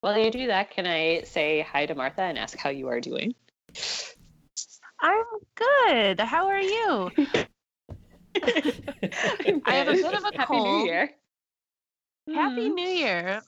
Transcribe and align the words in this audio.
While 0.00 0.18
you 0.18 0.30
do 0.30 0.46
that, 0.46 0.70
can 0.70 0.86
I 0.86 1.22
say 1.22 1.60
hi 1.60 1.86
to 1.86 1.94
Martha 1.94 2.22
and 2.22 2.38
ask 2.38 2.56
how 2.56 2.70
you 2.70 2.88
are 2.88 3.00
doing? 3.00 3.34
I'm 5.00 5.24
good. 5.56 6.20
How 6.20 6.46
are 6.46 6.60
you? 6.60 7.10
I 9.66 9.74
have 9.74 9.88
a 9.88 9.92
bit 9.92 10.04
of 10.04 10.22
a 10.22 10.36
Happy 10.36 10.44
cold. 10.46 10.84
New 10.84 10.84
Year. 10.84 11.10
Happy 12.32 12.68
Mhm. 12.70 12.74
New 12.74 12.88
Year. 12.88 13.42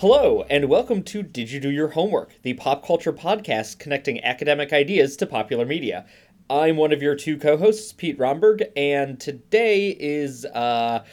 Hello, 0.00 0.44
and 0.48 0.68
welcome 0.68 1.02
to 1.02 1.24
Did 1.24 1.50
You 1.50 1.58
Do 1.58 1.72
Your 1.72 1.88
Homework, 1.88 2.30
the 2.42 2.54
pop 2.54 2.86
culture 2.86 3.12
podcast 3.12 3.80
connecting 3.80 4.22
academic 4.22 4.72
ideas 4.72 5.16
to 5.16 5.26
popular 5.26 5.66
media. 5.66 6.06
I'm 6.48 6.76
one 6.76 6.92
of 6.92 7.02
your 7.02 7.16
two 7.16 7.36
co 7.36 7.56
hosts, 7.56 7.92
Pete 7.92 8.16
Romberg, 8.16 8.62
and 8.76 9.18
today 9.18 9.88
is, 9.98 10.44
uh, 10.44 11.04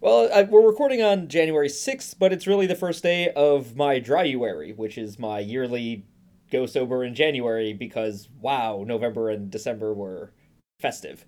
well, 0.00 0.30
I, 0.32 0.44
we're 0.44 0.64
recording 0.64 1.02
on 1.02 1.26
January 1.26 1.68
6th, 1.68 2.14
but 2.16 2.32
it's 2.32 2.46
really 2.46 2.68
the 2.68 2.76
first 2.76 3.02
day 3.02 3.30
of 3.30 3.74
my 3.74 3.98
Dryuary, 3.98 4.76
which 4.76 4.98
is 4.98 5.18
my 5.18 5.40
yearly 5.40 6.04
go 6.52 6.64
sober 6.64 7.02
in 7.02 7.16
January 7.16 7.72
because, 7.72 8.28
wow, 8.40 8.84
November 8.86 9.30
and 9.30 9.50
December 9.50 9.92
were 9.92 10.32
festive. 10.78 11.26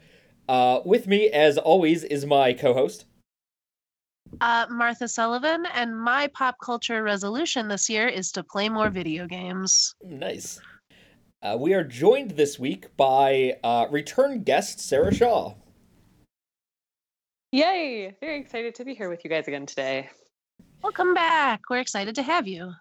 Uh, 0.49 0.79
with 0.85 1.09
me, 1.09 1.29
as 1.29 1.59
always, 1.59 2.05
is 2.05 2.25
my 2.25 2.53
co 2.53 2.73
host. 2.73 3.05
Uh, 4.41 4.67
Martha 4.71 5.09
Sullivan, 5.09 5.67
and 5.75 5.99
my 5.99 6.29
pop 6.29 6.57
culture 6.63 7.03
resolution 7.03 7.69
this 7.69 7.91
year 7.91 8.09
is 8.09 8.31
to 8.33 8.43
play 8.43 8.69
more 8.69 8.91
video 8.91 9.27
games. 9.27 9.95
Nice. 10.03 10.61
Uh, 11.43 11.57
we 11.59 11.75
are 11.75 11.85
joined 11.85 12.33
this 12.33 12.59
week 12.59 12.95
by 12.97 13.57
uh, 13.65 13.87
return 13.91 14.43
guest 14.43 14.81
Sarah 14.81 15.15
Shaw. 15.15 15.55
Yay! 17.53 18.15
Very 18.21 18.39
excited 18.39 18.75
to 18.77 18.85
be 18.85 18.95
here 18.95 19.09
with 19.09 19.25
you 19.25 19.31
guys 19.31 19.49
again 19.49 19.67
today. 19.67 20.09
Welcome 20.83 21.15
back. 21.15 21.63
We're 21.69 21.81
excited 21.81 22.15
to 22.15 22.23
have 22.23 22.47
you. 22.47 22.73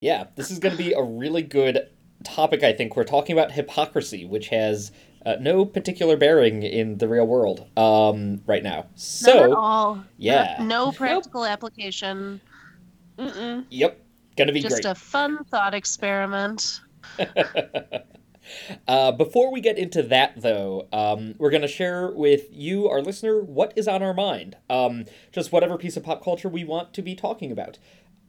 Yeah, 0.00 0.26
this 0.36 0.50
is 0.50 0.58
going 0.58 0.76
to 0.76 0.82
be 0.82 0.92
a 0.92 1.02
really 1.02 1.42
good 1.42 1.88
topic, 2.24 2.62
I 2.62 2.72
think. 2.72 2.96
We're 2.96 3.04
talking 3.04 3.32
about 3.36 3.52
hypocrisy, 3.52 4.24
which 4.24 4.48
has 4.48 4.92
uh, 5.26 5.36
no 5.40 5.64
particular 5.64 6.16
bearing 6.16 6.62
in 6.62 6.98
the 6.98 7.08
real 7.08 7.26
world 7.26 7.66
um, 7.76 8.40
right 8.46 8.62
now. 8.62 8.76
Not 8.76 8.86
at 8.92 9.00
So, 9.00 9.54
all. 9.56 9.96
No- 9.96 10.04
yeah. 10.18 10.56
No, 10.62 10.92
practical 10.92 11.44
application. 11.44 12.40
Mm-mm. 13.18 13.66
yep, 13.70 14.00
gonna 14.36 14.52
be 14.52 14.60
Just 14.62 14.82
great. 14.82 14.86
a 14.86 14.94
fun 14.94 15.44
thought 15.44 15.74
experiment. 15.74 16.80
uh, 18.88 19.12
before 19.12 19.52
we 19.52 19.60
get 19.60 19.78
into 19.78 20.02
that, 20.04 20.40
though, 20.40 20.88
um, 20.92 21.34
we're 21.38 21.50
going 21.50 21.62
to 21.62 21.68
share 21.68 22.10
with 22.10 22.46
you, 22.50 22.88
our 22.88 23.02
listener, 23.02 23.40
what 23.40 23.72
is 23.76 23.86
on 23.88 24.02
our 24.02 24.14
mind. 24.14 24.56
Um, 24.68 25.04
just 25.32 25.52
whatever 25.52 25.76
piece 25.76 25.96
of 25.96 26.04
pop 26.04 26.22
culture 26.24 26.48
we 26.48 26.64
want 26.64 26.94
to 26.94 27.02
be 27.02 27.14
talking 27.14 27.52
about. 27.52 27.78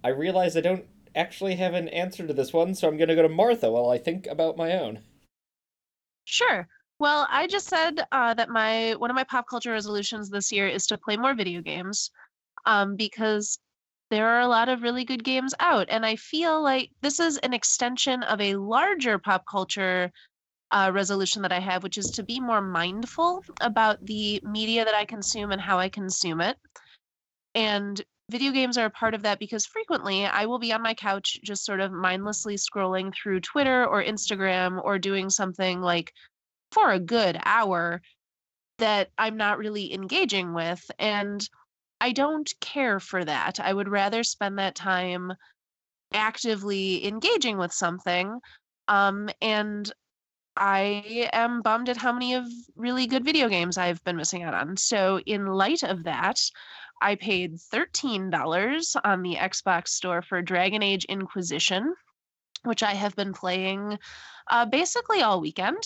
I 0.03 0.09
realize 0.09 0.57
I 0.57 0.61
don't 0.61 0.85
actually 1.15 1.55
have 1.55 1.73
an 1.73 1.87
answer 1.89 2.25
to 2.27 2.33
this 2.33 2.53
one, 2.53 2.73
so 2.75 2.87
I'm 2.87 2.97
going 2.97 3.09
to 3.09 3.15
go 3.15 3.21
to 3.21 3.29
Martha 3.29 3.71
while 3.71 3.89
I 3.89 3.97
think 3.97 4.27
about 4.27 4.57
my 4.57 4.73
own. 4.77 4.99
Sure. 6.25 6.67
Well, 7.01 7.25
I 7.31 7.47
just 7.47 7.67
said 7.67 8.05
uh, 8.11 8.35
that 8.35 8.49
my 8.49 8.93
one 8.99 9.09
of 9.09 9.15
my 9.15 9.23
pop 9.23 9.47
culture 9.49 9.71
resolutions 9.71 10.29
this 10.29 10.51
year 10.51 10.67
is 10.67 10.85
to 10.85 10.99
play 10.99 11.17
more 11.17 11.33
video 11.33 11.59
games, 11.59 12.11
um, 12.67 12.95
because 12.95 13.57
there 14.11 14.27
are 14.27 14.41
a 14.41 14.47
lot 14.47 14.69
of 14.69 14.83
really 14.83 15.03
good 15.03 15.23
games 15.23 15.55
out, 15.59 15.87
and 15.89 16.05
I 16.05 16.15
feel 16.15 16.61
like 16.61 16.91
this 17.01 17.19
is 17.19 17.39
an 17.39 17.55
extension 17.55 18.21
of 18.21 18.39
a 18.39 18.53
larger 18.53 19.17
pop 19.17 19.45
culture 19.49 20.11
uh, 20.69 20.91
resolution 20.93 21.41
that 21.41 21.51
I 21.51 21.59
have, 21.59 21.81
which 21.81 21.97
is 21.97 22.11
to 22.11 22.23
be 22.23 22.39
more 22.39 22.61
mindful 22.61 23.41
about 23.61 24.05
the 24.05 24.39
media 24.43 24.85
that 24.85 24.93
I 24.93 25.05
consume 25.05 25.49
and 25.51 25.59
how 25.59 25.79
I 25.79 25.89
consume 25.89 26.39
it. 26.39 26.55
And 27.55 27.99
video 28.29 28.51
games 28.51 28.77
are 28.77 28.85
a 28.85 28.91
part 28.91 29.15
of 29.15 29.23
that 29.23 29.39
because 29.39 29.65
frequently 29.65 30.27
I 30.27 30.45
will 30.45 30.59
be 30.59 30.71
on 30.71 30.83
my 30.83 30.93
couch 30.93 31.39
just 31.43 31.65
sort 31.65 31.79
of 31.79 31.91
mindlessly 31.91 32.57
scrolling 32.57 33.11
through 33.11 33.39
Twitter 33.39 33.87
or 33.87 34.03
Instagram 34.03 34.79
or 34.83 34.99
doing 34.99 35.31
something 35.31 35.81
like 35.81 36.13
for 36.71 36.91
a 36.91 36.99
good 36.99 37.37
hour 37.43 38.01
that 38.77 39.09
I'm 39.17 39.37
not 39.37 39.57
really 39.57 39.93
engaging 39.93 40.53
with. 40.53 40.89
And 40.97 41.47
I 41.99 42.11
don't 42.13 42.51
care 42.59 42.99
for 42.99 43.23
that. 43.23 43.59
I 43.59 43.71
would 43.71 43.87
rather 43.87 44.23
spend 44.23 44.57
that 44.57 44.75
time 44.75 45.33
actively 46.13 47.05
engaging 47.05 47.57
with 47.57 47.71
something. 47.71 48.39
Um, 48.87 49.29
and 49.41 49.91
I 50.57 51.29
am 51.31 51.61
bummed 51.61 51.89
at 51.89 51.97
how 51.97 52.11
many 52.11 52.33
of 52.33 52.45
really 52.75 53.07
good 53.07 53.23
video 53.23 53.47
games 53.47 53.77
I've 53.77 54.03
been 54.03 54.17
missing 54.17 54.43
out 54.43 54.53
on. 54.53 54.75
So, 54.77 55.19
in 55.19 55.45
light 55.45 55.83
of 55.83 56.03
that, 56.03 56.39
I 57.01 57.15
paid 57.15 57.55
$13 57.55 58.95
on 59.03 59.21
the 59.21 59.35
Xbox 59.35 59.89
store 59.89 60.21
for 60.21 60.41
Dragon 60.41 60.83
Age 60.83 61.05
Inquisition, 61.05 61.95
which 62.63 62.83
I 62.83 62.93
have 62.93 63.15
been 63.15 63.33
playing 63.33 63.97
uh, 64.49 64.65
basically 64.65 65.21
all 65.21 65.39
weekend. 65.39 65.81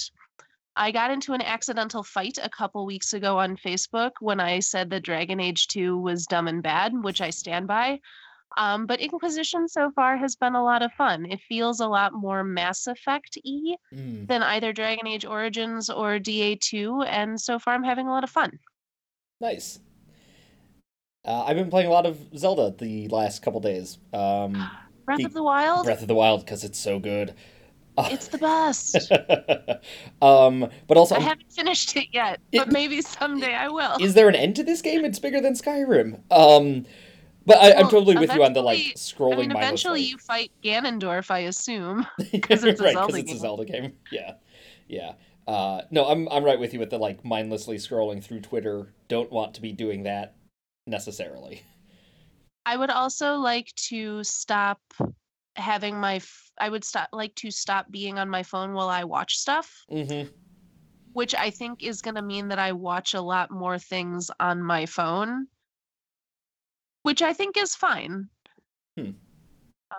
I 0.75 0.91
got 0.91 1.11
into 1.11 1.33
an 1.33 1.41
accidental 1.41 2.03
fight 2.03 2.37
a 2.41 2.49
couple 2.49 2.85
weeks 2.85 3.13
ago 3.13 3.39
on 3.39 3.55
Facebook 3.57 4.11
when 4.19 4.39
I 4.39 4.59
said 4.59 4.89
that 4.89 5.03
Dragon 5.03 5.39
Age 5.39 5.67
2 5.67 5.97
was 5.97 6.25
dumb 6.27 6.47
and 6.47 6.61
bad, 6.63 6.93
which 7.03 7.21
I 7.21 7.29
stand 7.29 7.67
by. 7.67 7.99
Um, 8.57 8.85
but 8.85 8.99
Inquisition 9.01 9.67
so 9.67 9.91
far 9.91 10.17
has 10.17 10.35
been 10.35 10.55
a 10.55 10.63
lot 10.63 10.81
of 10.81 10.91
fun. 10.93 11.25
It 11.25 11.41
feels 11.41 11.79
a 11.81 11.87
lot 11.87 12.13
more 12.13 12.43
Mass 12.43 12.87
Effect 12.87 13.37
y 13.45 13.75
Mm, 13.93 14.27
than 14.27 14.43
either 14.43 14.73
Dragon 14.73 15.07
Age 15.07 15.25
Origins 15.25 15.89
or 15.89 16.19
DA2, 16.19 17.05
and 17.07 17.39
so 17.39 17.59
far 17.59 17.73
I'm 17.73 17.83
having 17.83 18.07
a 18.07 18.11
lot 18.11 18.23
of 18.23 18.29
fun. 18.29 18.59
nice. 19.39 19.79
Uh, 21.25 21.43
I've 21.43 21.55
been 21.55 21.69
playing 21.69 21.87
a 21.87 21.91
lot 21.91 22.05
of 22.05 22.19
Zelda 22.37 22.73
the 22.77 23.07
last 23.07 23.41
couple 23.41 23.59
days. 23.59 23.97
Um, 24.13 24.69
Breath 25.05 25.19
The 25.19 25.25
of 25.25 25.33
the 25.33 25.43
Wild, 25.43 25.85
Breath 25.85 26.01
of 26.01 26.07
the 26.07 26.15
Wild, 26.15 26.45
because 26.45 26.63
it's 26.63 26.79
so 26.79 26.99
good. 26.99 27.33
it's 28.11 28.27
the 28.27 28.37
best. 28.37 29.11
um, 30.21 30.69
but 30.87 30.97
also, 30.97 31.15
I 31.15 31.19
haven't 31.19 31.51
finished 31.51 31.95
it 31.95 32.07
yet, 32.11 32.39
It- 32.51 32.59
but 32.59 32.71
maybe 32.71 33.01
someday 33.01 33.53
I 33.53 33.69
will. 33.69 33.97
is 33.99 34.13
there 34.13 34.29
an 34.29 34.35
end 34.35 34.55
to 34.57 34.63
this 34.63 34.81
game? 34.81 35.05
It's 35.05 35.19
bigger 35.19 35.41
than 35.41 35.53
Skyrim. 35.53 36.19
Um, 36.31 36.85
but 37.45 37.57
I, 37.57 37.73
I'm 37.73 37.81
Well, 37.81 37.89
totally 37.91 38.17
with 38.17 38.33
you 38.33 38.43
on 38.43 38.53
the 38.53 38.61
like 38.61 38.79
scrolling. 38.95 39.33
I 39.33 39.37
mean, 39.37 39.51
eventually 39.51 40.01
you 40.01 40.17
fight 40.17 40.51
Ganondorf, 40.63 41.29
I 41.29 41.39
assume. 41.39 41.99
right, 42.19 42.29
it's 42.31 42.31
because 42.31 42.61
Zelda 42.61 43.17
it's 43.17 43.33
a. 43.33 43.37
Zelda 43.37 43.65
game. 43.65 43.93
Yeah, 44.11 44.33
yeah. 44.87 45.13
Uh, 45.47 45.81
no, 45.91 46.07
I'm 46.07 46.27
I'm 46.29 46.43
right 46.43 46.59
with 46.59 46.73
you 46.73 46.79
with 46.79 46.89
the 46.89 46.97
like 46.97 47.23
mindlessly 47.23 47.77
scrolling 47.77 48.23
through 48.23 48.41
Twitter. 48.41 48.93
Don't 49.07 49.31
want 49.31 49.53
to 49.55 49.61
be 49.61 49.71
doing 49.71 50.03
that 50.03 50.35
necessarily. 50.87 51.61
I 52.65 52.77
would 52.77 52.89
also 52.89 53.35
like 53.35 53.71
to 53.89 54.23
stop 54.23 54.81
having 55.55 55.99
my. 55.99 56.21
F- 56.57 56.65
I 56.65 56.69
would 56.69 56.83
stop 56.83 57.09
like 57.11 57.35
to 57.35 57.51
stop 57.51 57.89
being 57.91 58.19
on 58.19 58.29
my 58.29 58.43
phone 58.43 58.73
while 58.73 58.89
I 58.89 59.03
watch 59.03 59.37
stuff, 59.37 59.85
Mm-hmm. 59.91 60.29
which 61.13 61.35
I 61.35 61.49
think 61.49 61.83
is 61.83 62.01
going 62.01 62.15
to 62.15 62.21
mean 62.21 62.47
that 62.49 62.59
I 62.59 62.71
watch 62.71 63.13
a 63.13 63.21
lot 63.21 63.51
more 63.51 63.77
things 63.79 64.31
on 64.39 64.61
my 64.61 64.85
phone, 64.85 65.47
which 67.03 67.21
I 67.21 67.33
think 67.33 67.57
is 67.57 67.75
fine. 67.75 68.29
Hmm. 68.97 69.11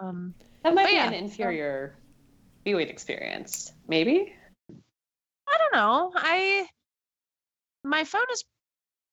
Um, 0.01 0.35
That 0.63 0.75
might 0.75 0.87
be 0.89 0.95
yeah, 0.95 1.07
an 1.07 1.15
inferior 1.15 1.97
viewing 2.65 2.89
experience. 2.89 3.73
Maybe? 3.89 4.35
I 5.49 5.59
don't 5.59 5.75
know. 5.75 6.13
I 6.17 6.67
my 7.85 8.05
phone 8.05 8.27
is 8.33 8.45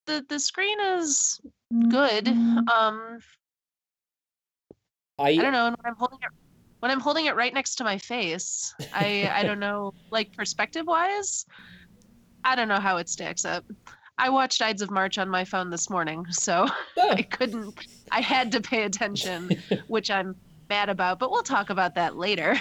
the 0.08 0.26
the 0.30 0.40
screen 0.40 0.80
is 0.80 1.40
good. 1.90 2.28
Um, 2.28 3.20
I, 5.20 5.30
I 5.30 5.36
don't 5.36 5.54
know. 5.54 5.68
And 5.68 5.76
when 5.78 5.86
I'm 5.86 5.96
holding 5.96 6.20
it, 6.22 6.30
when 6.84 6.92
I'm 6.92 7.00
holding 7.00 7.28
it 7.28 7.36
right 7.38 7.54
next 7.54 7.76
to 7.76 7.86
my 7.86 7.98
face, 7.98 8.76
I 8.94 9.32
I 9.34 9.44
don't 9.44 9.62
know. 9.62 9.94
Like 10.12 10.36
perspective 10.36 10.86
wise, 10.86 11.46
I 12.44 12.58
don't 12.58 12.68
know 12.68 12.82
how 12.82 12.98
it 12.98 13.08
stacks 13.08 13.46
up. 13.46 13.64
I 14.18 14.30
watched 14.30 14.62
Ides 14.62 14.82
of 14.82 14.92
March 14.92 15.18
on 15.18 15.30
my 15.30 15.46
phone 15.46 15.70
this 15.70 15.90
morning, 15.90 16.26
so 16.30 16.68
Oh, 16.98 17.10
I 17.12 17.22
couldn't. 17.22 17.74
I 18.12 18.20
had 18.20 18.52
to 18.52 18.60
pay 18.60 18.84
attention, 18.84 19.52
which 19.88 20.12
I'm 20.12 20.36
mad 20.70 20.90
about. 20.90 21.20
But 21.20 21.32
we'll 21.32 21.42
talk 21.42 21.70
about 21.70 21.96
that 21.96 22.18
later. 22.18 22.60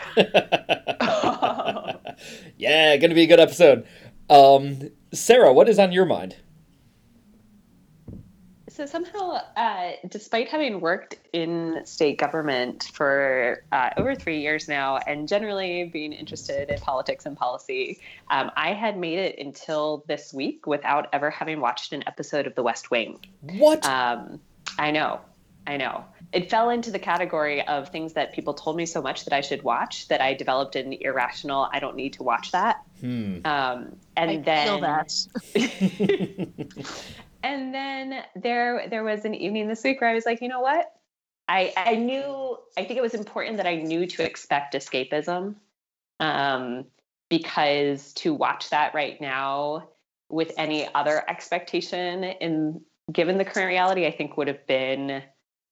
yeah, 2.57 2.97
gonna 2.99 3.15
be 3.17 3.25
a 3.25 3.27
good 3.27 3.41
episode. 3.41 3.85
Um, 4.31 4.89
Sarah, 5.13 5.53
what 5.53 5.69
is 5.69 5.81
on 5.81 5.91
your 5.91 6.07
mind? 6.07 6.37
So 8.73 8.87
somehow, 8.87 9.39
uh, 9.55 9.93
despite 10.09 10.49
having 10.49 10.81
worked 10.81 11.17
in 11.35 11.83
state 11.85 12.17
government 12.19 12.91
for 12.95 13.65
uh, 13.71 13.91
over 13.99 14.15
three 14.15 14.41
years 14.41 14.67
now, 14.67 14.97
and 14.97 15.29
generally 15.29 15.85
being 15.85 16.15
interested 16.15 16.71
in 16.71 16.79
politics 16.81 17.27
and 17.27 17.37
policy, 17.37 18.01
um, 18.31 18.51
I 18.57 18.73
had 18.73 18.97
made 18.97 19.19
it 19.19 19.39
until 19.39 20.05
this 20.09 20.33
week 20.33 20.67
without 20.67 21.09
ever 21.13 21.29
having 21.29 21.61
watched 21.61 21.93
an 21.93 22.03
episode 22.07 22.47
of 22.47 22.55
The 22.55 22.63
West 22.63 22.91
Wing. 22.91 23.19
What? 23.43 23.85
Um, 23.85 24.41
I 24.79 24.91
know. 24.91 25.21
I 25.67 25.77
know. 25.77 26.07
It 26.33 26.49
fell 26.49 26.71
into 26.71 26.91
the 26.91 26.99
category 26.99 27.67
of 27.69 27.91
things 27.91 28.15
that 28.15 28.33
people 28.33 28.55
told 28.55 28.77
me 28.77 28.87
so 28.87 29.03
much 29.03 29.27
that 29.27 29.35
I 29.35 29.43
should 29.43 29.63
watch 29.63 30.09
that 30.09 30.23
I 30.23 30.33
developed 30.33 30.77
an 30.77 30.95
irrational. 30.95 31.69
I 31.71 31.79
don't 31.79 31.95
need 31.95 32.15
to 32.15 32.23
watch 32.23 32.53
that. 32.53 32.83
Hmm. 33.01 33.41
Um, 33.45 33.97
and 34.17 34.31
I 34.31 34.37
then 34.39 34.67
feel 34.67 34.81
that. 34.81 35.13
and 37.43 37.75
then 37.75 38.23
there 38.37 38.89
there 38.89 39.05
was 39.05 39.25
an 39.25 39.35
evening 39.35 39.69
this 39.69 39.83
week 39.85 40.01
where 40.01 40.11
I 40.11 40.15
was 40.15 40.27
like, 40.27 40.41
you 40.41 40.49
know 40.49 40.61
what? 40.61 40.93
I 41.49 41.73
I 41.77 41.97
knew 41.97 42.57
I 42.77 42.85
think 42.85 42.99
it 42.99 43.03
was 43.03 43.15
important 43.15 43.59
that 43.59 43.67
I 43.67 43.77
knew 43.77 44.07
to 44.07 44.25
expect 44.25 44.75
escapism. 44.75 45.57
Um, 46.21 46.85
because 47.29 48.13
to 48.13 48.35
watch 48.35 48.69
that 48.71 48.95
right 48.95 49.19
now 49.21 49.89
with 50.29 50.53
any 50.59 50.87
other 50.95 51.25
expectation 51.29 52.25
in 52.25 52.83
given 53.11 53.39
the 53.39 53.45
current 53.45 53.69
reality, 53.69 54.07
I 54.07 54.11
think 54.11 54.37
would 54.37 54.49
have 54.49 54.67
been 54.67 55.23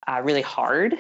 uh, 0.09 0.21
really 0.23 0.43
hard. 0.43 0.99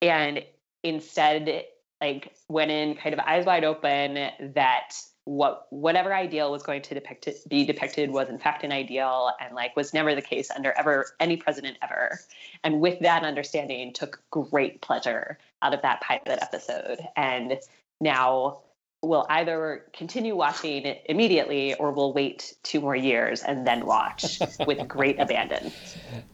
And 0.00 0.42
instead, 0.82 1.64
like 2.00 2.34
went 2.48 2.70
in 2.70 2.96
kind 2.96 3.12
of 3.12 3.20
eyes 3.20 3.46
wide 3.46 3.64
open 3.64 4.14
that 4.54 4.94
what 5.24 5.66
whatever 5.70 6.12
ideal 6.14 6.50
was 6.50 6.62
going 6.62 6.82
to 6.82 6.94
depict 6.94 7.28
be 7.48 7.64
depicted 7.64 8.10
was 8.10 8.28
in 8.28 8.38
fact 8.38 8.64
an 8.64 8.72
ideal 8.72 9.30
and 9.40 9.54
like 9.54 9.74
was 9.76 9.94
never 9.94 10.14
the 10.14 10.22
case 10.22 10.50
under 10.50 10.72
ever 10.72 11.14
any 11.20 11.36
president 11.36 11.76
ever. 11.82 12.18
And 12.64 12.80
with 12.80 12.98
that 13.00 13.22
understanding 13.22 13.92
took 13.92 14.20
great 14.30 14.80
pleasure 14.80 15.38
out 15.62 15.74
of 15.74 15.82
that 15.82 16.00
pilot 16.00 16.40
episode. 16.42 17.06
And 17.16 17.58
now 18.00 18.62
we'll 19.00 19.26
either 19.28 19.84
continue 19.92 20.34
watching 20.34 20.84
it 20.84 21.02
immediately 21.06 21.74
or 21.74 21.92
we'll 21.92 22.12
wait 22.12 22.54
two 22.64 22.80
more 22.80 22.96
years 22.96 23.42
and 23.42 23.64
then 23.64 23.86
watch 23.86 24.40
with 24.66 24.86
great 24.88 25.20
abandon. 25.20 25.72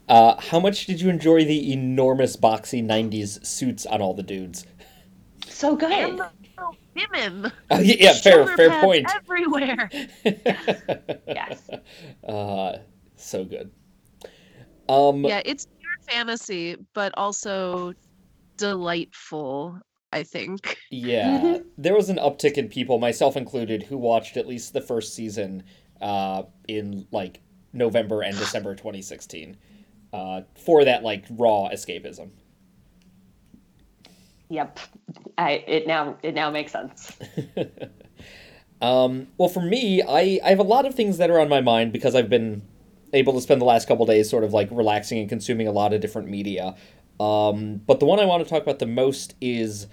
Uh, 0.08 0.40
how 0.40 0.60
much 0.60 0.86
did 0.86 1.00
you 1.00 1.10
enjoy 1.10 1.44
the 1.44 1.72
enormous 1.72 2.36
boxy 2.36 2.82
90s 2.82 3.44
suits 3.44 3.84
on 3.84 4.00
all 4.00 4.14
the 4.14 4.22
dudes? 4.22 4.66
so 5.58 5.74
good. 5.74 5.90
And 5.90 6.12
the 6.12 6.12
little 6.12 6.32
women. 7.12 7.52
Oh, 7.70 7.78
yeah, 7.80 7.96
yeah, 7.98 8.12
fair, 8.14 8.46
Shoulder 8.46 8.56
fair 8.56 8.80
point. 8.80 9.10
Everywhere. 9.14 9.90
yes 11.26 11.70
Uh, 12.26 12.78
so 13.16 13.44
good. 13.44 13.70
Um, 14.88 15.24
Yeah, 15.24 15.42
it's 15.44 15.66
pure 15.66 16.16
fantasy, 16.16 16.76
but 16.94 17.12
also 17.16 17.92
delightful, 18.56 19.78
I 20.12 20.22
think. 20.22 20.76
Yeah, 20.90 21.58
there 21.78 21.94
was 21.94 22.08
an 22.08 22.16
uptick 22.16 22.54
in 22.54 22.68
people, 22.68 22.98
myself 22.98 23.36
included, 23.36 23.82
who 23.82 23.96
watched 23.98 24.36
at 24.36 24.46
least 24.46 24.72
the 24.72 24.80
first 24.80 25.14
season 25.14 25.64
uh, 26.00 26.44
in 26.68 27.06
like 27.12 27.40
November 27.72 28.22
and 28.22 28.36
December 28.38 28.74
2016 28.74 29.56
uh, 30.12 30.42
for 30.56 30.84
that 30.84 31.02
like 31.02 31.24
raw 31.30 31.68
escapism. 31.72 32.30
Yep 34.48 34.78
i 35.36 35.64
it 35.66 35.86
now 35.86 36.16
it 36.22 36.34
now 36.34 36.50
makes 36.50 36.72
sense 36.72 37.16
Um, 38.80 39.28
well, 39.38 39.48
for 39.48 39.60
me, 39.60 40.02
I, 40.02 40.40
I 40.44 40.50
have 40.50 40.58
a 40.58 40.64
lot 40.64 40.86
of 40.86 40.94
things 40.94 41.18
that 41.18 41.30
are 41.30 41.40
on 41.40 41.48
my 41.48 41.60
mind 41.60 41.92
because 41.92 42.14
I've 42.14 42.28
been 42.28 42.62
able 43.12 43.32
to 43.34 43.40
spend 43.40 43.60
the 43.60 43.64
last 43.64 43.88
couple 43.88 44.06
days 44.06 44.28
sort 44.28 44.44
of 44.44 44.52
like 44.52 44.68
relaxing 44.70 45.18
and 45.18 45.28
consuming 45.28 45.66
a 45.66 45.72
lot 45.72 45.92
of 45.92 46.00
different 46.00 46.28
media. 46.28 46.74
Um, 47.18 47.80
but 47.86 48.00
the 48.00 48.06
one 48.06 48.20
I 48.20 48.24
want 48.24 48.44
to 48.44 48.48
talk 48.48 48.62
about 48.62 48.78
the 48.78 48.86
most 48.86 49.34
is 49.40 49.88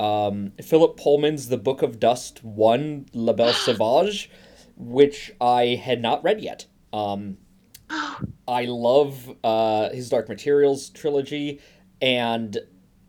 um, 0.00 0.52
Philip 0.60 0.96
Pullman's 0.96 1.48
The 1.48 1.56
Book 1.58 1.82
of 1.82 2.00
Dust 2.00 2.42
1, 2.42 3.06
La 3.12 3.32
Belle 3.32 3.52
Sauvage, 3.52 4.30
which 4.76 5.32
I 5.40 5.80
had 5.82 6.02
not 6.02 6.24
read 6.24 6.40
yet. 6.40 6.66
Um, 6.92 7.38
I 8.48 8.64
love 8.64 9.32
uh, 9.44 9.90
his 9.90 10.08
Dark 10.08 10.28
Materials 10.28 10.90
trilogy 10.90 11.60
and 12.02 12.58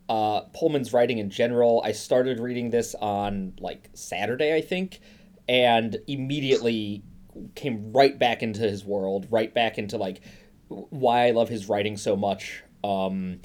uh, 0.09 0.41
Pullman's 0.53 0.93
writing 0.93 1.17
in 1.17 1.29
general. 1.29 1.81
I 1.83 1.91
started 1.91 2.39
reading 2.39 2.69
this 2.69 2.95
on 2.95 3.53
like 3.59 3.89
Saturday, 3.93 4.53
I 4.55 4.61
think, 4.61 4.99
and 5.47 5.97
immediately 6.07 7.03
came 7.55 7.91
right 7.91 8.17
back 8.17 8.43
into 8.43 8.61
his 8.61 8.85
world, 8.85 9.27
right 9.29 9.53
back 9.53 9.77
into 9.77 9.97
like 9.97 10.21
why 10.67 11.27
I 11.27 11.31
love 11.31 11.49
his 11.49 11.67
writing 11.67 11.97
so 11.97 12.15
much. 12.15 12.63
Um, 12.83 13.39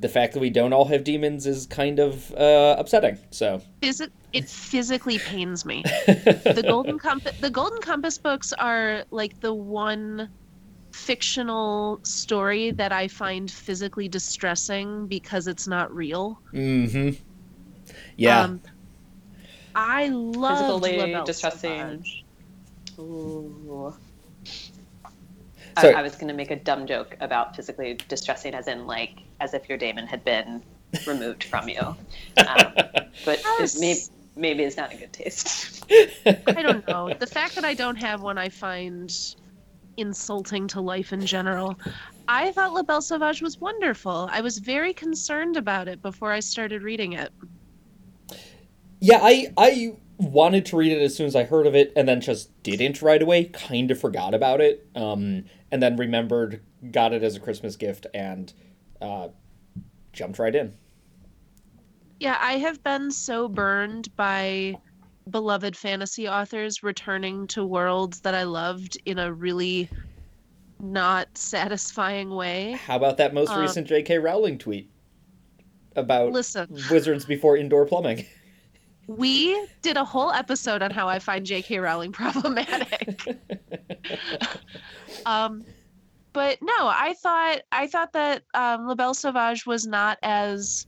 the 0.00 0.08
fact 0.08 0.34
that 0.34 0.40
we 0.40 0.50
don't 0.50 0.72
all 0.72 0.86
have 0.86 1.04
daemons 1.04 1.46
is 1.46 1.66
kind 1.66 2.00
of 2.00 2.32
uh, 2.34 2.74
upsetting. 2.76 3.18
So 3.30 3.62
it 4.32 4.48
physically 4.48 5.18
pains 5.18 5.64
me. 5.64 5.84
The 6.06 6.64
Golden 6.66 6.98
Compass 6.98 7.38
the 7.40 7.50
Golden 7.50 7.80
Compass 7.80 8.18
books 8.18 8.52
are 8.52 9.04
like 9.10 9.40
the 9.40 9.54
one 9.54 10.28
fictional 10.92 12.00
story 12.02 12.70
that 12.72 12.92
I 12.92 13.08
find 13.08 13.50
physically 13.50 14.08
distressing 14.08 15.06
because 15.06 15.46
it's 15.46 15.66
not 15.66 15.94
real. 15.94 16.40
Mm-hmm. 16.52 17.20
Yeah. 18.16 18.42
Um, 18.42 18.60
I 19.74 20.08
love 20.08 20.82
Physically 20.82 21.22
distressing. 21.24 22.04
Ooh. 22.98 23.94
I, 25.76 25.92
I 25.92 26.02
was 26.02 26.14
going 26.14 26.28
to 26.28 26.34
make 26.34 26.50
a 26.50 26.56
dumb 26.56 26.86
joke 26.86 27.16
about 27.20 27.56
physically 27.56 27.98
distressing, 28.08 28.54
as 28.54 28.68
in 28.68 28.86
like 28.86 29.20
as 29.40 29.54
if 29.54 29.68
your 29.68 29.78
daemon 29.78 30.06
had 30.06 30.24
been 30.24 30.62
removed 31.06 31.44
from 31.44 31.68
you. 31.68 31.80
Um, 31.80 31.96
but 33.24 33.42
it 33.42 33.76
may, 33.80 33.96
maybe 34.36 34.64
it's 34.64 34.76
not 34.76 34.92
a 34.92 34.96
good 34.96 35.12
taste. 35.12 35.86
I 35.90 36.62
don't 36.62 36.86
know. 36.86 37.14
The 37.14 37.26
fact 37.26 37.54
that 37.54 37.64
I 37.64 37.72
don't 37.72 37.96
have 37.96 38.20
one, 38.20 38.36
I 38.36 38.50
find 38.50 39.10
insulting 39.96 40.66
to 40.68 40.80
life 40.80 41.12
in 41.12 41.24
general. 41.24 41.78
I 42.28 42.52
thought 42.52 42.72
La 42.72 42.82
Belle 42.82 43.02
Sauvage 43.02 43.42
was 43.42 43.60
wonderful. 43.60 44.28
I 44.32 44.40
was 44.40 44.58
very 44.58 44.92
concerned 44.92 45.56
about 45.56 45.88
it 45.88 46.02
before 46.02 46.32
I 46.32 46.40
started 46.40 46.82
reading 46.82 47.12
it. 47.12 47.30
Yeah, 49.00 49.18
I 49.22 49.52
I 49.56 49.96
wanted 50.18 50.64
to 50.66 50.76
read 50.76 50.92
it 50.92 51.02
as 51.02 51.14
soon 51.14 51.26
as 51.26 51.34
I 51.34 51.44
heard 51.44 51.66
of 51.66 51.74
it, 51.74 51.92
and 51.96 52.06
then 52.06 52.20
just 52.20 52.62
didn't 52.62 53.02
right 53.02 53.20
away. 53.20 53.44
Kind 53.44 53.90
of 53.90 54.00
forgot 54.00 54.34
about 54.34 54.60
it, 54.60 54.88
um, 54.94 55.44
and 55.70 55.82
then 55.82 55.96
remembered, 55.96 56.62
got 56.90 57.12
it 57.12 57.22
as 57.22 57.36
a 57.36 57.40
Christmas 57.40 57.76
gift, 57.76 58.06
and 58.14 58.52
uh, 59.00 59.28
jumped 60.12 60.38
right 60.38 60.54
in. 60.54 60.74
Yeah, 62.20 62.38
I 62.40 62.58
have 62.58 62.84
been 62.84 63.10
so 63.10 63.48
burned 63.48 64.14
by 64.14 64.76
beloved 65.30 65.76
fantasy 65.76 66.28
authors 66.28 66.82
returning 66.82 67.46
to 67.48 67.64
worlds 67.64 68.20
that 68.20 68.34
I 68.34 68.42
loved 68.42 68.98
in 69.04 69.18
a 69.18 69.32
really 69.32 69.88
not 70.80 71.28
satisfying 71.38 72.30
way. 72.30 72.72
How 72.72 72.96
about 72.96 73.16
that 73.18 73.32
most 73.32 73.50
Uh, 73.50 73.60
recent 73.60 73.86
J.K. 73.86 74.18
Rowling 74.18 74.58
tweet 74.58 74.90
about 75.94 76.32
Listen, 76.32 76.68
wizards 76.90 77.24
before 77.24 77.56
indoor 77.56 77.86
plumbing? 77.86 78.26
we 79.06 79.66
did 79.82 79.96
a 79.96 80.04
whole 80.04 80.32
episode 80.32 80.82
on 80.82 80.90
how 80.90 81.08
I 81.08 81.18
find 81.18 81.46
J.K. 81.46 81.78
Rowling 81.78 82.12
problematic. 82.22 83.24
um, 85.26 85.64
but 86.32 86.58
no, 86.62 86.72
I 86.78 87.14
thought 87.22 87.60
I 87.70 87.86
thought 87.86 88.12
that 88.14 88.42
um, 88.54 88.86
La 88.86 88.94
Belle 88.94 89.14
Sauvage 89.14 89.66
was 89.66 89.86
not 89.86 90.18
as 90.22 90.86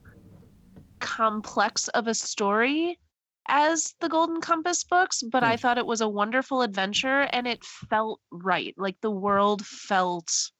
complex 0.99 1.87
of 1.89 2.07
a 2.07 2.13
story 2.13 2.97
as 3.47 3.95
the 3.99 4.09
Golden 4.09 4.41
Compass 4.41 4.83
books, 4.83 5.21
but 5.23 5.43
I 5.43 5.55
Hmm. 5.55 5.57
thought 5.57 5.77
it 5.77 5.85
was 5.85 6.01
a 6.01 6.09
wonderful 6.09 6.61
adventure 6.61 7.21
and 7.31 7.47
it 7.47 7.63
felt 7.63 8.21
right. 8.31 8.73
Like 8.77 8.99
the 9.01 9.11
world 9.11 9.65
felt 9.65 10.51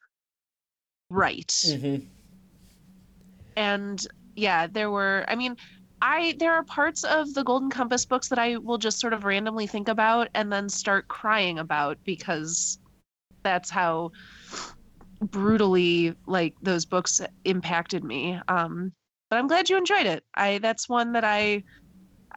right 1.10 1.54
hmm 1.64 2.08
and 3.56 4.06
yeah 4.36 4.68
there 4.68 4.92
were 4.92 5.26
i 5.28 5.36
mean 5.36 5.56
i 6.02 6.36
there 6.40 6.54
are 6.54 6.64
parts 6.66 7.04
of 7.04 7.34
the 7.34 7.44
golden 7.44 7.70
compass 7.70 8.06
books 8.06 8.30
that 8.30 8.40
i 8.40 8.58
will 8.58 8.78
just 8.78 9.00
sort 9.00 9.14
of 9.14 9.24
randomly 9.24 9.68
think 9.68 9.88
about 9.88 10.28
and 10.34 10.52
then 10.52 10.70
start 10.70 11.08
crying 11.08 11.58
about 11.60 11.98
because 12.06 12.78
that's 13.44 13.70
how 13.70 14.12
brutally 15.22 16.14
like 16.28 16.56
those 16.62 16.86
books 16.86 17.22
impacted 17.46 18.04
me 18.04 18.40
um 18.48 18.92
but 19.30 19.38
i'm 19.40 19.48
glad 19.48 19.70
you 19.70 19.78
enjoyed 19.78 20.06
it 20.06 20.24
i 20.36 20.58
that's 20.60 20.90
one 20.90 21.14
that 21.14 21.24
i 21.24 21.64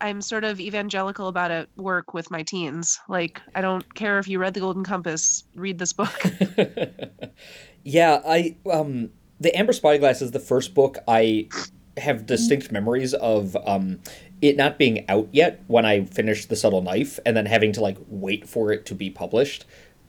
i'm 0.00 0.20
sort 0.20 0.44
of 0.44 0.60
evangelical 0.60 1.28
about 1.28 1.50
it 1.50 1.68
work 1.76 2.14
with 2.14 2.30
my 2.30 2.42
teens 2.42 2.98
like 3.08 3.40
i 3.54 3.60
don't 3.60 3.94
care 3.94 4.18
if 4.18 4.28
you 4.28 4.38
read 4.38 4.54
the 4.54 4.60
golden 4.60 4.84
compass 4.84 5.44
read 5.54 5.78
this 5.78 5.92
book 5.92 6.22
yeah, 7.88 8.20
I 8.26 8.56
um 8.70 9.10
the 9.40 9.56
Amber 9.56 9.72
Spyglass 9.72 10.20
is 10.20 10.32
the 10.32 10.40
first 10.40 10.74
book 10.74 10.98
I 11.06 11.48
have 11.96 12.26
distinct 12.26 12.70
memories 12.70 13.14
of 13.14 13.56
um 13.66 14.00
it 14.40 14.56
not 14.56 14.78
being 14.78 15.08
out 15.08 15.28
yet 15.32 15.62
when 15.66 15.84
I 15.84 16.04
finished 16.04 16.48
The 16.48 16.56
Subtle 16.56 16.82
Knife 16.82 17.18
and 17.26 17.36
then 17.36 17.46
having 17.46 17.72
to 17.72 17.80
like 17.80 17.96
wait 18.06 18.48
for 18.48 18.72
it 18.72 18.86
to 18.86 18.94
be 18.94 19.10
published. 19.10 19.64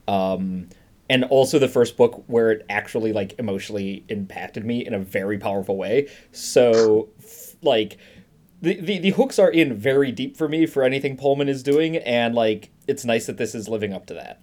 Um 0.08 0.68
and 1.08 1.24
also 1.24 1.58
the 1.58 1.68
first 1.68 1.96
book 1.96 2.22
where 2.26 2.52
it 2.52 2.66
actually 2.68 3.12
like 3.12 3.36
emotionally 3.38 4.04
impacted 4.08 4.64
me 4.64 4.86
in 4.86 4.94
a 4.94 4.98
very 4.98 5.38
powerful 5.38 5.76
way. 5.76 6.08
So 6.32 7.08
like 7.62 7.98
the, 8.62 8.80
the, 8.80 8.98
the 8.98 9.10
hooks 9.10 9.38
are 9.38 9.50
in 9.50 9.74
very 9.74 10.12
deep 10.12 10.36
for 10.36 10.48
me 10.48 10.66
for 10.66 10.82
anything 10.82 11.16
Pullman 11.16 11.48
is 11.48 11.62
doing, 11.62 11.96
and 11.96 12.34
like 12.34 12.70
it's 12.86 13.04
nice 13.04 13.26
that 13.26 13.38
this 13.38 13.54
is 13.54 13.68
living 13.68 13.92
up 13.92 14.06
to 14.06 14.14
that. 14.14 14.42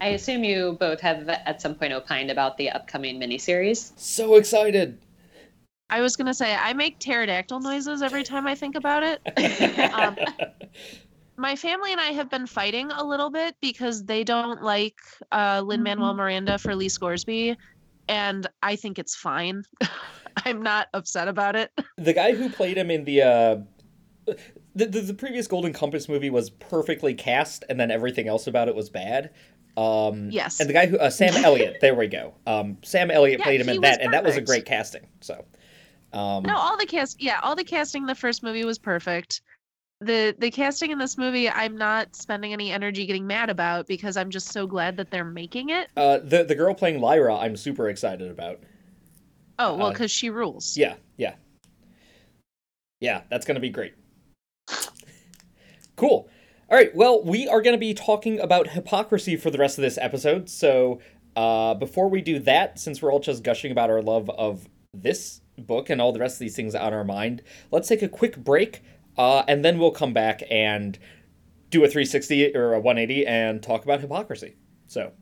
I 0.00 0.08
assume 0.08 0.44
you 0.44 0.76
both 0.80 1.00
have 1.00 1.28
at 1.28 1.60
some 1.60 1.74
point 1.74 1.92
opined 1.92 2.30
about 2.30 2.56
the 2.56 2.70
upcoming 2.70 3.20
miniseries. 3.20 3.92
So 3.96 4.36
excited. 4.36 4.98
I 5.90 6.00
was 6.00 6.16
gonna 6.16 6.34
say 6.34 6.54
I 6.54 6.72
make 6.72 6.98
pterodactyl 6.98 7.60
noises 7.60 8.02
every 8.02 8.22
time 8.22 8.46
I 8.46 8.54
think 8.54 8.76
about 8.76 9.02
it. 9.02 9.92
um, 9.92 10.16
my 11.36 11.54
family 11.54 11.92
and 11.92 12.00
I 12.00 12.12
have 12.12 12.30
been 12.30 12.46
fighting 12.46 12.90
a 12.90 13.04
little 13.04 13.30
bit 13.30 13.56
because 13.60 14.04
they 14.04 14.24
don't 14.24 14.62
like 14.62 14.96
uh, 15.32 15.62
Lin 15.64 15.82
Manuel 15.82 16.14
Miranda 16.14 16.58
for 16.58 16.74
Lee 16.74 16.88
Scoresby, 16.88 17.56
and 18.08 18.46
I 18.62 18.76
think 18.76 18.98
it's 18.98 19.14
fine. 19.14 19.64
I'm 20.44 20.62
not 20.62 20.88
upset 20.94 21.28
about 21.28 21.56
it. 21.56 21.70
The 21.96 22.14
guy 22.14 22.34
who 22.34 22.48
played 22.48 22.78
him 22.78 22.90
in 22.90 23.04
the 23.04 23.22
uh, 23.22 23.56
the, 24.74 24.86
the, 24.86 25.00
the 25.00 25.14
previous 25.14 25.46
Golden 25.46 25.74
Compass 25.74 26.08
movie 26.08 26.30
was 26.30 26.48
perfectly 26.48 27.12
cast, 27.12 27.64
and 27.68 27.78
then 27.78 27.90
everything 27.90 28.26
else 28.26 28.46
about 28.46 28.68
it 28.68 28.74
was 28.74 28.88
bad. 28.88 29.30
Um, 29.76 30.30
yes. 30.30 30.60
And 30.60 30.68
the 30.68 30.72
guy 30.72 30.86
who 30.86 30.98
uh, 30.98 31.10
Sam 31.10 31.34
Elliott, 31.44 31.78
there 31.80 31.94
we 31.94 32.06
go. 32.06 32.34
Um, 32.46 32.78
Sam 32.82 33.10
Elliott 33.10 33.40
Yeah, 33.40 33.44
played 33.44 33.60
him 33.60 33.68
in 33.68 33.80
that, 33.82 34.00
and 34.00 34.14
that 34.14 34.24
was 34.24 34.36
a 34.36 34.40
great 34.40 34.64
casting. 34.64 35.06
So, 35.20 35.44
um, 36.12 36.44
No, 36.44 36.56
all 36.56 36.78
the 36.78 36.86
cast, 36.86 37.20
yeah, 37.22 37.40
all 37.42 37.54
the 37.54 37.64
casting 37.64 38.02
in 38.02 38.06
the 38.06 38.14
first 38.14 38.42
movie 38.42 38.64
was 38.64 38.78
perfect. 38.78 39.42
The 40.00 40.34
the 40.38 40.50
casting 40.50 40.90
in 40.90 40.98
this 40.98 41.18
movie, 41.18 41.50
I'm 41.50 41.76
not 41.76 42.16
spending 42.16 42.54
any 42.54 42.72
energy 42.72 43.04
getting 43.04 43.26
mad 43.26 43.50
about 43.50 43.86
because 43.86 44.16
I'm 44.16 44.30
just 44.30 44.48
so 44.48 44.66
glad 44.66 44.96
that 44.96 45.10
they're 45.10 45.24
making 45.24 45.68
it. 45.68 45.88
uh, 45.96 46.18
the 46.18 46.44
the 46.44 46.54
girl 46.54 46.72
playing 46.72 47.00
Lyra, 47.00 47.36
I'm 47.36 47.56
super 47.56 47.90
excited 47.90 48.30
about. 48.30 48.60
Oh 49.60 49.74
well, 49.76 49.86
Uh, 49.88 49.90
because 49.90 50.10
she 50.10 50.30
rules. 50.30 50.76
Yeah, 50.76 50.94
yeah, 51.18 51.34
yeah. 53.00 53.22
That's 53.30 53.44
gonna 53.46 53.60
be 53.60 53.68
great. 53.70 53.92
Cool. 55.96 56.28
All 56.70 56.78
right. 56.78 56.94
Well, 56.94 57.22
we 57.22 57.46
are 57.46 57.60
going 57.60 57.74
to 57.74 57.78
be 57.78 57.92
talking 57.92 58.40
about 58.40 58.68
hypocrisy 58.68 59.36
for 59.36 59.50
the 59.50 59.58
rest 59.58 59.76
of 59.76 59.82
this 59.82 59.98
episode. 59.98 60.48
So, 60.48 61.00
uh, 61.36 61.74
before 61.74 62.08
we 62.08 62.22
do 62.22 62.38
that, 62.38 62.78
since 62.78 63.02
we're 63.02 63.12
all 63.12 63.20
just 63.20 63.42
gushing 63.42 63.70
about 63.70 63.90
our 63.90 64.00
love 64.00 64.30
of 64.30 64.66
this 64.94 65.42
book 65.58 65.90
and 65.90 66.00
all 66.00 66.12
the 66.12 66.20
rest 66.20 66.36
of 66.36 66.38
these 66.38 66.56
things 66.56 66.74
on 66.74 66.94
our 66.94 67.04
mind, 67.04 67.42
let's 67.70 67.86
take 67.86 68.00
a 68.00 68.08
quick 68.08 68.38
break, 68.38 68.82
uh, 69.18 69.42
and 69.46 69.62
then 69.62 69.78
we'll 69.78 69.90
come 69.90 70.14
back 70.14 70.42
and 70.50 70.98
do 71.68 71.84
a 71.84 71.88
360 71.88 72.56
or 72.56 72.72
a 72.72 72.80
180 72.80 73.26
and 73.26 73.62
talk 73.62 73.84
about 73.84 74.00
hypocrisy. 74.00 74.54
So. 74.86 75.12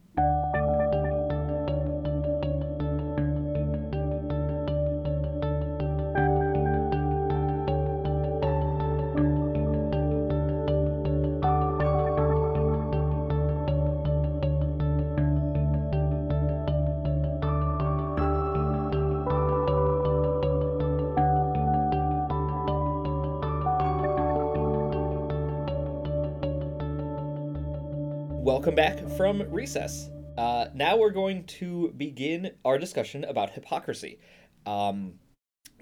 From 29.29 29.43
recess. 29.53 30.09
Uh, 30.39 30.69
now 30.73 30.97
we're 30.97 31.11
going 31.11 31.45
to 31.45 31.93
begin 31.99 32.51
our 32.65 32.79
discussion 32.79 33.25
about 33.25 33.51
hypocrisy. 33.51 34.19
Um, 34.65 35.17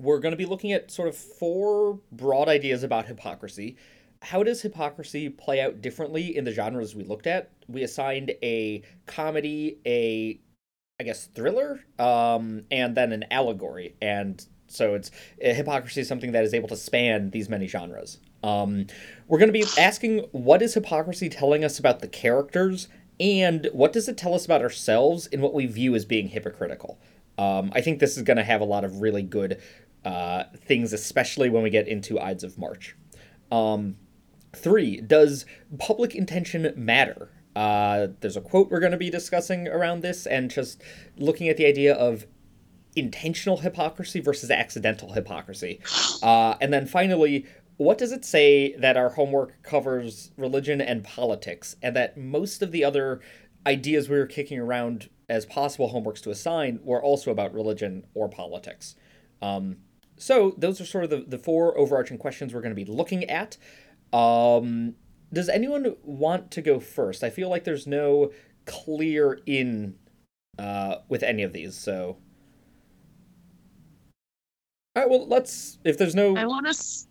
we're 0.00 0.18
going 0.18 0.32
to 0.32 0.36
be 0.36 0.46
looking 0.46 0.72
at 0.72 0.90
sort 0.90 1.06
of 1.06 1.16
four 1.16 2.00
broad 2.10 2.48
ideas 2.48 2.82
about 2.82 3.06
hypocrisy. 3.06 3.76
How 4.20 4.42
does 4.42 4.62
hypocrisy 4.62 5.28
play 5.28 5.60
out 5.60 5.80
differently 5.80 6.36
in 6.36 6.42
the 6.42 6.50
genres 6.50 6.96
we 6.96 7.04
looked 7.04 7.28
at? 7.28 7.52
We 7.68 7.84
assigned 7.84 8.32
a 8.42 8.82
comedy, 9.06 9.78
a 9.86 10.40
I 10.98 11.04
guess 11.04 11.26
thriller, 11.26 11.84
um, 12.00 12.64
and 12.72 12.96
then 12.96 13.12
an 13.12 13.26
allegory. 13.30 13.94
And 14.02 14.44
so 14.66 14.94
it's 14.94 15.12
uh, 15.40 15.54
hypocrisy 15.54 16.00
is 16.00 16.08
something 16.08 16.32
that 16.32 16.42
is 16.42 16.52
able 16.52 16.68
to 16.70 16.76
span 16.76 17.30
these 17.30 17.48
many 17.48 17.68
genres. 17.68 18.18
Um, 18.42 18.88
we're 19.28 19.38
going 19.38 19.52
to 19.52 19.58
be 19.58 19.64
asking 19.78 20.26
what 20.32 20.62
is 20.62 20.74
hypocrisy 20.74 21.28
telling 21.28 21.64
us 21.64 21.78
about 21.78 22.00
the 22.00 22.08
characters, 22.08 22.88
and 23.18 23.68
what 23.72 23.92
does 23.92 24.08
it 24.08 24.16
tell 24.16 24.34
us 24.34 24.44
about 24.44 24.62
ourselves 24.62 25.26
in 25.26 25.40
what 25.40 25.54
we 25.54 25.66
view 25.66 25.94
as 25.94 26.04
being 26.04 26.28
hypocritical. 26.28 26.98
Um, 27.38 27.70
I 27.74 27.80
think 27.80 27.98
this 27.98 28.16
is 28.16 28.22
going 28.22 28.36
to 28.36 28.44
have 28.44 28.60
a 28.60 28.64
lot 28.64 28.84
of 28.84 29.00
really 29.00 29.22
good 29.22 29.60
uh, 30.04 30.44
things, 30.56 30.92
especially 30.92 31.50
when 31.50 31.62
we 31.62 31.70
get 31.70 31.88
into 31.88 32.18
Ides 32.18 32.44
of 32.44 32.58
March. 32.58 32.96
Um, 33.50 33.96
three, 34.54 35.00
does 35.00 35.44
public 35.78 36.14
intention 36.14 36.72
matter? 36.76 37.30
Uh, 37.54 38.08
there's 38.20 38.36
a 38.36 38.40
quote 38.40 38.70
we're 38.70 38.80
going 38.80 38.92
to 38.92 38.98
be 38.98 39.10
discussing 39.10 39.66
around 39.68 40.02
this, 40.02 40.26
and 40.26 40.50
just 40.50 40.82
looking 41.16 41.48
at 41.48 41.56
the 41.56 41.66
idea 41.66 41.94
of 41.94 42.26
intentional 42.94 43.58
hypocrisy 43.58 44.20
versus 44.20 44.50
accidental 44.50 45.12
hypocrisy. 45.12 45.80
Uh, 46.22 46.54
and 46.60 46.72
then 46.72 46.86
finally, 46.86 47.46
what 47.76 47.98
does 47.98 48.12
it 48.12 48.24
say 48.24 48.74
that 48.76 48.96
our 48.96 49.10
homework 49.10 49.62
covers 49.62 50.30
religion 50.36 50.80
and 50.80 51.04
politics, 51.04 51.76
and 51.82 51.94
that 51.96 52.16
most 52.16 52.62
of 52.62 52.72
the 52.72 52.84
other 52.84 53.20
ideas 53.66 54.08
we 54.08 54.16
were 54.16 54.26
kicking 54.26 54.58
around 54.58 55.10
as 55.28 55.44
possible 55.44 55.90
homeworks 55.92 56.20
to 56.22 56.30
assign 56.30 56.78
were 56.82 57.02
also 57.02 57.30
about 57.30 57.52
religion 57.52 58.04
or 58.14 58.28
politics? 58.28 58.94
Um, 59.42 59.78
so 60.16 60.54
those 60.56 60.80
are 60.80 60.86
sort 60.86 61.04
of 61.04 61.10
the, 61.10 61.24
the 61.26 61.38
four 61.38 61.76
overarching 61.76 62.18
questions 62.18 62.54
we're 62.54 62.62
going 62.62 62.74
to 62.74 62.84
be 62.84 62.90
looking 62.90 63.24
at. 63.24 63.56
Um, 64.12 64.94
does 65.32 65.48
anyone 65.48 65.96
want 66.02 66.50
to 66.52 66.62
go 66.62 66.80
first? 66.80 67.22
I 67.22 67.30
feel 67.30 67.50
like 67.50 67.64
there's 67.64 67.86
no 67.86 68.30
clear 68.64 69.40
in 69.46 69.96
uh, 70.58 70.96
with 71.08 71.22
any 71.22 71.42
of 71.42 71.52
these, 71.52 71.76
so. 71.76 72.16
All 74.94 75.02
right, 75.02 75.10
well, 75.10 75.26
let's. 75.28 75.78
If 75.84 75.98
there's 75.98 76.14
no. 76.14 76.36
I 76.36 76.46
want 76.46 76.66
to. 76.66 77.05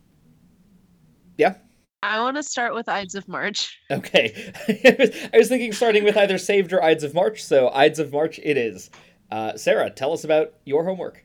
Yeah. 1.36 1.54
I 2.02 2.20
want 2.20 2.36
to 2.36 2.42
start 2.42 2.74
with 2.74 2.88
Ides 2.88 3.14
of 3.14 3.26
March. 3.28 3.78
Okay. 3.90 4.52
I 5.32 5.38
was 5.38 5.48
thinking 5.48 5.72
starting 5.72 6.04
with 6.04 6.16
either 6.16 6.38
Saved 6.38 6.72
or 6.72 6.82
Ides 6.82 7.04
of 7.04 7.14
March, 7.14 7.42
so 7.42 7.70
Ides 7.70 7.98
of 7.98 8.12
March 8.12 8.38
it 8.42 8.56
is. 8.56 8.90
Uh, 9.30 9.56
Sarah, 9.56 9.90
tell 9.90 10.12
us 10.12 10.24
about 10.24 10.54
your 10.64 10.84
homework. 10.84 11.24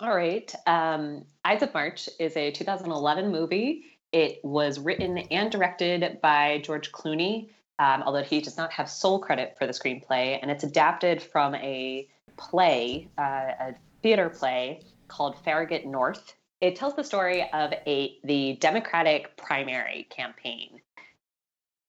All 0.00 0.14
right. 0.14 0.52
Um, 0.66 1.24
Ides 1.44 1.62
of 1.62 1.74
March 1.74 2.08
is 2.18 2.36
a 2.36 2.50
2011 2.50 3.30
movie. 3.30 3.84
It 4.12 4.40
was 4.42 4.78
written 4.78 5.18
and 5.18 5.50
directed 5.50 6.20
by 6.20 6.60
George 6.64 6.92
Clooney, 6.92 7.50
um, 7.78 8.02
although 8.02 8.22
he 8.22 8.40
does 8.40 8.56
not 8.56 8.72
have 8.72 8.88
sole 8.88 9.18
credit 9.18 9.56
for 9.58 9.66
the 9.66 9.72
screenplay. 9.72 10.38
And 10.40 10.50
it's 10.50 10.64
adapted 10.64 11.22
from 11.22 11.54
a 11.54 12.08
play, 12.36 13.08
uh, 13.18 13.22
a 13.60 13.74
theater 14.02 14.28
play 14.28 14.82
called 15.08 15.38
Farragut 15.44 15.86
North. 15.86 16.34
It 16.62 16.76
tells 16.76 16.94
the 16.94 17.02
story 17.02 17.42
of 17.52 17.72
a 17.88 18.18
the 18.22 18.56
Democratic 18.60 19.36
primary 19.36 20.06
campaign 20.10 20.80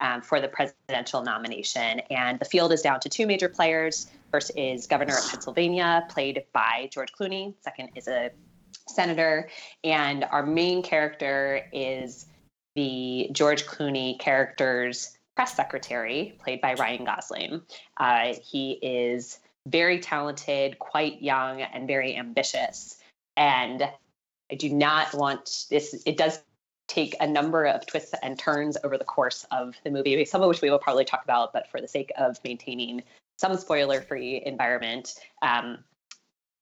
um, 0.01 0.21
for 0.23 0.41
the 0.41 0.47
presidential 0.47 1.21
nomination, 1.21 1.99
and 2.09 2.39
the 2.39 2.45
field 2.45 2.73
is 2.73 2.81
down 2.81 2.99
to 3.01 3.07
two 3.07 3.27
major 3.27 3.47
players. 3.47 4.07
First 4.31 4.51
is 4.57 4.87
Governor 4.87 5.13
of 5.13 5.29
Pennsylvania, 5.29 6.07
played 6.09 6.43
by 6.53 6.89
George 6.91 7.13
Clooney. 7.13 7.53
Second 7.61 7.89
is 7.95 8.07
a 8.07 8.31
senator, 8.87 9.47
and 9.83 10.23
our 10.31 10.43
main 10.43 10.81
character 10.81 11.69
is 11.71 12.25
the 12.75 13.29
George 13.31 13.67
Clooney 13.67 14.17
character's 14.17 15.15
press 15.35 15.55
secretary, 15.55 16.35
played 16.43 16.61
by 16.61 16.73
Ryan 16.73 17.05
Gosling. 17.05 17.61
Uh, 17.97 18.33
he 18.41 18.79
is 18.81 19.37
very 19.67 19.99
talented, 19.99 20.79
quite 20.79 21.21
young, 21.21 21.61
and 21.61 21.87
very 21.87 22.15
ambitious. 22.15 22.97
And 23.37 23.87
I 24.51 24.55
do 24.55 24.69
not 24.69 25.13
want 25.13 25.65
this. 25.69 26.03
It 26.05 26.17
does 26.17 26.39
take 26.87 27.15
a 27.19 27.27
number 27.27 27.65
of 27.65 27.85
twists 27.85 28.13
and 28.21 28.37
turns 28.37 28.77
over 28.83 28.97
the 28.97 29.05
course 29.05 29.45
of 29.51 29.75
the 29.83 29.89
movie, 29.89 30.25
some 30.25 30.41
of 30.41 30.47
which 30.47 30.61
we 30.61 30.69
will 30.69 30.79
probably 30.79 31.05
talk 31.05 31.23
about, 31.23 31.53
but 31.53 31.69
for 31.69 31.81
the 31.81 31.87
sake 31.87 32.11
of 32.17 32.37
maintaining 32.43 33.03
some 33.37 33.55
spoiler 33.57 34.01
free 34.01 34.41
environment, 34.45 35.15
um, 35.41 35.79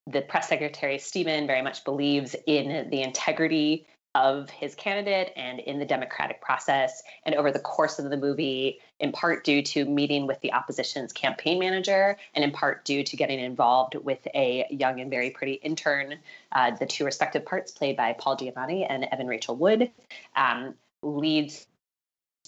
the 0.08 0.22
press 0.22 0.50
secretary, 0.50 0.98
Stephen, 0.98 1.48
very 1.48 1.62
much 1.62 1.84
believes 1.84 2.36
in 2.48 2.90
the 2.90 3.02
integrity 3.02 3.88
of 4.14 4.50
his 4.50 4.76
candidate 4.76 5.32
and 5.36 5.60
in 5.60 5.80
the 5.80 5.86
democratic 5.86 6.42
process. 6.42 7.02
And 7.26 7.36
over 7.36 7.52
the 7.52 7.60
course 7.60 7.98
of 8.00 8.10
the 8.10 8.18
movie, 8.18 8.80
in 9.00 9.12
part 9.12 9.44
due 9.44 9.62
to 9.62 9.86
meeting 9.86 10.28
with 10.28 10.40
the 10.42 10.54
opposition's 10.54 11.14
campaign 11.14 11.60
manager, 11.60 12.18
and 12.36 12.44
in 12.44 12.52
part 12.52 12.84
due 12.84 13.04
to 13.04 13.16
getting 13.16 13.40
involved 13.40 13.96
with 13.96 14.20
a 14.36 14.66
young 14.70 15.00
and 15.00 15.10
very 15.10 15.30
pretty 15.30 15.54
intern, 15.54 16.20
uh, 16.52 16.72
the 16.72 16.86
two 16.86 17.06
respective 17.06 17.46
parts 17.46 17.72
played 17.72 17.96
by 17.96 18.14
Paul 18.14 18.38
Giamatti 18.38 18.86
and 18.88 19.06
Evan 19.12 19.28
Rachel 19.28 19.56
Wood, 19.56 19.90
um, 20.36 20.76
leads 21.02 21.68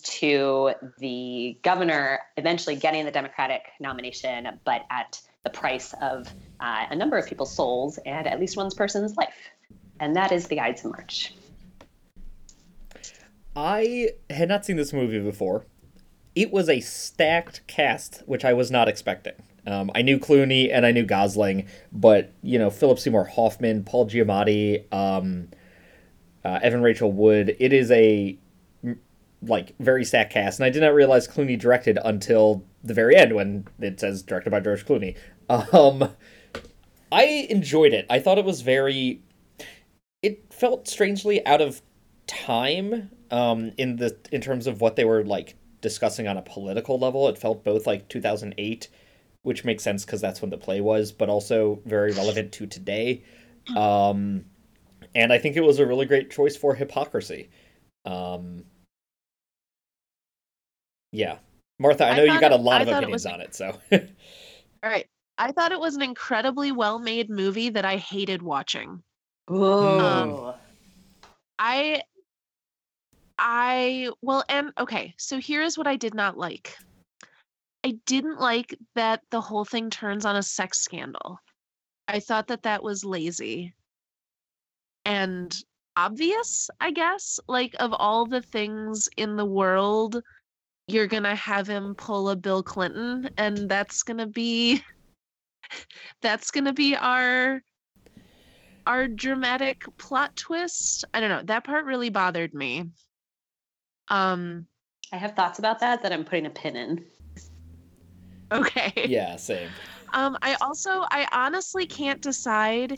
to 0.03 0.73
the 0.97 1.57
governor 1.61 2.19
eventually 2.35 2.75
getting 2.75 3.05
the 3.05 3.11
Democratic 3.11 3.67
nomination, 3.79 4.59
but 4.65 4.85
at 4.89 5.21
the 5.43 5.49
price 5.49 5.93
of 6.01 6.27
uh, 6.59 6.85
a 6.89 6.95
number 6.95 7.17
of 7.17 7.27
people's 7.27 7.53
souls 7.53 7.99
and 8.05 8.27
at 8.27 8.39
least 8.39 8.57
one 8.57 8.69
person's 8.71 9.15
life. 9.15 9.49
And 9.99 10.15
that 10.15 10.31
is 10.31 10.47
the 10.47 10.59
Ides 10.59 10.83
of 10.83 10.91
March. 10.91 11.33
I 13.55 14.09
had 14.29 14.49
not 14.49 14.65
seen 14.65 14.77
this 14.77 14.93
movie 14.93 15.19
before, 15.19 15.65
it 16.35 16.51
was 16.51 16.69
a 16.69 16.79
stacked 16.79 17.65
cast, 17.67 18.23
which 18.25 18.43
I 18.43 18.53
was 18.53 18.71
not 18.71 18.87
expecting. 18.87 19.33
Um, 19.65 19.91
I 19.95 20.01
knew 20.01 20.19
Clooney 20.19 20.69
and 20.71 20.85
I 20.85 20.91
knew 20.91 21.05
Gosling, 21.05 21.67
but 21.91 22.33
you 22.41 22.59
know 22.59 22.69
Philip 22.69 22.99
Seymour 22.99 23.25
Hoffman, 23.25 23.83
Paul 23.83 24.07
Giamatti, 24.07 24.91
um, 24.93 25.49
uh, 26.43 26.59
Evan 26.61 26.81
Rachel 26.81 27.11
Wood. 27.11 27.55
It 27.59 27.71
is 27.71 27.91
a 27.91 28.37
like 29.41 29.75
very 29.79 30.03
stacked 30.03 30.33
cast, 30.33 30.59
and 30.59 30.65
I 30.65 30.69
did 30.69 30.81
not 30.81 30.93
realize 30.93 31.27
Clooney 31.27 31.57
directed 31.57 31.97
until 32.03 32.63
the 32.83 32.93
very 32.93 33.15
end 33.15 33.33
when 33.33 33.67
it 33.79 33.99
says 33.99 34.21
directed 34.23 34.49
by 34.49 34.59
George 34.59 34.85
Clooney. 34.85 35.15
Um, 35.49 36.15
I 37.11 37.47
enjoyed 37.49 37.93
it. 37.93 38.05
I 38.09 38.19
thought 38.19 38.37
it 38.37 38.45
was 38.45 38.61
very. 38.61 39.21
It 40.21 40.53
felt 40.53 40.87
strangely 40.87 41.45
out 41.45 41.61
of 41.61 41.81
time 42.27 43.11
um, 43.33 43.71
in 43.79 43.95
the 43.95 44.15
in 44.31 44.39
terms 44.39 44.67
of 44.67 44.79
what 44.79 44.95
they 44.95 45.05
were 45.05 45.23
like 45.23 45.55
discussing 45.81 46.27
on 46.27 46.37
a 46.37 46.41
political 46.43 46.99
level. 46.99 47.27
It 47.27 47.37
felt 47.37 47.63
both 47.63 47.87
like 47.87 48.07
2008, 48.07 48.87
which 49.41 49.65
makes 49.65 49.83
sense 49.83 50.05
because 50.05 50.21
that's 50.21 50.41
when 50.41 50.51
the 50.51 50.57
play 50.57 50.79
was, 50.81 51.11
but 51.11 51.29
also 51.29 51.81
very 51.85 52.11
relevant 52.11 52.51
to 52.53 52.67
today. 52.67 53.23
Um, 53.75 54.45
and 55.15 55.33
I 55.33 55.39
think 55.39 55.57
it 55.57 55.61
was 55.61 55.79
a 55.79 55.85
really 55.85 56.05
great 56.05 56.29
choice 56.29 56.55
for 56.55 56.75
hypocrisy. 56.75 57.49
Um, 58.05 58.65
yeah, 61.11 61.37
Martha, 61.79 62.05
I 62.05 62.15
know 62.15 62.23
I 62.23 62.35
you 62.35 62.39
got 62.39 62.51
a 62.51 62.55
lot 62.55 62.81
it, 62.81 62.87
of 62.87 62.97
opinions 62.97 63.25
it 63.25 63.33
on 63.33 63.41
it, 63.41 63.55
so. 63.55 63.77
All 63.91 64.89
right, 64.89 65.07
I 65.39 65.51
thought 65.51 65.71
it 65.71 65.79
was 65.79 65.95
an 65.95 66.01
incredibly 66.03 66.71
well-made 66.71 67.29
movie 67.29 67.69
that 67.69 67.85
I 67.85 67.97
hated 67.97 68.43
watching. 68.43 69.01
Whoa. 69.47 69.99
Um, 69.99 70.53
I 71.57 72.01
I 73.37 74.09
well 74.21 74.43
and 74.49 74.71
okay, 74.79 75.13
so 75.17 75.39
here's 75.39 75.77
what 75.77 75.87
I 75.87 75.95
did 75.95 76.13
not 76.13 76.37
like. 76.37 76.77
I 77.83 77.97
didn't 78.05 78.39
like 78.39 78.77
that 78.95 79.21
the 79.29 79.41
whole 79.41 79.65
thing 79.65 79.89
turns 79.89 80.25
on 80.25 80.35
a 80.35 80.43
sex 80.43 80.79
scandal. 80.79 81.39
I 82.07 82.19
thought 82.19 82.47
that 82.47 82.63
that 82.63 82.83
was 82.83 83.03
lazy 83.03 83.73
and 85.05 85.55
obvious, 85.95 86.69
I 86.79 86.91
guess. 86.91 87.39
Like 87.47 87.75
of 87.79 87.93
all 87.93 88.25
the 88.25 88.41
things 88.41 89.09
in 89.17 89.35
the 89.35 89.45
world, 89.45 90.21
you're 90.87 91.07
going 91.07 91.23
to 91.23 91.35
have 91.35 91.67
him 91.67 91.95
pull 91.95 92.29
a 92.29 92.35
Bill 92.35 92.63
Clinton 92.63 93.29
and 93.37 93.69
that's 93.69 94.03
going 94.03 94.17
to 94.17 94.27
be 94.27 94.81
that's 96.21 96.51
going 96.51 96.65
to 96.65 96.73
be 96.73 96.95
our 96.95 97.61
our 98.85 99.07
dramatic 99.07 99.85
plot 99.97 100.35
twist. 100.35 101.05
I 101.13 101.19
don't 101.19 101.29
know. 101.29 101.43
That 101.43 101.63
part 101.63 101.85
really 101.85 102.09
bothered 102.09 102.53
me. 102.53 102.89
Um, 104.09 104.67
I 105.11 105.17
have 105.17 105.35
thoughts 105.35 105.59
about 105.59 105.79
that 105.79 106.01
that 106.03 106.11
I'm 106.11 106.25
putting 106.25 106.45
a 106.45 106.49
pin 106.49 106.75
in. 106.75 107.05
Okay. 108.51 108.91
Yeah, 109.09 109.35
same. 109.35 109.69
Um, 110.13 110.37
I 110.41 110.55
also, 110.61 111.05
I 111.09 111.27
honestly 111.31 111.87
can't 111.87 112.21
decide 112.21 112.95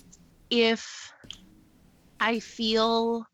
if 0.50 1.12
I 2.20 2.40
feel 2.40 3.26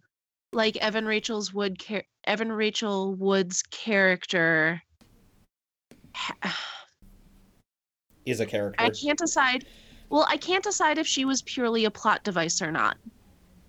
like 0.54 0.78
Evan 0.78 1.06
Rachel's 1.06 1.52
Wood, 1.54 1.80
char- 1.80 2.04
Evan 2.26 2.52
Rachel 2.52 3.16
Wood's 3.16 3.64
character 3.64 4.82
is 8.26 8.40
a 8.40 8.46
character. 8.46 8.84
I 8.84 8.92
can't 8.92 9.18
decide. 9.18 9.66
Well, 10.10 10.28
I 10.30 10.38
can't 10.38 10.64
decide 10.64 10.98
if 11.00 11.08
she 11.08 11.26
was 11.26 11.42
purely 11.42 11.86
a 11.86 11.92
plot 11.92 12.24
device 12.24 12.62
or 12.62 12.72
not, 12.72 12.98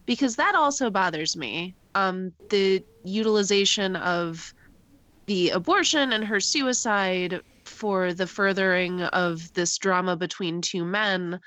because 0.06 0.36
that 0.36 0.54
also 0.54 0.90
bothers 0.90 1.36
me 1.36 1.74
um, 1.94 2.32
the 2.48 2.84
utilization 3.04 3.96
of 3.96 4.52
the 5.26 5.50
abortion 5.50 6.12
and 6.12 6.24
her 6.24 6.40
suicide 6.40 7.40
for 7.64 8.12
the 8.12 8.26
furthering 8.26 9.02
of 9.02 9.52
this 9.54 9.78
drama 9.78 10.16
between 10.16 10.60
two 10.60 10.84
men 10.84 11.40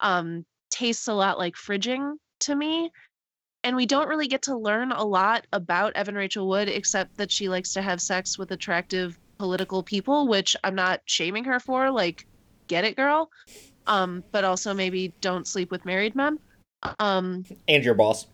um, 0.00 0.44
tastes 0.70 1.08
a 1.08 1.14
lot 1.14 1.38
like 1.38 1.54
fridging 1.54 2.14
to 2.40 2.54
me. 2.54 2.90
And 3.64 3.76
we 3.76 3.86
don't 3.86 4.08
really 4.08 4.26
get 4.26 4.42
to 4.42 4.56
learn 4.56 4.90
a 4.90 5.04
lot 5.04 5.46
about 5.52 5.94
Evan 5.94 6.16
Rachel 6.16 6.48
Wood 6.48 6.68
except 6.68 7.16
that 7.16 7.30
she 7.30 7.48
likes 7.48 7.72
to 7.74 7.82
have 7.82 8.00
sex 8.00 8.36
with 8.36 8.50
attractive 8.50 9.18
political 9.38 9.82
people, 9.82 10.26
which 10.26 10.56
I'm 10.64 10.74
not 10.74 11.00
shaming 11.06 11.44
her 11.44 11.60
for. 11.60 11.90
Like, 11.90 12.26
get 12.66 12.84
it, 12.84 12.96
girl. 12.96 13.30
Um, 13.86 14.24
but 14.32 14.44
also 14.44 14.74
maybe 14.74 15.12
don't 15.20 15.46
sleep 15.46 15.70
with 15.70 15.84
married 15.84 16.14
men. 16.14 16.38
Um, 16.98 17.44
and 17.68 17.84
your 17.84 17.94
boss. 17.94 18.26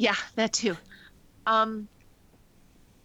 Yeah, 0.00 0.16
that 0.36 0.54
too. 0.54 0.78
Um 1.44 1.86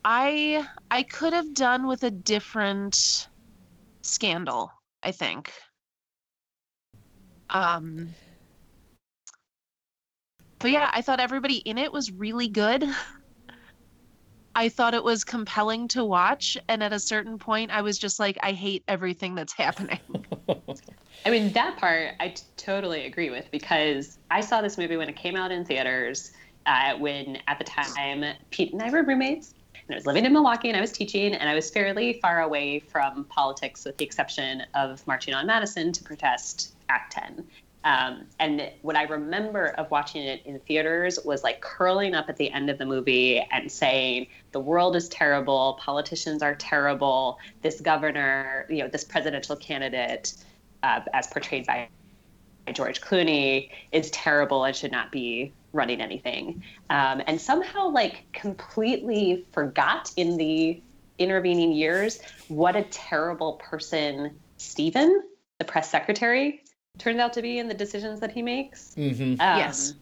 I 0.05 0.65
I 0.89 1.03
could 1.03 1.33
have 1.33 1.53
done 1.53 1.87
with 1.87 2.03
a 2.03 2.09
different 2.09 3.27
scandal, 4.01 4.71
I 5.03 5.11
think. 5.11 5.51
Um 7.49 8.15
But 10.59 10.71
yeah, 10.71 10.89
I 10.93 11.01
thought 11.01 11.19
everybody 11.19 11.57
in 11.57 11.77
it 11.77 11.91
was 11.91 12.13
really 12.13 12.47
good. 12.47 12.85
I 14.55 14.69
thought 14.69 14.93
it 14.93 15.03
was 15.03 15.25
compelling 15.25 15.89
to 15.89 16.05
watch 16.05 16.55
and 16.69 16.81
at 16.81 16.93
a 16.93 16.99
certain 17.01 17.37
point 17.39 17.71
I 17.71 17.81
was 17.81 17.97
just 17.97 18.21
like 18.21 18.37
I 18.41 18.53
hate 18.53 18.85
everything 18.87 19.35
that's 19.35 19.51
happening. 19.57 19.99
I 21.25 21.29
mean, 21.29 21.51
that 21.51 21.75
part 21.77 22.13
I 22.21 22.29
t- 22.29 22.43
totally 22.55 23.05
agree 23.05 23.31
with 23.31 23.51
because 23.51 24.17
I 24.31 24.39
saw 24.39 24.61
this 24.61 24.77
movie 24.77 24.95
when 24.95 25.09
it 25.09 25.17
came 25.17 25.35
out 25.35 25.51
in 25.51 25.65
theaters 25.65 26.31
uh, 26.65 26.97
when 26.97 27.39
at 27.47 27.57
the 27.57 27.65
time 27.65 28.23
Pete 28.49 28.73
and 28.73 28.81
I 28.81 28.89
were 28.89 29.03
roommates. 29.03 29.53
And 29.87 29.93
I 29.93 29.97
was 29.97 30.07
living 30.07 30.25
in 30.25 30.33
Milwaukee 30.33 30.69
and 30.69 30.77
I 30.77 30.81
was 30.81 30.91
teaching, 30.91 31.35
and 31.35 31.47
I 31.47 31.53
was 31.53 31.69
fairly 31.69 32.13
far 32.13 32.41
away 32.41 32.79
from 32.79 33.23
politics, 33.25 33.85
with 33.85 33.97
the 33.97 34.05
exception 34.05 34.63
of 34.73 35.05
marching 35.05 35.35
on 35.35 35.45
Madison 35.45 35.91
to 35.91 36.03
protest 36.03 36.73
Act 36.89 37.13
10. 37.13 37.45
Um, 37.83 38.25
and 38.39 38.71
what 38.81 38.95
I 38.95 39.03
remember 39.03 39.67
of 39.77 39.91
watching 39.91 40.23
it 40.23 40.41
in 40.43 40.59
theaters 40.61 41.19
was 41.23 41.43
like 41.43 41.61
curling 41.61 42.15
up 42.15 42.29
at 42.29 42.37
the 42.37 42.51
end 42.51 42.71
of 42.71 42.79
the 42.79 42.85
movie 42.85 43.39
and 43.51 43.71
saying, 43.71 44.25
the 44.53 44.59
world 44.59 44.95
is 44.95 45.07
terrible, 45.07 45.77
politicians 45.79 46.41
are 46.41 46.55
terrible, 46.55 47.37
this 47.61 47.79
governor, 47.79 48.65
you 48.71 48.79
know, 48.79 48.87
this 48.87 49.03
presidential 49.03 49.55
candidate, 49.55 50.33
uh, 50.81 51.01
as 51.13 51.27
portrayed 51.27 51.67
by 51.67 51.87
George 52.73 53.01
Clooney, 53.01 53.69
is 53.91 54.09
terrible 54.11 54.63
and 54.63 54.75
should 54.75 54.91
not 54.91 55.11
be 55.11 55.53
running 55.73 55.99
anything 55.99 56.63
um, 56.89 57.21
and 57.27 57.39
somehow 57.39 57.89
like 57.89 58.23
completely 58.31 59.45
forgot 59.51 60.11
in 60.15 60.37
the 60.37 60.81
intervening 61.19 61.71
years 61.71 62.19
what 62.47 62.75
a 62.75 62.83
terrible 62.83 63.53
person 63.53 64.37
Stephen, 64.57 65.23
the 65.59 65.65
press 65.65 65.89
secretary, 65.89 66.63
turned 66.97 67.19
out 67.19 67.33
to 67.33 67.41
be 67.41 67.59
in 67.59 67.67
the 67.67 67.73
decisions 67.73 68.19
that 68.21 68.31
he 68.31 68.41
makes. 68.41 68.95
Mm-hmm. 68.97 69.41
Um, 69.41 69.57
yes. 69.57 69.93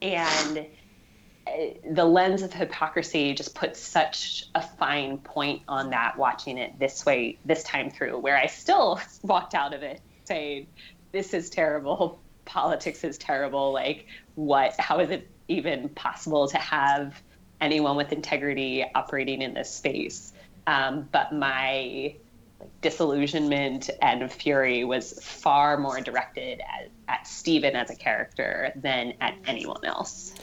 And 0.00 0.66
uh, 1.46 1.50
the 1.92 2.04
lens 2.04 2.42
of 2.42 2.52
hypocrisy 2.52 3.34
just 3.34 3.54
puts 3.54 3.80
such 3.80 4.46
a 4.54 4.62
fine 4.62 5.18
point 5.18 5.62
on 5.68 5.90
that 5.90 6.16
watching 6.16 6.58
it 6.58 6.78
this 6.78 7.04
way 7.06 7.38
this 7.44 7.64
time 7.64 7.90
through 7.90 8.16
where 8.18 8.36
i 8.36 8.46
still 8.46 9.00
walked 9.22 9.52
out 9.52 9.74
of 9.74 9.82
it 9.82 10.00
saying 10.24 10.68
this 11.12 11.34
is 11.34 11.50
terrible 11.50 12.20
politics 12.44 13.04
is 13.04 13.16
terrible 13.18 13.72
like 13.72 14.06
what 14.34 14.74
how 14.80 14.98
is 14.98 15.10
it 15.10 15.28
even 15.46 15.88
possible 15.90 16.48
to 16.48 16.58
have 16.58 17.22
anyone 17.60 17.96
with 17.96 18.10
integrity 18.12 18.84
operating 18.94 19.42
in 19.42 19.54
this 19.54 19.72
space 19.72 20.32
um, 20.66 21.08
but 21.12 21.32
my 21.32 22.14
disillusionment 22.80 23.90
and 24.00 24.30
fury 24.30 24.84
was 24.84 25.12
far 25.22 25.76
more 25.78 26.00
directed 26.00 26.60
at, 26.60 26.90
at 27.08 27.26
Stephen 27.26 27.74
as 27.74 27.90
a 27.90 27.96
character 27.96 28.72
than 28.76 29.14
at 29.20 29.34
anyone 29.46 29.84
else. 29.84 30.34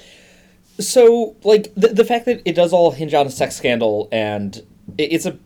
So, 0.79 1.35
like 1.43 1.73
the 1.75 1.89
the 1.89 2.05
fact 2.05 2.25
that 2.25 2.41
it 2.45 2.55
does 2.55 2.71
all 2.71 2.91
hinge 2.91 3.13
on 3.13 3.27
a 3.27 3.29
sex 3.29 3.55
scandal 3.55 4.07
and 4.11 4.57
it, 4.97 5.13
it's 5.13 5.25
a 5.25 5.37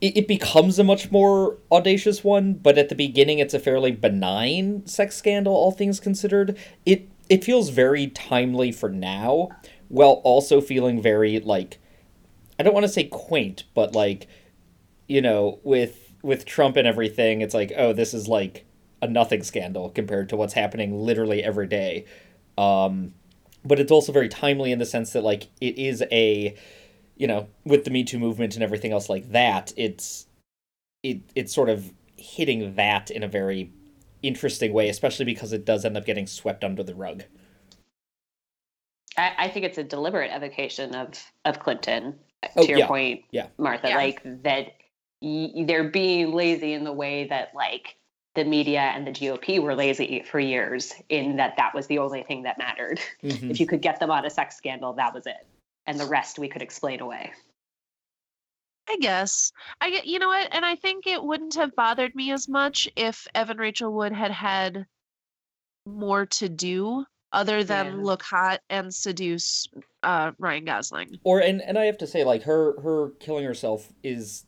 it, 0.00 0.16
it 0.16 0.28
becomes 0.28 0.78
a 0.78 0.84
much 0.84 1.10
more 1.10 1.56
audacious 1.72 2.22
one, 2.22 2.54
but 2.54 2.78
at 2.78 2.88
the 2.88 2.94
beginning 2.94 3.38
it's 3.38 3.54
a 3.54 3.58
fairly 3.58 3.92
benign 3.92 4.86
sex 4.86 5.16
scandal, 5.16 5.54
all 5.54 5.72
things 5.72 6.00
considered. 6.00 6.58
It 6.84 7.08
it 7.28 7.44
feels 7.44 7.70
very 7.70 8.08
timely 8.08 8.70
for 8.72 8.88
now, 8.88 9.48
while 9.88 10.20
also 10.24 10.60
feeling 10.60 11.00
very 11.00 11.40
like 11.40 11.78
I 12.58 12.62
don't 12.62 12.74
want 12.74 12.84
to 12.84 12.92
say 12.92 13.04
quaint, 13.04 13.64
but 13.74 13.94
like 13.94 14.26
you 15.08 15.20
know, 15.20 15.60
with 15.62 16.12
with 16.22 16.44
Trump 16.44 16.76
and 16.76 16.86
everything, 16.86 17.40
it's 17.40 17.54
like, 17.54 17.72
oh, 17.76 17.92
this 17.92 18.12
is 18.12 18.28
like 18.28 18.66
a 19.00 19.06
nothing 19.06 19.42
scandal 19.42 19.90
compared 19.90 20.28
to 20.30 20.36
what's 20.36 20.54
happening 20.54 20.98
literally 20.98 21.42
every 21.42 21.66
day. 21.66 22.04
Um, 22.58 23.14
but 23.64 23.78
it's 23.78 23.92
also 23.92 24.12
very 24.12 24.28
timely 24.28 24.72
in 24.72 24.78
the 24.78 24.86
sense 24.86 25.12
that 25.12 25.22
like 25.22 25.48
it 25.60 25.78
is 25.78 26.02
a 26.10 26.56
you 27.16 27.26
know, 27.26 27.48
with 27.64 27.84
the 27.84 27.90
Me 27.90 28.04
Too 28.04 28.18
movement 28.18 28.54
and 28.54 28.62
everything 28.62 28.92
else 28.92 29.08
like 29.08 29.30
that, 29.32 29.72
it's 29.76 30.26
it 31.02 31.20
it's 31.34 31.54
sort 31.54 31.68
of 31.68 31.92
hitting 32.16 32.74
that 32.76 33.10
in 33.10 33.22
a 33.22 33.28
very 33.28 33.72
interesting 34.22 34.72
way, 34.72 34.88
especially 34.88 35.24
because 35.24 35.52
it 35.52 35.64
does 35.64 35.84
end 35.84 35.96
up 35.96 36.04
getting 36.04 36.26
swept 36.26 36.64
under 36.64 36.82
the 36.82 36.94
rug. 36.94 37.24
I, 39.16 39.32
I 39.38 39.48
think 39.48 39.64
it's 39.66 39.78
a 39.78 39.84
deliberate 39.84 40.30
evocation 40.30 40.94
of 40.94 41.08
of 41.44 41.58
Clinton. 41.60 42.16
Oh, 42.56 42.62
to 42.62 42.68
your 42.68 42.78
yeah, 42.80 42.86
point, 42.86 43.24
yeah. 43.30 43.46
Martha, 43.58 43.88
Yeah. 43.88 43.96
like 43.96 44.22
that 44.42 44.72
y- 45.22 45.64
they're 45.66 45.88
being 45.88 46.32
lazy 46.32 46.74
in 46.74 46.84
the 46.84 46.92
way 46.92 47.24
that 47.28 47.52
like 47.54 47.96
the 48.34 48.44
media 48.44 48.80
and 48.80 49.06
the 49.06 49.10
GOP 49.10 49.58
were 49.60 49.74
lazy 49.74 50.22
for 50.30 50.38
years 50.38 50.92
in 51.08 51.36
that 51.36 51.54
that 51.56 51.74
was 51.74 51.86
the 51.86 51.98
only 51.98 52.22
thing 52.22 52.42
that 52.42 52.58
mattered. 52.58 53.00
Mhm. 53.22 53.50
If 53.50 53.58
you 53.60 53.66
could 53.66 53.80
get 53.80 53.98
them 54.00 54.10
on 54.10 54.26
a 54.26 54.30
sex 54.30 54.56
scandal, 54.56 54.92
that 54.94 55.14
was 55.14 55.26
it. 55.26 55.46
And 55.86 55.98
the 56.00 56.06
rest 56.06 56.38
we 56.38 56.48
could 56.48 56.62
explain 56.62 57.00
away. 57.00 57.32
I 58.88 58.96
guess. 59.00 59.52
I 59.80 60.00
you 60.04 60.18
know 60.18 60.28
what? 60.28 60.48
And 60.52 60.64
I 60.64 60.76
think 60.76 61.06
it 61.06 61.22
wouldn't 61.22 61.54
have 61.54 61.74
bothered 61.74 62.14
me 62.14 62.30
as 62.32 62.48
much 62.48 62.88
if 62.96 63.26
Evan 63.34 63.58
Rachel 63.58 63.92
Wood 63.92 64.12
had 64.12 64.30
had 64.30 64.86
more 65.86 66.26
to 66.26 66.48
do 66.48 67.04
other 67.32 67.64
than 67.64 67.86
Yeah. 67.86 68.04
look 68.04 68.22
hot 68.22 68.60
and 68.70 68.94
seduce 68.94 69.68
uh, 70.02 70.32
Ryan 70.38 70.64
Gosling. 70.64 71.18
Or 71.24 71.40
and 71.40 71.60
and 71.62 71.76
I 71.78 71.84
have 71.86 71.98
to 71.98 72.06
say, 72.06 72.24
like 72.24 72.42
her 72.44 72.80
her 72.80 73.10
killing 73.20 73.44
herself 73.44 73.92
is 74.02 74.44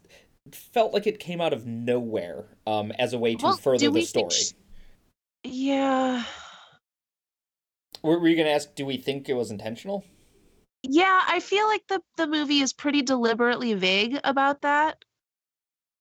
felt 0.53 0.95
like 0.95 1.07
it 1.07 1.19
came 1.21 1.41
out 1.41 1.53
of 1.53 1.67
nowhere 1.67 2.47
um 2.67 2.93
as 2.93 3.13
a 3.13 3.19
way 3.19 3.35
to 3.35 3.45
Well, 3.45 3.57
further 3.57 3.91
the 3.91 4.03
story. 4.03 4.29
think 4.31 4.33
sh- 4.33 4.53
Yeah. 5.45 6.25
Were, 8.03 8.19
were 8.21 8.29
you 8.29 8.37
gonna 8.37 8.51
ask? 8.51 8.75
Do 8.77 8.87
we 8.87 8.97
think 8.97 9.29
it 9.29 9.35
was 9.35 9.51
intentional? 9.51 10.05
Yeah, 10.83 11.23
I 11.27 11.41
feel 11.41 11.67
like 11.67 11.83
the 11.89 12.01
the 12.17 12.27
movie 12.27 12.61
is 12.61 12.73
pretty 12.73 13.03
deliberately 13.03 13.75
vague 13.75 14.19
about 14.25 14.63
that 14.63 15.03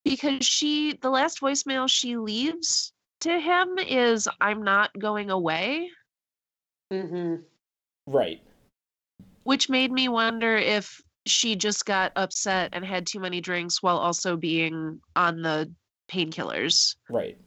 because 0.05 0.45
she 0.45 0.93
the 1.01 1.09
last 1.09 1.41
voicemail 1.41 1.89
she 1.89 2.15
leaves 2.17 2.93
to 3.21 3.39
him 3.39 3.77
is 3.79 4.27
I'm 4.39 4.63
not 4.63 4.91
going 4.97 5.29
away, 5.31 5.89
Mm-hmm. 6.93 7.41
Right. 8.05 8.41
which 9.43 9.67
made 9.69 9.91
me 9.91 10.07
wonder 10.07 10.55
if 10.55 11.01
she 11.25 11.55
just 11.55 11.85
got 11.85 12.13
upset 12.15 12.69
and 12.73 12.85
had 12.85 13.05
too 13.05 13.19
many 13.19 13.41
drinks 13.41 13.81
while 13.83 13.97
also 13.97 14.37
being 14.37 15.01
on 15.15 15.41
the 15.41 15.69
painkillers. 16.09 16.95
Right. 17.09 17.37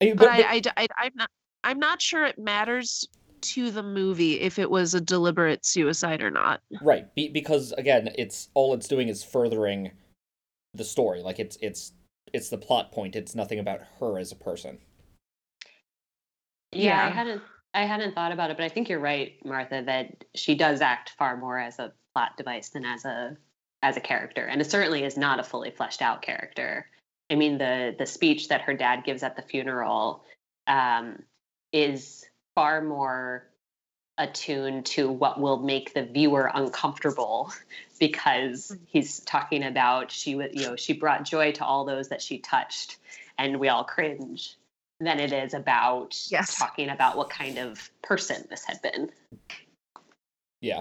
But 0.00 0.10
I- 0.10 0.14
But, 0.14 0.28
I, 0.28 0.48
I, 0.50 0.60
d- 0.60 0.70
I 0.76 0.86
I'm 0.98 1.12
not 1.14 1.30
I'm 1.64 1.78
not 1.78 2.02
sure 2.02 2.24
it 2.24 2.38
matters 2.38 3.08
to 3.42 3.70
the 3.70 3.82
movie 3.82 4.40
if 4.40 4.58
it 4.58 4.70
was 4.70 4.94
a 4.94 5.00
deliberate 5.00 5.64
suicide 5.64 6.22
or 6.22 6.30
not. 6.30 6.60
Right, 6.82 7.12
be, 7.14 7.28
because 7.28 7.72
again, 7.72 8.10
it's 8.16 8.48
all 8.54 8.74
it's 8.74 8.88
doing 8.88 9.08
is 9.08 9.22
furthering 9.24 9.92
the 10.74 10.84
story. 10.84 11.22
Like 11.22 11.38
it's 11.38 11.56
it's 11.60 11.92
it's 12.32 12.48
the 12.48 12.58
plot 12.58 12.92
point. 12.92 13.16
It's 13.16 13.34
nothing 13.34 13.58
about 13.58 13.80
her 14.00 14.18
as 14.18 14.32
a 14.32 14.36
person. 14.36 14.78
Yeah, 16.72 17.04
I 17.04 17.10
hadn't 17.10 17.42
I 17.74 17.84
hadn't 17.84 18.14
thought 18.14 18.32
about 18.32 18.50
it, 18.50 18.56
but 18.56 18.64
I 18.64 18.68
think 18.68 18.88
you're 18.88 18.98
right, 18.98 19.34
Martha, 19.44 19.82
that 19.86 20.24
she 20.34 20.54
does 20.54 20.80
act 20.80 21.10
far 21.18 21.36
more 21.36 21.58
as 21.58 21.78
a 21.78 21.92
plot 22.14 22.36
device 22.36 22.70
than 22.70 22.84
as 22.84 23.04
a 23.04 23.36
as 23.82 23.96
a 23.96 24.00
character. 24.00 24.44
And 24.44 24.60
it 24.60 24.70
certainly 24.70 25.04
is 25.04 25.16
not 25.16 25.40
a 25.40 25.44
fully 25.44 25.70
fleshed 25.70 26.02
out 26.02 26.22
character. 26.22 26.86
I 27.30 27.34
mean 27.34 27.58
the 27.58 27.94
the 27.98 28.06
speech 28.06 28.48
that 28.48 28.62
her 28.62 28.74
dad 28.74 29.04
gives 29.04 29.22
at 29.22 29.36
the 29.36 29.42
funeral 29.42 30.24
um, 30.66 31.22
is 31.72 32.24
far 32.58 32.82
more 32.82 33.46
attuned 34.18 34.84
to 34.84 35.08
what 35.08 35.40
will 35.40 35.60
make 35.60 35.94
the 35.94 36.02
viewer 36.02 36.50
uncomfortable 36.52 37.52
because 38.00 38.76
he's 38.86 39.20
talking 39.20 39.62
about 39.62 40.10
she 40.10 40.34
was 40.34 40.48
you 40.52 40.66
know 40.66 40.74
she 40.74 40.92
brought 40.92 41.22
joy 41.22 41.52
to 41.52 41.64
all 41.64 41.84
those 41.84 42.08
that 42.08 42.20
she 42.20 42.38
touched 42.38 42.96
and 43.38 43.60
we 43.60 43.68
all 43.68 43.84
cringe 43.84 44.56
than 44.98 45.20
it 45.20 45.32
is 45.32 45.54
about 45.54 46.20
Yes. 46.32 46.56
talking 46.56 46.88
about 46.88 47.16
what 47.16 47.30
kind 47.30 47.58
of 47.58 47.92
person 48.02 48.44
this 48.50 48.64
had 48.64 48.82
been. 48.82 49.08
Yeah. 50.60 50.80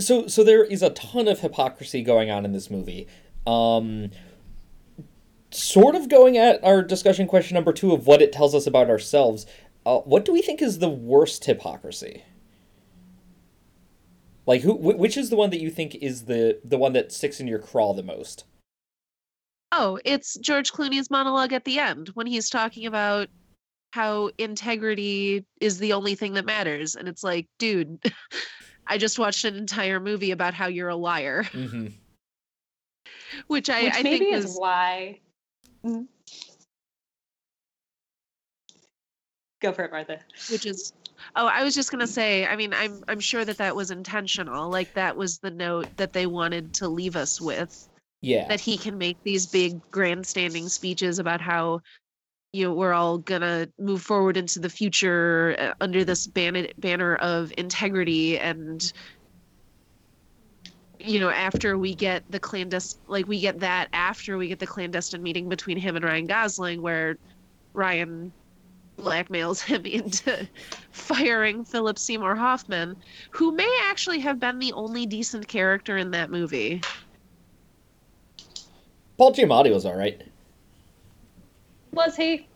So 0.00 0.26
so 0.26 0.42
there 0.42 0.64
is 0.64 0.82
a 0.82 0.90
ton 0.90 1.28
of 1.28 1.38
hypocrisy 1.38 2.02
going 2.02 2.28
on 2.28 2.44
in 2.44 2.50
this 2.50 2.68
movie. 2.68 3.06
Um 3.46 4.10
sort 5.54 5.94
of 5.94 6.08
going 6.08 6.36
at 6.38 6.62
our 6.64 6.82
discussion 6.82 7.26
question 7.26 7.54
number 7.54 7.72
2 7.72 7.92
of 7.92 8.06
what 8.06 8.22
it 8.22 8.32
tells 8.32 8.54
us 8.54 8.66
about 8.66 8.88
ourselves. 8.90 9.46
Uh, 9.84 9.98
what 10.00 10.24
do 10.24 10.32
we 10.32 10.42
think 10.42 10.62
is 10.62 10.78
the 10.78 10.88
worst 10.88 11.44
hypocrisy? 11.44 12.22
Like 14.46 14.62
who 14.62 14.74
wh- 14.74 14.98
which 14.98 15.16
is 15.16 15.30
the 15.30 15.36
one 15.36 15.50
that 15.50 15.60
you 15.60 15.70
think 15.70 15.94
is 15.96 16.24
the 16.24 16.60
the 16.64 16.78
one 16.78 16.92
that 16.94 17.12
sticks 17.12 17.40
in 17.40 17.46
your 17.46 17.58
craw 17.58 17.92
the 17.92 18.02
most? 18.02 18.44
Oh, 19.72 19.98
it's 20.04 20.36
George 20.38 20.72
Clooney's 20.72 21.10
monologue 21.10 21.52
at 21.52 21.64
the 21.64 21.78
end 21.78 22.08
when 22.14 22.26
he's 22.26 22.50
talking 22.50 22.86
about 22.86 23.28
how 23.92 24.30
integrity 24.38 25.44
is 25.60 25.78
the 25.78 25.92
only 25.92 26.14
thing 26.14 26.34
that 26.34 26.44
matters. 26.44 26.94
And 26.94 27.08
it's 27.08 27.22
like, 27.22 27.46
dude, 27.58 27.98
I 28.86 28.98
just 28.98 29.18
watched 29.18 29.44
an 29.44 29.54
entire 29.56 30.00
movie 30.00 30.30
about 30.32 30.54
how 30.54 30.66
you're 30.66 30.88
a 30.88 30.96
liar, 30.96 31.44
Mhm. 31.52 31.92
which 33.46 33.70
I, 33.70 33.84
Which 33.84 33.94
I 33.94 34.02
maybe 34.02 34.18
think 34.26 34.34
is 34.36 34.44
is 34.46 34.56
why. 34.58 35.20
Go 39.60 39.72
for 39.72 39.84
it, 39.84 39.92
Martha. 39.92 40.18
which 40.50 40.66
is 40.66 40.92
oh 41.36 41.46
i 41.46 41.62
was 41.62 41.72
just 41.74 41.90
going 41.92 42.00
to 42.00 42.06
say 42.06 42.44
i 42.46 42.56
mean 42.56 42.74
i'm 42.74 43.04
i'm 43.06 43.20
sure 43.20 43.44
that 43.44 43.58
that 43.58 43.76
was 43.76 43.92
intentional 43.92 44.68
like 44.68 44.92
that 44.94 45.16
was 45.16 45.38
the 45.38 45.50
note 45.50 45.86
that 45.96 46.12
they 46.12 46.26
wanted 46.26 46.74
to 46.74 46.88
leave 46.88 47.14
us 47.14 47.40
with 47.40 47.88
Yeah. 48.22 48.48
that 48.48 48.58
he 48.60 48.76
can 48.76 48.98
make 48.98 49.22
these 49.22 49.46
big 49.46 49.80
grandstanding 49.92 50.68
speeches 50.68 51.20
about 51.20 51.40
how 51.40 51.80
you 52.52 52.64
know 52.66 52.74
we're 52.74 52.92
all 52.92 53.18
gonna 53.18 53.68
move 53.78 54.02
forward 54.02 54.36
into 54.36 54.58
the 54.58 54.68
future 54.68 55.54
uh, 55.60 55.74
under 55.80 56.04
this 56.04 56.26
ban- 56.26 56.72
banner 56.78 57.14
of 57.16 57.52
integrity 57.56 58.38
and 58.40 58.92
you 61.04 61.18
know 61.20 61.30
after 61.30 61.76
we 61.78 61.94
get 61.94 62.22
the 62.30 62.38
clandestine 62.40 63.00
like 63.08 63.26
we 63.28 63.40
get 63.40 63.58
that 63.60 63.88
after 63.92 64.36
we 64.38 64.48
get 64.48 64.58
the 64.58 64.66
clandestine 64.66 65.22
meeting 65.22 65.48
between 65.48 65.76
him 65.76 65.96
and 65.96 66.04
ryan 66.04 66.26
gosling 66.26 66.80
where 66.82 67.16
ryan 67.74 68.32
blackmails 68.98 69.60
him 69.62 69.84
into 69.86 70.46
firing 70.90 71.64
philip 71.64 71.98
seymour 71.98 72.34
hoffman 72.34 72.96
who 73.30 73.52
may 73.52 73.78
actually 73.84 74.18
have 74.20 74.38
been 74.38 74.58
the 74.58 74.72
only 74.72 75.06
decent 75.06 75.46
character 75.48 75.96
in 75.96 76.10
that 76.10 76.30
movie 76.30 76.80
Paul 79.18 79.32
Giamatti 79.32 79.72
was 79.72 79.84
all 79.84 79.94
right. 79.94 80.20
Was 81.92 82.16
he? 82.16 82.48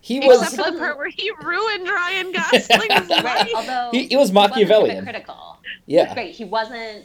He 0.00 0.18
Except 0.18 0.38
was 0.38 0.54
for 0.54 0.70
the 0.70 0.78
part 0.78 0.96
where 0.96 1.08
he 1.10 1.30
ruined 1.42 1.88
Ryan 1.88 2.32
Gosling's 2.32 3.10
Right. 3.10 3.24
life. 3.24 3.50
Although 3.54 3.88
he, 3.92 4.06
he 4.06 4.16
was 4.16 4.30
wasn't 4.32 4.50
Machiavellian. 4.54 4.96
hypocritical. 5.04 5.58
Yeah. 5.86 6.14
Great. 6.14 6.34
He 6.34 6.44
wasn't. 6.44 7.04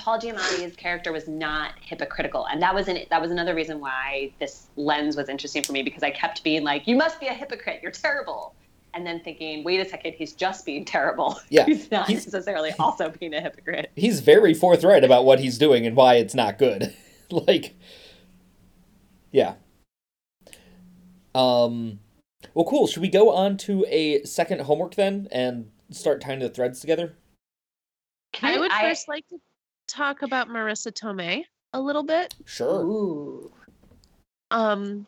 Paul 0.00 0.18
Giamatti's 0.18 0.74
character 0.76 1.12
was 1.12 1.28
not 1.28 1.74
hypocritical, 1.80 2.46
and 2.46 2.60
that 2.62 2.74
was 2.74 2.88
an, 2.88 3.00
that 3.10 3.20
was 3.20 3.30
another 3.30 3.54
reason 3.54 3.80
why 3.80 4.32
this 4.40 4.68
lens 4.76 5.14
was 5.16 5.28
interesting 5.28 5.62
for 5.62 5.72
me 5.72 5.82
because 5.82 6.02
I 6.02 6.10
kept 6.10 6.42
being 6.42 6.64
like, 6.64 6.86
"You 6.88 6.96
must 6.96 7.20
be 7.20 7.26
a 7.26 7.34
hypocrite. 7.34 7.80
You're 7.82 7.92
terrible," 7.92 8.54
and 8.94 9.06
then 9.06 9.20
thinking, 9.20 9.62
"Wait 9.62 9.78
a 9.78 9.84
second, 9.88 10.14
he's 10.14 10.32
just 10.32 10.64
being 10.64 10.84
terrible. 10.86 11.38
Yeah, 11.50 11.66
he's 11.66 11.90
not 11.90 12.08
he's- 12.08 12.24
necessarily 12.26 12.72
also 12.78 13.10
being 13.10 13.34
a 13.34 13.40
hypocrite." 13.42 13.90
He's 13.94 14.20
very 14.20 14.54
forthright 14.54 15.04
about 15.04 15.26
what 15.26 15.38
he's 15.40 15.58
doing 15.58 15.86
and 15.86 15.94
why 15.94 16.14
it's 16.14 16.34
not 16.34 16.58
good. 16.58 16.94
like 17.30 17.74
Yeah. 19.32 19.54
Um 21.34 22.00
well 22.54 22.64
cool, 22.64 22.86
should 22.86 23.02
we 23.02 23.08
go 23.08 23.30
on 23.30 23.56
to 23.58 23.84
a 23.88 24.22
second 24.24 24.62
homework 24.62 24.94
then 24.94 25.28
and 25.30 25.70
start 25.90 26.20
tying 26.22 26.38
the 26.38 26.48
threads 26.48 26.80
together? 26.80 27.16
I 28.42 28.58
would 28.58 28.70
I- 28.72 28.82
first 28.82 29.06
like 29.06 29.28
to 29.28 29.38
talk 29.90 30.22
about 30.22 30.48
Marisa 30.48 30.92
Tomei 30.92 31.44
a 31.72 31.80
little 31.80 32.02
bit. 32.02 32.34
Sure. 32.44 32.82
Ooh. 32.82 33.52
Um 34.50 35.06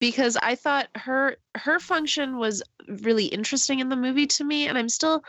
because 0.00 0.36
I 0.36 0.54
thought 0.54 0.88
her 0.96 1.36
her 1.56 1.78
function 1.78 2.36
was 2.36 2.62
really 2.88 3.26
interesting 3.26 3.80
in 3.80 3.88
the 3.88 3.96
movie 3.96 4.26
to 4.26 4.44
me 4.44 4.68
and 4.68 4.76
I'm 4.76 4.88
still 4.88 5.22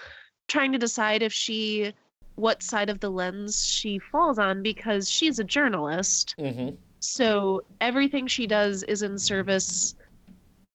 trying 0.47 0.71
to 0.73 0.77
decide 0.77 1.21
if 1.23 1.33
she 1.33 1.93
what 2.35 2.61
side 2.61 2.89
of 2.89 2.99
the 2.99 3.09
lens 3.09 3.65
she 3.65 3.99
falls 3.99 4.37
on 4.37 4.61
because 4.61 5.09
she's 5.09 5.39
a 5.39 5.43
journalist. 5.43 6.35
Mhm. 6.37 6.77
So 6.99 7.63
everything 7.79 8.27
she 8.27 8.47
does 8.47 8.83
is 8.83 9.03
in 9.03 9.17
service 9.17 9.95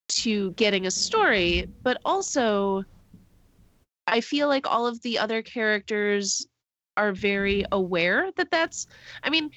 to 0.09 0.53
getting 0.53 0.87
a 0.87 0.91
story, 0.91 1.69
but 1.83 1.99
also 2.05 2.85
I 4.07 4.21
feel 4.21 4.49
like 4.49 4.67
all 4.67 4.87
of 4.87 5.01
the 5.03 5.19
other 5.19 5.43
characters 5.43 6.47
are 6.97 7.13
very 7.13 7.65
aware 7.73 8.31
that 8.37 8.51
that's 8.51 8.87
I 9.23 9.31
mean 9.31 9.51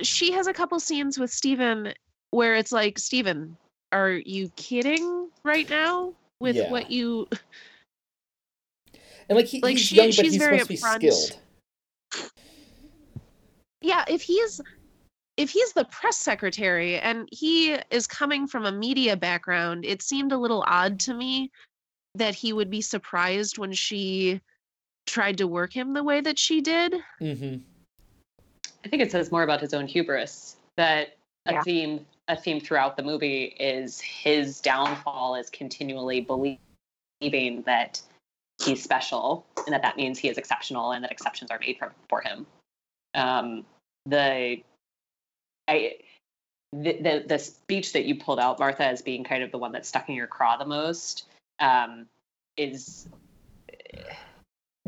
she 0.00 0.32
has 0.32 0.46
a 0.46 0.52
couple 0.52 0.80
scenes 0.80 1.18
with 1.18 1.30
Stephen 1.30 1.92
where 2.30 2.54
it's 2.54 2.72
like 2.72 2.98
Stephen, 2.98 3.56
are 3.92 4.10
you 4.12 4.50
kidding 4.56 5.28
right 5.44 5.68
now 5.68 6.14
with 6.40 6.56
Yeah. 6.56 6.70
what 6.70 6.90
you 6.90 7.28
And 9.28 9.36
like 9.36 9.46
he, 9.46 9.60
Like, 9.60 9.76
he's 9.76 9.86
she- 9.86 9.96
young 9.96 10.06
but 10.08 10.14
she's 10.16 10.32
he's 10.32 10.42
very 10.42 10.58
supposed 10.58 10.82
to 10.82 10.98
be 10.98 11.06
upfront. 11.08 11.12
skilled. 12.10 12.30
yeah 13.80 14.04
if 14.08 14.22
he's 14.22 14.60
if 15.36 15.50
he's 15.50 15.72
the 15.72 15.84
press 15.86 16.18
secretary 16.18 16.98
and 16.98 17.28
he 17.32 17.72
is 17.90 18.06
coming 18.06 18.46
from 18.46 18.66
a 18.66 18.72
media 18.72 19.16
background 19.16 19.84
it 19.84 20.02
seemed 20.02 20.32
a 20.32 20.36
little 20.38 20.62
odd 20.66 21.00
to 21.00 21.14
me 21.14 21.50
that 22.14 22.34
he 22.34 22.52
would 22.52 22.68
be 22.70 22.80
surprised 22.82 23.56
when 23.58 23.72
she 23.72 24.40
tried 25.12 25.38
to 25.38 25.46
work 25.46 25.72
him 25.72 25.92
the 25.92 26.02
way 26.02 26.20
that 26.20 26.38
she 26.38 26.60
did. 26.60 26.94
Mm-hmm. 27.20 27.58
I 28.84 28.88
think 28.88 29.02
it 29.02 29.12
says 29.12 29.30
more 29.30 29.42
about 29.42 29.60
his 29.60 29.74
own 29.74 29.86
hubris 29.86 30.56
that 30.76 31.16
a 31.46 31.52
Yeah. 31.52 31.62
theme 31.62 32.06
a 32.28 32.36
theme 32.36 32.60
throughout 32.60 32.96
the 32.96 33.02
movie 33.02 33.44
is 33.44 34.00
his 34.00 34.60
downfall 34.60 35.34
is 35.34 35.50
continually 35.50 36.20
believing 36.20 37.62
that 37.66 38.00
he's 38.64 38.82
special 38.82 39.44
and 39.66 39.74
that 39.74 39.82
that 39.82 39.96
means 39.96 40.18
he 40.18 40.28
is 40.28 40.38
exceptional 40.38 40.92
and 40.92 41.04
that 41.04 41.10
exceptions 41.10 41.50
are 41.50 41.58
made 41.58 41.76
for, 41.78 41.92
for 42.08 42.20
him. 42.20 42.46
Um, 43.14 43.66
the 44.06 44.62
I 45.68 45.96
the, 46.72 46.92
the 47.02 47.24
the 47.26 47.38
speech 47.38 47.92
that 47.92 48.04
you 48.04 48.14
pulled 48.14 48.38
out, 48.40 48.58
Martha, 48.58 48.86
as 48.86 49.02
being 49.02 49.24
kind 49.24 49.42
of 49.42 49.50
the 49.50 49.58
one 49.58 49.72
that's 49.72 49.88
stuck 49.88 50.08
in 50.08 50.14
your 50.14 50.26
craw 50.26 50.56
the 50.56 50.64
most, 50.64 51.26
um, 51.60 52.06
is 52.56 53.08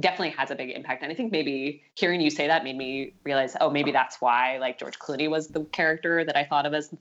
definitely 0.00 0.30
has 0.30 0.50
a 0.50 0.54
big 0.54 0.70
impact. 0.70 1.02
And 1.02 1.12
I 1.12 1.14
think 1.14 1.30
maybe 1.30 1.82
hearing 1.94 2.20
you 2.20 2.30
say 2.30 2.46
that 2.48 2.64
made 2.64 2.76
me 2.76 3.14
realize, 3.24 3.56
oh, 3.60 3.70
maybe 3.70 3.92
that's 3.92 4.20
why 4.20 4.58
like 4.58 4.78
George 4.78 4.98
Clooney 4.98 5.30
was 5.30 5.48
the 5.48 5.64
character 5.66 6.24
that 6.24 6.36
I 6.36 6.44
thought 6.44 6.66
of 6.66 6.74
as 6.74 6.92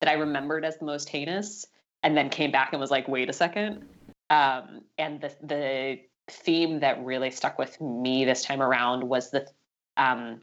that 0.00 0.08
I 0.08 0.14
remembered 0.14 0.64
as 0.64 0.76
the 0.78 0.84
most 0.84 1.08
heinous, 1.08 1.66
and 2.02 2.16
then 2.16 2.30
came 2.30 2.52
back 2.52 2.72
and 2.72 2.80
was 2.80 2.90
like, 2.90 3.08
wait 3.08 3.28
a 3.28 3.32
second. 3.32 3.84
Um, 4.30 4.82
and 4.96 5.20
the 5.20 5.34
the 5.42 6.00
theme 6.30 6.80
that 6.80 7.04
really 7.04 7.30
stuck 7.30 7.58
with 7.58 7.80
me 7.80 8.24
this 8.24 8.44
time 8.44 8.62
around 8.62 9.02
was 9.02 9.30
the 9.30 9.46
um, 9.96 10.40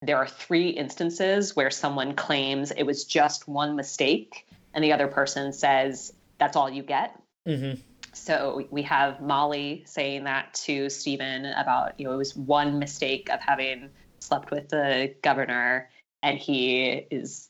there 0.00 0.16
are 0.16 0.26
three 0.26 0.70
instances 0.70 1.54
where 1.54 1.70
someone 1.70 2.14
claims 2.14 2.72
it 2.72 2.82
was 2.82 3.04
just 3.04 3.46
one 3.46 3.76
mistake, 3.76 4.46
and 4.74 4.82
the 4.82 4.92
other 4.92 5.06
person 5.06 5.52
says 5.52 6.12
that's 6.38 6.56
all 6.56 6.68
you 6.68 6.82
get. 6.82 7.18
Mm-hmm. 7.46 7.80
So 8.12 8.66
we 8.70 8.82
have 8.82 9.20
Molly 9.20 9.84
saying 9.86 10.24
that 10.24 10.52
to 10.64 10.90
Stephen 10.90 11.46
about, 11.46 11.98
you 11.98 12.06
know, 12.06 12.12
it 12.12 12.18
was 12.18 12.36
one 12.36 12.78
mistake 12.78 13.30
of 13.30 13.40
having 13.40 13.90
slept 14.20 14.50
with 14.50 14.68
the 14.68 15.14
governor, 15.22 15.88
and 16.22 16.38
he 16.38 17.06
is 17.10 17.48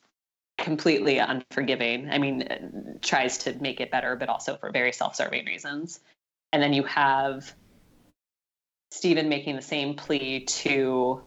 completely 0.58 1.18
unforgiving. 1.18 2.08
I 2.10 2.18
mean, 2.18 2.98
tries 3.02 3.38
to 3.38 3.54
make 3.54 3.80
it 3.80 3.90
better, 3.90 4.14
but 4.16 4.28
also 4.28 4.56
for 4.56 4.70
very 4.70 4.92
self 4.92 5.16
serving 5.16 5.46
reasons. 5.46 6.00
And 6.52 6.62
then 6.62 6.72
you 6.72 6.84
have 6.84 7.52
Stephen 8.90 9.28
making 9.28 9.56
the 9.56 9.62
same 9.62 9.94
plea 9.94 10.44
to 10.44 11.22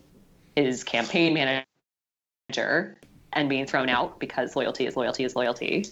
his 0.55 0.83
campaign 0.83 1.33
manager 1.33 1.65
and 3.33 3.49
being 3.49 3.65
thrown 3.65 3.89
out 3.89 4.19
because 4.19 4.55
loyalty 4.55 4.85
is 4.85 4.95
loyalty 4.95 5.25
is 5.25 5.35
loyalty. 5.35 5.85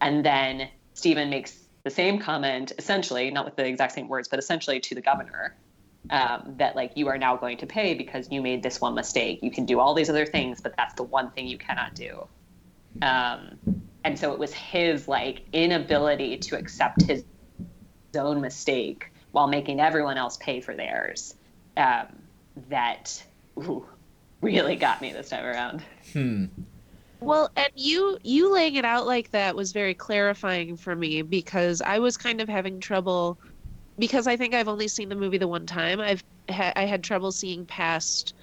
And 0.00 0.24
then 0.24 0.68
Stephen 0.94 1.30
makes 1.30 1.67
the 1.88 1.94
same 1.94 2.18
comment, 2.18 2.72
essentially, 2.76 3.30
not 3.30 3.46
with 3.46 3.56
the 3.56 3.64
exact 3.64 3.92
same 3.92 4.08
words, 4.08 4.28
but 4.28 4.38
essentially 4.38 4.78
to 4.78 4.94
the 4.94 5.00
governor. 5.00 5.56
Um, 6.10 6.54
that 6.56 6.74
like 6.74 6.92
you 6.96 7.08
are 7.08 7.18
now 7.18 7.36
going 7.36 7.58
to 7.58 7.66
pay 7.66 7.92
because 7.92 8.30
you 8.30 8.40
made 8.40 8.62
this 8.62 8.80
one 8.80 8.94
mistake. 8.94 9.40
You 9.42 9.50
can 9.50 9.66
do 9.66 9.78
all 9.78 9.92
these 9.92 10.08
other 10.08 10.24
things, 10.24 10.60
but 10.60 10.74
that's 10.76 10.94
the 10.94 11.02
one 11.02 11.30
thing 11.32 11.46
you 11.46 11.58
cannot 11.58 11.94
do. 11.94 12.26
Um, 13.02 13.58
and 14.04 14.18
so 14.18 14.32
it 14.32 14.38
was 14.38 14.54
his 14.54 15.06
like 15.06 15.42
inability 15.52 16.38
to 16.38 16.56
accept 16.56 17.02
his 17.02 17.24
own 18.16 18.40
mistake 18.40 19.12
while 19.32 19.48
making 19.48 19.80
everyone 19.80 20.16
else 20.16 20.38
pay 20.38 20.60
for 20.60 20.74
theirs 20.74 21.34
um, 21.76 22.06
that 22.70 23.22
ooh, 23.58 23.86
really 24.40 24.76
got 24.76 25.02
me 25.02 25.12
this 25.12 25.28
time 25.28 25.44
around. 25.44 25.82
Hmm. 26.12 26.46
Well, 27.20 27.50
and 27.56 27.68
you 27.74 28.18
you 28.22 28.52
laying 28.52 28.76
it 28.76 28.84
out 28.84 29.06
like 29.06 29.30
that 29.30 29.56
was 29.56 29.72
very 29.72 29.94
clarifying 29.94 30.76
for 30.76 30.94
me 30.94 31.22
because 31.22 31.80
I 31.80 31.98
was 31.98 32.16
kind 32.16 32.40
of 32.40 32.48
having 32.48 32.80
trouble 32.80 33.38
because 33.98 34.26
I 34.26 34.36
think 34.36 34.54
I've 34.54 34.68
only 34.68 34.88
seen 34.88 35.08
the 35.10 35.16
movie 35.16 35.38
the 35.38 35.48
one 35.48 35.66
time. 35.66 36.00
I've 36.00 36.24
ha- 36.50 36.72
I 36.76 36.86
had 36.86 37.04
trouble 37.04 37.32
seeing 37.32 37.66
past 37.66 38.34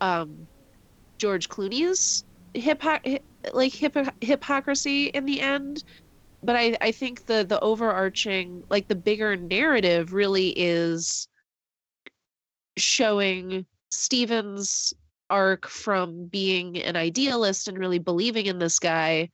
um, 0.00 0.48
George 1.20 1.48
Clooney's 1.48 2.24
hypo- 2.56 3.00
hi- 3.04 3.20
like 3.54 3.74
hypo- 3.78 4.12
hypocrisy 4.20 5.06
in 5.08 5.26
the 5.26 5.40
end. 5.40 5.84
But 6.42 6.56
I, 6.56 6.76
I 6.80 6.92
think 6.92 7.26
the 7.26 7.44
the 7.48 7.60
overarching 7.60 8.64
like 8.70 8.88
the 8.88 8.96
bigger 8.96 9.36
narrative 9.36 10.12
really 10.14 10.50
is 10.50 11.28
showing 12.78 13.66
Stephen's 13.90 14.92
arc 15.30 15.66
from 15.66 16.26
being 16.26 16.82
an 16.82 16.96
idealist 16.96 17.68
and 17.68 17.78
really 17.78 17.98
believing 17.98 18.46
in 18.46 18.58
this 18.58 18.78
guy 18.78 19.28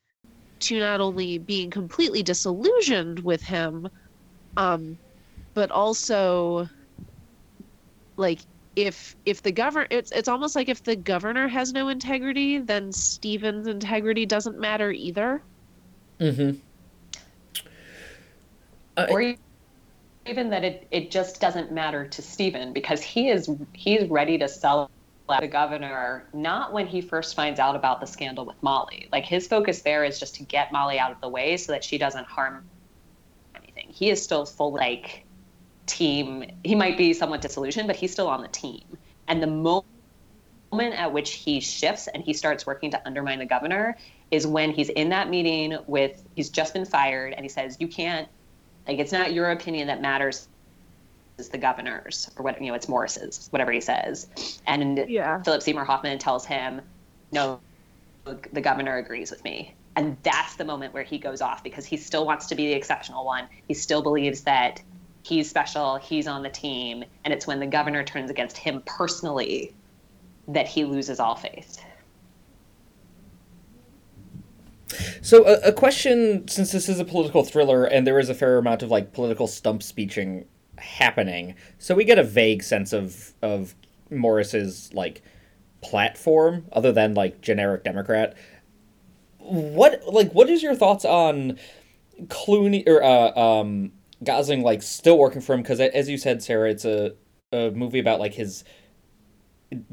to 0.61 0.79
not 0.79 1.01
only 1.01 1.39
being 1.39 1.71
completely 1.71 2.23
disillusioned 2.23 3.19
with 3.21 3.43
him 3.43 3.89
um 4.57 4.97
but 5.55 5.71
also 5.71 6.69
like 8.17 8.39
if 8.77 9.17
if 9.27 9.43
the 9.43 9.53
governor 9.53 9.87
it's 9.91 10.13
it's 10.13 10.29
almost 10.29 10.57
like 10.57 10.69
if 10.69 10.83
the 10.83 10.97
governor 10.97 11.49
has 11.49 11.73
no 11.73 11.89
integrity 11.89 12.59
then 12.59 12.91
Stephen's 12.93 13.67
integrity 13.67 14.25
doesn't 14.25 14.59
matter 14.59 14.91
either 14.91 15.43
Mm-hmm. 16.23 16.59
Uh, 18.97 19.07
or 19.11 19.35
even 20.27 20.51
that 20.51 20.63
it, 20.63 20.87
it 20.91 21.11
just 21.11 21.41
doesn't 21.41 21.73
matter 21.73 22.07
to 22.07 22.23
Stephen 22.23 22.73
because 22.73 23.03
he 23.03 23.29
is 23.29 23.51
he's 23.73 24.09
ready 24.09 24.39
to 24.39 24.49
sell 24.49 24.83
out 24.83 24.91
the 25.41 25.49
governor 25.49 26.29
not 26.33 26.73
when 26.73 26.87
he 26.87 27.01
first 27.01 27.35
finds 27.35 27.61
out 27.61 27.77
about 27.77 28.01
the 28.01 28.07
scandal 28.07 28.45
with 28.45 28.63
Molly. 28.63 29.09
Like 29.13 29.25
his 29.25 29.47
focus 29.47 29.83
there 29.83 30.05
is 30.05 30.19
just 30.19 30.37
to 30.37 30.43
get 30.45 30.73
Molly 30.73 30.99
out 30.99 31.13
of 31.13 31.21
the 31.21 31.29
way 31.29 31.57
so 31.57 31.73
that 31.73 31.85
she 31.85 31.99
doesn't 31.99 32.27
harm 32.27 32.65
anything. 33.55 33.89
He 33.89 34.11
is 34.11 34.23
still 34.23 34.47
full 34.47 34.73
like 34.73 35.25
team. 35.87 36.45
He 36.65 36.75
might 36.75 36.97
be 36.97 37.13
somewhat 37.13 37.41
disillusioned, 37.41 37.87
but 37.87 37.97
he's 37.97 38.13
still 38.13 38.29
on 38.29 38.43
the 38.43 38.49
team. 38.49 38.83
And 39.29 39.43
the 39.43 39.47
mo- 39.47 39.85
moment 40.73 40.95
at 40.95 41.13
which 41.13 41.33
he 41.33 41.61
shifts 41.61 42.09
and 42.09 42.23
he 42.23 42.33
starts 42.33 42.67
working 42.67 42.91
to 42.91 43.07
undermine 43.07 43.39
the 43.39 43.47
governor 43.47 43.97
is 44.31 44.47
when 44.47 44.71
he's 44.71 44.89
in 44.89 45.11
that 45.11 45.29
meeting 45.29 45.77
with 45.87 46.25
he's 46.35 46.49
just 46.49 46.73
been 46.73 46.85
fired 46.85 47.35
and 47.35 47.45
he 47.45 47.49
says 47.49 47.77
you 47.79 47.87
can't 47.87 48.29
like 48.87 48.99
it's 48.99 49.13
not 49.13 49.33
your 49.35 49.51
opinion 49.51 49.87
that 49.87 50.01
matters 50.01 50.49
the 51.37 51.59
governor's 51.59 52.31
or 52.37 52.45
what 52.45 52.61
you 52.61 52.69
know 52.69 52.75
it's 52.75 52.89
morris's 52.89 53.49
whatever 53.51 53.73
he 53.73 53.81
says. 53.81 54.29
And 54.67 55.05
yeah. 55.09 55.43
Philip 55.43 55.63
seymour 55.63 55.85
hoffman 55.85 56.19
tells 56.19 56.45
him 56.45 56.81
no 57.33 57.61
the 58.25 58.61
governor 58.61 58.99
agrees 58.99 59.31
with 59.31 59.43
me. 59.43 59.75
And 59.97 60.17
that's 60.23 60.57
the 60.57 60.65
moment 60.65 60.95
where 60.95 61.03
he 61.03 61.19
goes 61.19 61.41
off 61.41 61.63
because 61.63 61.85
he 61.85 61.97
still 61.97 62.25
wants 62.25 62.47
to 62.47 62.55
be 62.55 62.67
the 62.67 62.73
exceptional 62.73 63.25
one. 63.25 63.47
He 63.69 63.75
still 63.75 64.03
believes 64.03 64.43
that 64.43 64.81
he's 65.23 65.49
special 65.49 65.97
he's 65.97 66.27
on 66.27 66.43
the 66.43 66.51
team 66.51 67.05
and 67.25 67.33
it's 67.33 67.47
when 67.47 67.61
the 67.61 67.67
governor 67.67 68.03
turns 68.03 68.31
against 68.31 68.57
him 68.57 68.83
personally 68.87 69.73
that 70.49 70.67
he 70.67 70.85
loses 70.85 71.21
all 71.21 71.37
faith. 71.37 71.83
So 75.23 75.47
a, 75.47 75.69
a 75.69 75.73
question, 75.73 76.47
since 76.49 76.73
this 76.73 76.89
is 76.89 76.99
a 76.99 77.05
political 77.05 77.45
thriller 77.45 77.85
and 77.85 78.07
there 78.07 78.19
is 78.19 78.29
a 78.29 78.35
fair 78.35 78.59
amount 78.59 78.83
of 78.83 78.91
like 78.91 79.13
political 79.13 79.47
stump 79.47 79.83
speeching 79.83 80.45
happening, 80.83 81.55
so 81.79 81.95
we 81.95 82.05
get 82.05 82.19
a 82.19 82.25
vague 82.25 82.63
sense 82.63 82.93
of 82.93 83.33
of 83.43 83.75
Morris's 84.11 84.93
like 84.93 85.23
platform, 85.81 86.67
other 86.73 86.93
than 86.93 87.15
like 87.15 87.41
generic 87.41 87.85
Democrat. 87.85 88.37
What 89.39 90.03
like 90.07 90.33
what 90.33 90.49
is 90.51 90.63
your 90.63 90.75
thoughts 90.75 91.05
on 91.05 91.59
Clooney 92.25 92.87
or 92.87 93.03
uh, 93.03 93.33
um, 93.39 93.93
Gosling 94.23 94.63
like 94.63 94.83
still 94.83 95.19
working 95.19 95.41
for 95.41 95.55
him? 95.55 95.63
Because 95.63 95.81
as 95.81 96.09
you 96.09 96.19
said, 96.19 96.43
Sarah, 96.43 96.71
it's 96.71 96.85
a 96.85 97.15
a 97.53 97.71
movie 97.71 97.99
about 97.99 98.19
like 98.19 98.35
his 98.35 98.65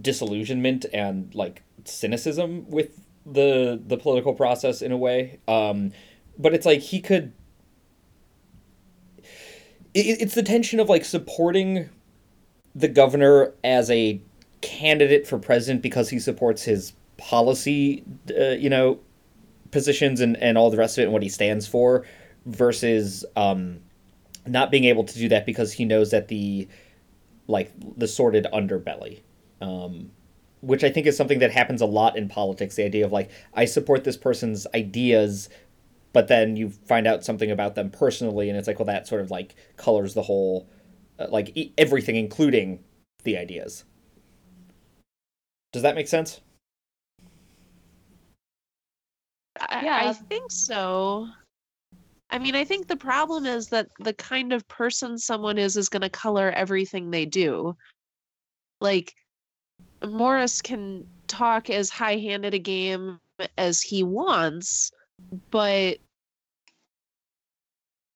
disillusionment 0.02 0.86
and 0.94 1.34
like 1.36 1.64
cynicism 1.86 2.70
with 2.70 3.02
the 3.26 3.82
the 3.86 3.98
political 3.98 4.34
process 4.34 4.82
in 4.82 4.92
a 4.92 4.98
way 4.98 5.40
um 5.48 5.92
but 6.38 6.54
it's 6.54 6.66
like 6.66 6.80
he 6.80 7.00
could 7.00 7.34
it, 9.94 10.22
it's 10.22 10.36
the 10.36 10.44
tension 10.44 10.80
of 10.80 10.90
like 10.90 11.06
supporting 11.06 11.90
the 12.76 12.88
governor 12.88 13.54
as 13.64 13.90
a 13.90 14.22
candidate 14.62 15.26
for 15.26 15.38
president 15.38 15.82
because 15.82 16.10
he 16.10 16.20
supports 16.20 16.64
his 16.64 16.94
policy 17.18 18.04
uh, 18.38 18.50
you 18.52 18.70
know 18.70 19.00
positions 19.72 20.22
and 20.22 20.38
and 20.38 20.58
all 20.58 20.70
the 20.70 20.78
rest 20.78 20.98
of 20.98 21.02
it 21.02 21.06
and 21.06 21.14
what 21.14 21.24
he 21.24 21.30
stands 21.30 21.68
for 21.68 22.06
versus 22.46 23.26
um 23.36 23.80
not 24.48 24.72
being 24.72 24.86
able 24.86 25.04
to 25.04 25.18
do 25.20 25.30
that 25.30 25.46
because 25.46 25.74
he 25.74 25.86
knows 25.86 26.12
that 26.12 26.28
the 26.28 26.68
like 27.48 27.72
the 27.98 28.08
sordid 28.08 28.48
underbelly 28.54 29.22
um 29.62 30.12
which 30.62 30.84
I 30.84 30.90
think 30.90 31.08
is 31.08 31.16
something 31.16 31.40
that 31.40 31.52
happens 31.52 31.82
a 31.82 31.86
lot 31.86 32.18
in 32.18 32.28
politics. 32.28 32.76
The 32.76 32.84
idea 32.84 33.06
of 33.06 33.12
like, 33.12 33.30
I 33.54 33.66
support 33.66 34.04
this 34.04 34.18
person's 34.18 34.68
ideas, 34.76 35.50
but 36.14 36.28
then 36.28 36.56
you 36.56 36.70
find 36.70 37.08
out 37.08 37.24
something 37.24 37.52
about 37.52 37.76
them 37.76 37.90
personally, 37.90 38.50
and 38.50 38.58
it's 38.58 38.68
like, 38.68 38.80
well, 38.80 38.86
that 38.86 39.08
sort 39.08 39.22
of 39.22 39.32
like 39.32 39.56
colors 39.78 40.14
the 40.14 40.24
whole, 40.24 40.70
uh, 41.20 41.28
like 41.30 41.52
e- 41.56 41.74
everything, 41.78 42.16
including 42.16 42.84
the 43.24 43.38
ideas. 43.38 43.84
Does 45.72 45.84
that 45.84 45.96
make 45.96 46.08
sense? 46.08 46.42
I, 49.60 49.86
Yeah. 49.86 50.10
I 50.10 50.14
think 50.14 50.52
so. 50.52 51.28
I 52.32 52.40
mean, 52.40 52.56
I 52.56 52.64
think 52.64 52.88
the 52.88 52.96
problem 52.96 53.46
is 53.46 53.68
that 53.70 53.88
the 54.00 54.14
kind 54.14 54.54
of 54.54 54.68
person 54.68 55.18
someone 55.18 55.58
is 55.58 55.78
is 55.78 55.90
going 55.90 56.02
to 56.04 56.10
color 56.10 56.52
everything 56.52 57.10
they 57.10 57.26
do. 57.26 57.76
Like 58.82 59.16
Morris 60.08 60.62
can 60.62 61.08
talk 61.28 61.70
as 61.70 61.90
high-handed 61.90 62.54
a 62.54 62.60
game 62.60 63.20
as 63.58 63.82
he 63.82 64.04
wants, 64.04 64.92
but 65.52 65.98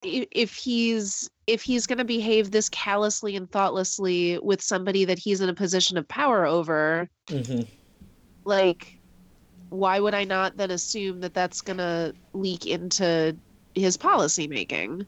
if 0.03 0.53
he's 0.53 1.29
if 1.47 1.61
he's 1.61 1.87
going 1.87 1.97
to 1.97 2.05
behave 2.05 2.51
this 2.51 2.67
callously 2.69 3.35
and 3.35 3.49
thoughtlessly 3.51 4.37
with 4.39 4.61
somebody 4.61 5.05
that 5.05 5.17
he's 5.17 5.39
in 5.39 5.47
a 5.49 5.53
position 5.53 5.97
of 5.97 6.05
power 6.09 6.45
over 6.45 7.09
mm-hmm. 7.27 7.61
like 8.43 8.99
why 9.69 9.99
would 9.99 10.13
i 10.13 10.25
not 10.25 10.57
then 10.57 10.71
assume 10.71 11.21
that 11.21 11.33
that's 11.33 11.61
going 11.61 11.77
to 11.77 12.13
leak 12.33 12.65
into 12.65 13.35
his 13.75 13.97
policy 13.97 14.47
making? 14.47 15.05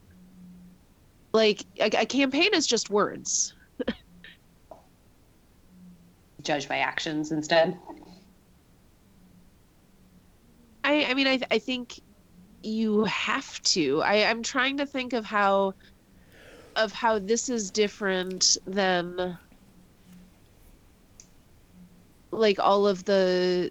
Like 1.32 1.62
a, 1.78 2.02
a 2.02 2.06
campaign 2.06 2.54
is 2.54 2.66
just 2.66 2.90
words. 2.90 3.54
Judge 6.42 6.68
by 6.68 6.78
actions 6.78 7.32
instead 7.32 7.76
i 10.86 11.04
i 11.04 11.14
mean 11.14 11.26
i 11.26 11.38
i 11.50 11.58
think 11.58 12.00
you 12.66 13.04
have 13.04 13.62
to. 13.62 14.02
I, 14.02 14.24
I'm 14.28 14.42
trying 14.42 14.78
to 14.78 14.86
think 14.86 15.12
of 15.12 15.24
how 15.24 15.74
of 16.74 16.92
how 16.92 17.18
this 17.18 17.48
is 17.48 17.70
different 17.70 18.58
than 18.66 19.38
like 22.30 22.58
all 22.58 22.86
of 22.86 23.04
the 23.04 23.70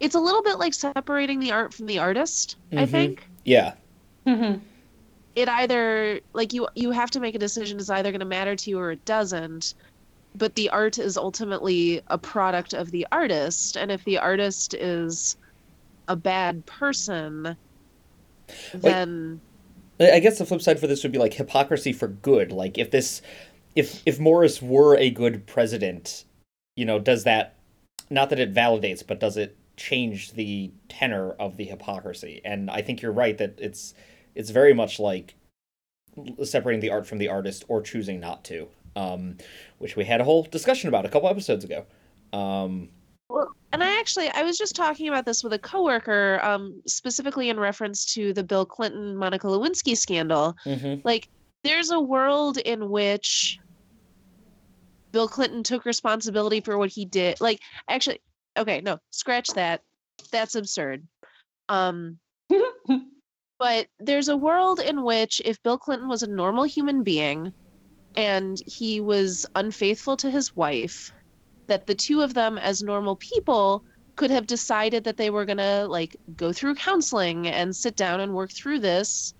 it's 0.00 0.14
a 0.14 0.18
little 0.18 0.42
bit 0.42 0.58
like 0.58 0.74
separating 0.74 1.38
the 1.38 1.52
art 1.52 1.72
from 1.72 1.86
the 1.86 2.00
artist 2.00 2.56
mm-hmm. 2.68 2.78
i 2.78 2.86
think 2.86 3.28
yeah 3.44 3.74
mm-hmm. 4.26 4.58
it 5.36 5.48
either 5.48 6.18
like 6.32 6.52
you 6.52 6.66
you 6.74 6.90
have 6.90 7.12
to 7.12 7.20
make 7.20 7.36
a 7.36 7.38
decision 7.38 7.78
it's 7.78 7.90
either 7.90 8.10
going 8.10 8.18
to 8.20 8.26
matter 8.26 8.56
to 8.56 8.70
you 8.70 8.78
or 8.78 8.90
it 8.90 9.04
doesn't 9.04 9.74
but 10.34 10.54
the 10.54 10.68
art 10.70 10.98
is 10.98 11.16
ultimately 11.16 12.02
a 12.08 12.18
product 12.18 12.72
of 12.72 12.90
the 12.90 13.06
artist 13.12 13.76
and 13.76 13.90
if 13.90 14.04
the 14.04 14.18
artist 14.18 14.74
is 14.74 15.36
a 16.08 16.16
bad 16.16 16.64
person, 16.66 17.56
then 18.74 19.40
I 20.00 20.18
guess 20.20 20.38
the 20.38 20.46
flip 20.46 20.62
side 20.62 20.80
for 20.80 20.86
this 20.86 21.02
would 21.02 21.12
be 21.12 21.18
like 21.18 21.34
hypocrisy 21.34 21.92
for 21.92 22.08
good. 22.08 22.52
Like 22.52 22.78
if 22.78 22.90
this 22.90 23.22
if 23.76 24.02
if 24.06 24.18
Morris 24.18 24.62
were 24.62 24.96
a 24.96 25.10
good 25.10 25.46
president, 25.46 26.24
you 26.76 26.84
know, 26.84 26.98
does 26.98 27.24
that 27.24 27.56
not 28.08 28.30
that 28.30 28.40
it 28.40 28.54
validates, 28.54 29.06
but 29.06 29.20
does 29.20 29.36
it 29.36 29.56
change 29.76 30.32
the 30.32 30.70
tenor 30.88 31.32
of 31.32 31.56
the 31.56 31.64
hypocrisy? 31.64 32.40
And 32.44 32.70
I 32.70 32.82
think 32.82 33.02
you're 33.02 33.12
right 33.12 33.36
that 33.38 33.58
it's 33.58 33.94
it's 34.34 34.50
very 34.50 34.74
much 34.74 34.98
like 34.98 35.34
separating 36.42 36.80
the 36.80 36.90
art 36.90 37.06
from 37.06 37.18
the 37.18 37.28
artist 37.28 37.64
or 37.68 37.82
choosing 37.82 38.20
not 38.20 38.42
to. 38.44 38.68
Um, 38.96 39.36
which 39.78 39.96
we 39.96 40.04
had 40.04 40.20
a 40.20 40.24
whole 40.24 40.42
discussion 40.42 40.88
about 40.88 41.06
a 41.06 41.08
couple 41.08 41.28
episodes 41.28 41.64
ago. 41.64 41.86
Um, 42.32 42.88
well, 43.28 43.54
and 43.72 43.84
I 43.84 43.98
actually 43.98 44.28
I 44.30 44.42
was 44.42 44.58
just 44.58 44.74
talking 44.74 45.08
about 45.08 45.24
this 45.24 45.44
with 45.44 45.52
a 45.52 45.58
coworker, 45.58 46.40
um, 46.42 46.82
specifically 46.86 47.48
in 47.48 47.60
reference 47.60 48.04
to 48.14 48.32
the 48.32 48.42
Bill 48.42 48.66
Clinton 48.66 49.16
Monica 49.16 49.46
Lewinsky 49.46 49.96
scandal. 49.96 50.56
Mm-hmm. 50.66 51.00
Like, 51.04 51.28
there's 51.62 51.90
a 51.90 52.00
world 52.00 52.58
in 52.58 52.90
which 52.90 53.58
Bill 55.12 55.28
Clinton 55.28 55.62
took 55.62 55.84
responsibility 55.84 56.60
for 56.60 56.76
what 56.76 56.90
he 56.90 57.04
did. 57.04 57.40
Like, 57.40 57.60
actually, 57.88 58.20
okay, 58.56 58.80
no, 58.80 58.98
scratch 59.10 59.48
that. 59.50 59.82
That's 60.32 60.56
absurd. 60.56 61.06
Um, 61.68 62.18
but 63.58 63.86
there's 64.00 64.28
a 64.28 64.36
world 64.36 64.80
in 64.80 65.04
which 65.04 65.40
if 65.44 65.62
Bill 65.62 65.78
Clinton 65.78 66.08
was 66.08 66.24
a 66.24 66.30
normal 66.30 66.64
human 66.64 67.04
being 67.04 67.52
and 68.16 68.60
he 68.66 69.00
was 69.00 69.46
unfaithful 69.54 70.16
to 70.16 70.30
his 70.30 70.54
wife 70.56 71.12
that 71.66 71.86
the 71.86 71.94
two 71.94 72.20
of 72.20 72.34
them 72.34 72.58
as 72.58 72.82
normal 72.82 73.16
people 73.16 73.84
could 74.16 74.30
have 74.30 74.46
decided 74.46 75.04
that 75.04 75.16
they 75.16 75.30
were 75.30 75.44
going 75.44 75.58
to 75.58 75.86
like 75.88 76.16
go 76.36 76.52
through 76.52 76.74
counseling 76.74 77.46
and 77.46 77.74
sit 77.74 77.96
down 77.96 78.20
and 78.20 78.34
work 78.34 78.50
through 78.50 78.78
this 78.78 79.34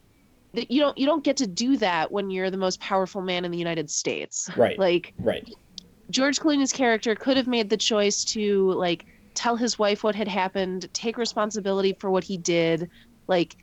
that 0.54 0.70
you 0.70 0.80
don't 0.80 0.96
you 0.98 1.06
don't 1.06 1.24
get 1.24 1.36
to 1.36 1.46
do 1.46 1.76
that 1.76 2.10
when 2.10 2.30
you're 2.30 2.50
the 2.50 2.56
most 2.56 2.80
powerful 2.80 3.20
man 3.20 3.44
in 3.44 3.50
the 3.50 3.58
United 3.58 3.90
States. 3.90 4.48
Right. 4.56 4.78
Like 4.78 5.14
right. 5.18 5.48
George 6.10 6.40
Clooney's 6.40 6.72
character 6.72 7.14
could 7.14 7.36
have 7.36 7.46
made 7.46 7.70
the 7.70 7.76
choice 7.76 8.24
to 8.24 8.72
like 8.72 9.06
tell 9.34 9.56
his 9.56 9.78
wife 9.78 10.02
what 10.02 10.14
had 10.14 10.28
happened, 10.28 10.88
take 10.92 11.16
responsibility 11.18 11.96
for 12.00 12.10
what 12.10 12.24
he 12.24 12.36
did, 12.36 12.90
like 13.28 13.56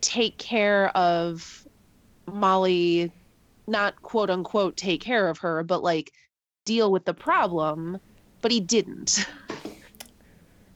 take 0.00 0.38
care 0.38 0.88
of 0.96 1.66
Molly, 2.26 3.12
not 3.66 4.00
quote 4.02 4.30
unquote 4.30 4.76
take 4.76 5.00
care 5.00 5.28
of 5.28 5.38
her, 5.38 5.62
but 5.62 5.82
like 5.82 6.12
deal 6.64 6.90
with 6.90 7.04
the 7.04 7.14
problem, 7.14 7.98
but 8.40 8.50
he 8.50 8.60
didn't. 8.60 9.26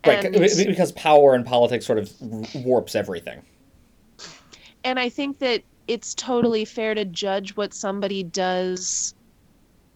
Right, 0.07 0.33
because 0.33 0.93
power 0.93 1.35
and 1.35 1.45
politics 1.45 1.85
sort 1.85 1.99
of 1.99 2.13
warps 2.65 2.95
everything. 2.95 3.43
And 4.85 5.01
I 5.01 5.09
think 5.09 5.41
that 5.41 5.65
it's 5.89 6.15
totally 6.15 6.65
fair 6.65 6.95
to 6.95 7.05
judge 7.05 7.57
what 7.57 7.75
somebody 7.75 8.23
does 8.23 9.15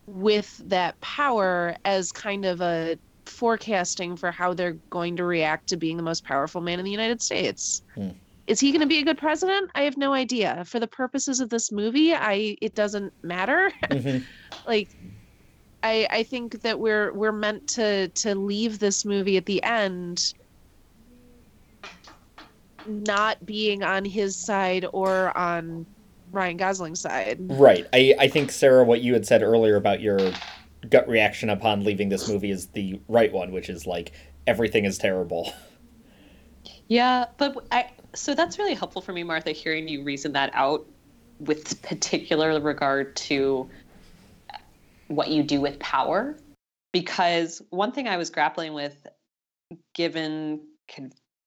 with 0.07 0.61
that 0.67 1.01
power 1.01 1.77
as 1.85 2.11
kind 2.11 2.45
of 2.45 2.61
a 2.61 2.99
forecasting 3.27 4.17
for 4.17 4.31
how 4.31 4.53
they're 4.53 4.77
going 4.91 5.17
to 5.17 5.25
react 5.25 5.69
to 5.69 5.77
being 5.77 5.97
the 5.97 6.03
most 6.03 6.25
powerful 6.25 6.61
man 6.61 6.79
in 6.79 6.85
the 6.85 6.91
United 6.91 7.23
States. 7.23 7.83
Hmm. 7.95 8.09
Is 8.51 8.59
he 8.59 8.73
going 8.73 8.81
to 8.81 8.87
be 8.87 8.99
a 8.99 9.05
good 9.05 9.17
president? 9.17 9.71
I 9.77 9.83
have 9.83 9.97
no 9.97 10.13
idea. 10.13 10.65
For 10.65 10.81
the 10.81 10.89
purposes 10.89 11.39
of 11.39 11.51
this 11.51 11.71
movie, 11.71 12.13
I 12.13 12.57
it 12.61 12.75
doesn't 12.75 13.13
matter. 13.23 13.71
Mm-hmm. 13.85 14.25
like 14.67 14.89
I 15.85 16.09
I 16.11 16.23
think 16.25 16.63
that 16.63 16.81
we're 16.81 17.13
we're 17.13 17.31
meant 17.31 17.69
to 17.69 18.09
to 18.09 18.35
leave 18.35 18.81
this 18.81 19.05
movie 19.05 19.37
at 19.37 19.47
the 19.47 19.63
end 19.63 20.35
not 22.87 23.47
being 23.47 23.85
on 23.85 24.05
his 24.05 24.35
side 24.35 24.85
or 24.93 25.37
on 25.39 25.87
Ryan 26.33 26.57
Gosling's 26.57 27.01
side. 27.01 27.39
Right. 27.43 27.87
I 27.93 28.17
I 28.19 28.27
think 28.27 28.51
Sarah 28.51 28.83
what 28.83 29.01
you 29.01 29.13
had 29.13 29.25
said 29.25 29.45
earlier 29.45 29.77
about 29.77 30.01
your 30.01 30.33
gut 30.89 31.09
reaction 31.09 31.51
upon 31.51 31.85
leaving 31.85 32.09
this 32.09 32.29
movie 32.29 32.51
is 32.51 32.67
the 32.67 33.01
right 33.07 33.33
one, 33.33 33.53
which 33.53 33.69
is 33.69 33.87
like 33.87 34.11
everything 34.49 34.87
is 34.87 34.99
terrible. 34.99 35.53
Yeah, 36.89 37.27
but 37.39 37.65
I 37.71 37.89
so 38.15 38.35
that's 38.35 38.59
really 38.59 38.75
helpful 38.75 39.03
for 39.03 39.13
me, 39.13 39.23
Martha, 39.23 39.53
hearing 39.53 39.89
you 39.89 40.03
reason 40.03 40.33
that 40.33 40.51
out 40.55 40.87
with 41.39 41.81
particular 41.83 42.61
regard 42.61 43.17
to 43.17 43.69
what 45.09 45.29
you 45.29 45.43
do 45.43 45.61
with 45.61 45.79
power. 45.79 46.37
Because 46.93 47.63
one 47.71 47.93
thing 47.93 48.09
I 48.09 48.17
was 48.17 48.31
grappling 48.31 48.73
with, 48.73 49.07
given 49.95 50.61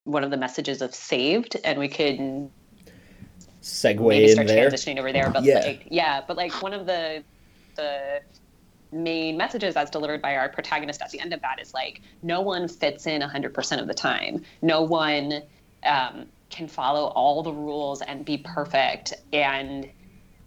one 0.05 0.23
of 0.23 0.31
the 0.31 0.37
messages 0.37 0.81
of 0.81 0.95
saved, 0.95 1.57
and 1.63 1.77
we 1.79 1.89
could 1.89 2.49
segue 3.61 4.07
maybe 4.07 4.29
start 4.29 4.47
there. 4.47 4.69
transitioning 4.69 4.99
over 4.99 5.11
there, 5.11 5.29
but 5.29 5.43
yeah. 5.43 5.59
like 5.59 5.87
yeah, 5.89 6.21
but 6.25 6.37
like 6.37 6.61
one 6.61 6.73
of 6.73 6.85
the 6.85 7.23
the 7.75 8.21
main 8.93 9.35
messages 9.35 9.75
as 9.75 9.89
delivered 9.89 10.21
by 10.21 10.35
our 10.35 10.47
protagonist 10.47 11.01
at 11.01 11.09
the 11.09 11.19
end 11.19 11.33
of 11.33 11.41
that 11.41 11.59
is 11.59 11.73
like 11.73 12.01
no 12.21 12.41
one 12.41 12.67
fits 12.67 13.07
in 13.07 13.23
100% 13.23 13.81
of 13.81 13.87
the 13.87 13.93
time 13.93 14.43
no 14.61 14.83
one 14.83 15.41
um, 15.83 16.27
can 16.53 16.67
follow 16.67 17.07
all 17.07 17.43
the 17.43 17.53
rules 17.53 18.01
and 18.01 18.23
be 18.23 18.37
perfect 18.37 19.13
and 19.33 19.89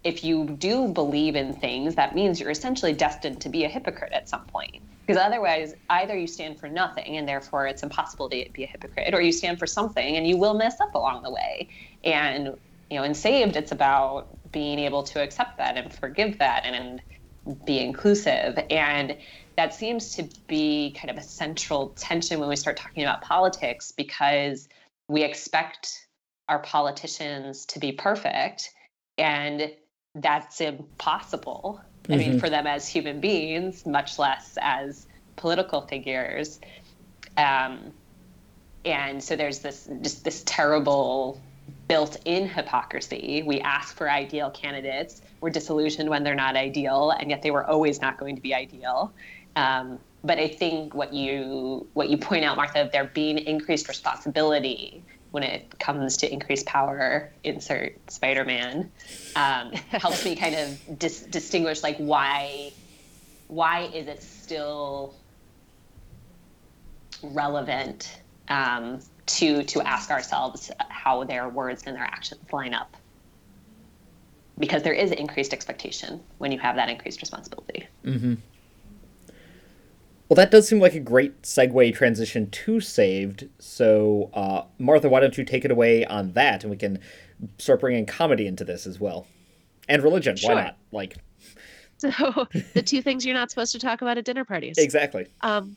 if 0.07 0.23
you 0.23 0.45
do 0.45 0.87
believe 0.87 1.35
in 1.35 1.53
things, 1.53 1.97
that 1.97 2.15
means 2.15 2.39
you're 2.39 2.51
essentially 2.51 2.93
destined 2.93 3.41
to 3.41 3.49
be 3.49 3.65
a 3.65 3.69
hypocrite 3.69 4.13
at 4.13 4.29
some 4.29 4.47
point. 4.47 4.81
Because 5.05 5.21
otherwise, 5.21 5.75
either 5.89 6.17
you 6.17 6.29
stand 6.29 6.61
for 6.61 6.69
nothing 6.69 7.17
and 7.17 7.27
therefore 7.27 7.67
it's 7.67 7.83
impossible 7.83 8.31
to 8.31 8.45
be 8.55 8.63
a 8.63 8.67
hypocrite, 8.69 9.15
or 9.15 9.21
you 9.21 9.33
stand 9.33 9.59
for 9.59 9.67
something 9.67 10.17
and 10.17 10.25
you 10.25 10.37
will 10.37 10.55
mess 10.55 10.81
up 10.81 10.95
along 10.95 11.25
the 11.25 11.31
way. 11.33 11.69
And 12.05 12.57
you 12.89 12.99
know, 12.99 13.03
in 13.03 13.15
Saved, 13.15 13.57
it's 13.57 13.73
about 13.73 14.29
being 14.53 14.79
able 14.79 15.03
to 15.03 15.21
accept 15.21 15.59
that 15.59 15.77
and 15.77 15.93
forgive 15.93 16.39
that 16.39 16.65
and, 16.65 17.03
be 17.65 17.79
inclusive. 17.79 18.59
And 18.71 19.17
that 19.57 19.73
seems 19.73 20.17
to 20.17 20.29
be 20.49 20.97
kind 21.01 21.11
of 21.11 21.17
a 21.17 21.23
central 21.23 21.91
tension 21.91 22.41
when 22.41 22.49
we 22.49 22.57
start 22.57 22.77
talking 22.77 23.05
about 23.05 23.23
politics 23.23 23.93
because 23.93 24.69
we 25.09 25.23
expect 25.23 26.07
our 26.49 26.59
politicians 26.61 27.67
to 27.67 27.79
be 27.79 27.93
perfect 27.93 28.71
and 29.19 29.73
that's 30.15 30.61
impossible. 30.61 31.81
Mm-hmm. 32.03 32.13
I 32.13 32.17
mean, 32.17 32.29
mm-hmm. 32.31 32.39
for 32.39 32.51
them 32.51 32.67
as 32.67 32.89
human 32.89 33.21
beings, 33.21 33.87
much 33.87 34.19
less 34.19 34.59
as 34.61 35.07
political 35.37 35.83
figures. 35.83 36.61
Um, 37.37 37.93
and 38.85 39.23
so 39.23 39.37
there's 39.37 39.61
this 39.61 39.89
just 40.03 40.25
this 40.25 40.43
terrible 40.47 41.41
built-in 41.89 42.49
hypocrisy. 42.49 43.43
We 43.45 43.61
ask 43.61 43.97
for 43.97 44.11
ideal 44.11 44.51
candidates. 44.51 45.21
We're 45.41 45.51
disillusioned 45.51 46.09
when 46.09 46.23
they're 46.23 46.35
not 46.35 46.57
ideal, 46.57 47.11
and 47.11 47.31
yet 47.31 47.43
they 47.43 47.51
were 47.51 47.65
always 47.65 48.01
not 48.01 48.19
going 48.19 48.37
to 48.37 48.43
be 48.43 48.55
ideal. 48.55 49.13
Um, 49.57 49.99
but 50.27 50.39
I 50.39 50.49
think 50.49 50.95
what 50.95 51.13
you 51.13 51.89
what 51.95 52.11
you 52.11 52.19
point 52.19 52.45
out, 52.45 52.57
Martha, 52.57 52.83
of 52.83 52.93
there 52.93 53.05
being 53.05 53.39
increased 53.39 53.89
responsibility 53.89 55.05
when 55.31 55.43
it 55.43 55.79
comes 55.79 56.17
to 56.19 56.33
increased 56.33 56.67
power, 56.67 57.33
insert 57.45 58.11
Spider-Man, 58.11 58.91
um, 59.37 59.73
helps 59.91 60.25
me 60.25 60.35
kind 60.35 60.55
of 60.57 60.99
dis- 60.99 61.23
distinguish 61.23 61.83
like 61.83 61.97
why 61.99 62.73
why 63.47 63.83
is 63.83 64.09
it 64.09 64.23
still 64.23 65.15
relevant 67.23 68.23
um, 68.49 69.01
to 69.27 69.63
to 69.63 69.81
ask 69.83 70.11
ourselves 70.11 70.71
how 70.89 71.23
their 71.25 71.49
words 71.49 71.85
and 71.87 71.97
their 71.97 72.05
actions 72.05 72.53
line 72.53 72.75
up? 72.75 72.97
Because 74.59 74.83
there 74.83 74.95
is 74.95 75.13
increased 75.13 75.53
expectation 75.53 76.25
when 76.39 76.51
you 76.51 76.59
have 76.59 76.77
that 76.77 76.89
increased 76.89 77.21
responsibility. 77.21 77.87
Mm-hmm. 78.05 78.35
Well, 80.29 80.35
that 80.37 80.51
does 80.51 80.67
seem 80.67 80.81
like 80.81 80.95
a 80.95 81.01
great 81.01 81.43
segue 81.43 81.95
transition 81.95 82.51
to 82.51 82.81
Saved. 82.81 83.49
So, 83.59 84.31
uh, 84.35 84.65
Martha, 84.79 85.09
why 85.09 85.21
don't 85.21 85.39
you 85.39 85.45
take 85.45 85.65
it 85.65 85.71
away 85.71 86.05
on 86.05 86.33
that, 86.33 86.65
and 86.65 86.71
we 86.71 86.77
can 86.77 86.99
start 87.59 87.81
bringing 87.81 88.07
comedy 88.07 88.47
into 88.47 88.65
this 88.65 88.87
as 88.87 88.99
well, 88.99 89.27
and 89.89 90.03
religion. 90.03 90.37
Sure. 90.37 90.55
Why 90.55 90.63
not? 90.63 90.79
Like, 90.91 91.17
So 91.99 92.11
the 92.75 92.83
two 92.83 93.01
things 93.01 93.25
you're 93.25 93.35
not 93.35 93.51
supposed 93.51 93.73
to 93.73 93.79
talk 93.79 94.03
about 94.03 94.19
at 94.19 94.25
dinner 94.25 94.45
parties. 94.45 94.77
exactly. 94.79 95.27
Um, 95.41 95.77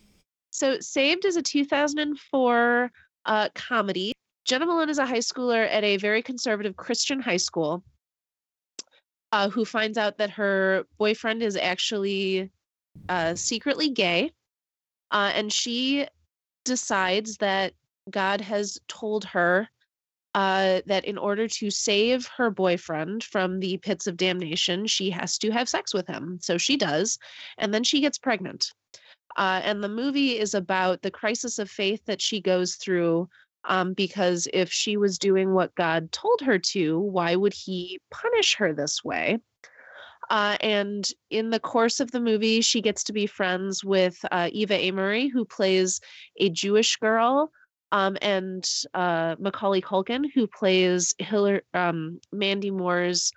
so 0.51 0.79
Saved 0.79 1.25
is 1.25 1.37
a 1.37 1.41
2004 1.41 2.91
uh, 3.25 3.49
comedy. 3.55 4.11
Jena 4.45 4.65
Malone 4.65 4.89
is 4.89 4.97
a 4.97 5.05
high 5.05 5.19
schooler 5.19 5.67
at 5.71 5.83
a 5.83 5.97
very 5.97 6.21
conservative 6.21 6.75
Christian 6.75 7.21
high 7.21 7.37
school 7.37 7.83
uh, 9.31 9.49
who 9.49 9.63
finds 9.63 9.97
out 9.97 10.17
that 10.17 10.31
her 10.31 10.85
boyfriend 10.97 11.43
is 11.43 11.55
actually 11.55 12.49
uh, 13.07 13.35
secretly 13.35 13.89
gay. 13.89 14.31
Uh, 15.11 15.31
and 15.33 15.51
she 15.51 16.07
decides 16.65 17.37
that 17.37 17.73
God 18.09 18.41
has 18.41 18.77
told 18.87 19.25
her 19.25 19.67
uh, 20.35 20.81
that 20.85 21.05
in 21.05 21.17
order 21.17 21.47
to 21.47 21.71
save 21.71 22.27
her 22.37 22.51
boyfriend 22.51 23.23
from 23.23 23.59
the 23.59 23.77
pits 23.77 24.07
of 24.07 24.17
damnation, 24.17 24.85
she 24.85 25.09
has 25.09 25.37
to 25.39 25.49
have 25.51 25.67
sex 25.67 25.93
with 25.93 26.07
him. 26.07 26.37
So 26.41 26.57
she 26.57 26.77
does. 26.77 27.17
And 27.57 27.73
then 27.73 27.83
she 27.83 28.01
gets 28.01 28.17
pregnant. 28.17 28.71
Uh, 29.37 29.61
and 29.63 29.83
the 29.83 29.89
movie 29.89 30.37
is 30.37 30.53
about 30.53 31.01
the 31.01 31.11
crisis 31.11 31.59
of 31.59 31.69
faith 31.69 32.01
that 32.05 32.21
she 32.21 32.41
goes 32.41 32.75
through 32.75 33.27
um, 33.65 33.93
because 33.93 34.47
if 34.53 34.71
she 34.71 34.97
was 34.97 35.17
doing 35.17 35.53
what 35.53 35.75
God 35.75 36.11
told 36.11 36.41
her 36.41 36.59
to, 36.59 36.99
why 36.99 37.35
would 37.35 37.53
he 37.53 37.99
punish 38.11 38.55
her 38.55 38.73
this 38.73 39.03
way? 39.03 39.39
Uh, 40.29 40.57
and 40.61 41.09
in 41.31 41.49
the 41.49 41.59
course 41.59 41.99
of 41.99 42.11
the 42.11 42.19
movie, 42.19 42.61
she 42.61 42.81
gets 42.81 43.03
to 43.05 43.13
be 43.13 43.25
friends 43.25 43.83
with 43.83 44.17
uh, 44.31 44.49
Eva 44.51 44.75
Amurri, 44.75 45.31
who 45.31 45.43
plays 45.43 45.99
a 46.39 46.49
Jewish 46.49 46.97
girl, 46.97 47.51
um, 47.91 48.15
and 48.21 48.69
uh, 48.93 49.35
Macaulay 49.39 49.81
Culkin, 49.81 50.25
who 50.33 50.45
plays 50.45 51.15
Hillary, 51.17 51.61
um, 51.73 52.19
Mandy 52.31 52.69
Moore's 52.69 53.31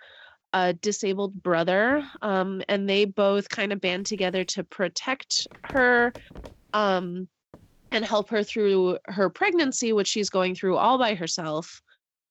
uh, 0.53 0.75
disabled 0.83 1.43
brother. 1.43 2.05
Um, 2.21 2.63
and 2.69 2.89
they 2.89 3.07
both 3.07 3.49
kind 3.49 3.73
of 3.73 3.81
band 3.81 4.05
together 4.07 4.45
to 4.45 4.65
protect 4.65 5.49
her 5.65 6.13
um, 6.75 7.29
and 7.91 8.05
help 8.05 8.29
her 8.29 8.43
through 8.43 8.99
her 9.07 9.31
pregnancy, 9.31 9.95
which 9.95 10.09
she's 10.09 10.29
going 10.29 10.55
through 10.55 10.77
all 10.77 10.99
by 10.99 11.15
herself. 11.15 11.81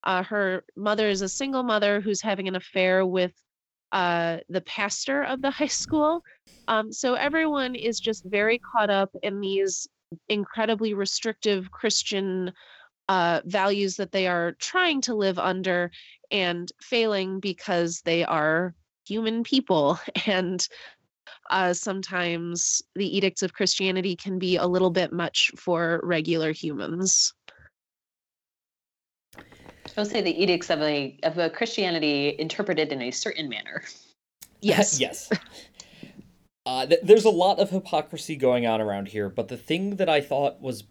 Uh, 0.03 0.23
her 0.23 0.63
mother 0.75 1.07
is 1.09 1.21
a 1.21 1.29
single 1.29 1.63
mother 1.63 1.99
who's 2.01 2.21
having 2.21 2.47
an 2.47 2.55
affair 2.55 3.05
with 3.05 3.33
uh, 3.91 4.37
the 4.49 4.61
pastor 4.61 5.23
of 5.23 5.41
the 5.41 5.51
high 5.51 5.67
school. 5.67 6.23
Um, 6.67 6.91
so 6.91 7.15
everyone 7.15 7.75
is 7.75 7.99
just 7.99 8.23
very 8.25 8.59
caught 8.59 8.89
up 8.89 9.09
in 9.23 9.39
these 9.39 9.87
incredibly 10.29 10.93
restrictive 10.93 11.71
Christian 11.71 12.51
uh, 13.09 13.41
values 13.45 13.95
that 13.97 14.11
they 14.11 14.27
are 14.27 14.53
trying 14.53 15.01
to 15.01 15.15
live 15.15 15.39
under 15.39 15.91
and 16.29 16.71
failing 16.81 17.39
because 17.39 18.01
they 18.05 18.23
are 18.23 18.73
human 19.05 19.43
people. 19.43 19.99
And 20.27 20.65
uh, 21.49 21.73
sometimes 21.73 22.81
the 22.95 23.17
edicts 23.17 23.43
of 23.43 23.53
Christianity 23.53 24.15
can 24.15 24.39
be 24.39 24.55
a 24.55 24.65
little 24.65 24.89
bit 24.89 25.11
much 25.11 25.51
for 25.57 25.99
regular 26.03 26.51
humans. 26.51 27.33
I 29.97 30.01
would 30.01 30.11
say 30.11 30.21
the 30.21 30.41
edicts 30.41 30.69
of 30.69 30.81
a 30.81 31.17
of 31.23 31.37
a 31.37 31.49
Christianity 31.49 32.35
interpreted 32.39 32.91
in 32.91 33.01
a 33.01 33.11
certain 33.11 33.49
manner. 33.49 33.83
Yes. 34.63 34.99
yes. 34.99 35.27
Uh, 36.67 36.85
th- 36.85 37.01
there's 37.01 37.25
a 37.25 37.31
lot 37.31 37.57
of 37.57 37.71
hypocrisy 37.71 38.35
going 38.35 38.67
on 38.67 38.79
around 38.79 39.07
here, 39.07 39.27
but 39.27 39.47
the 39.47 39.57
thing 39.57 39.95
that 39.95 40.07
I 40.07 40.21
thought 40.21 40.61
was 40.61 40.83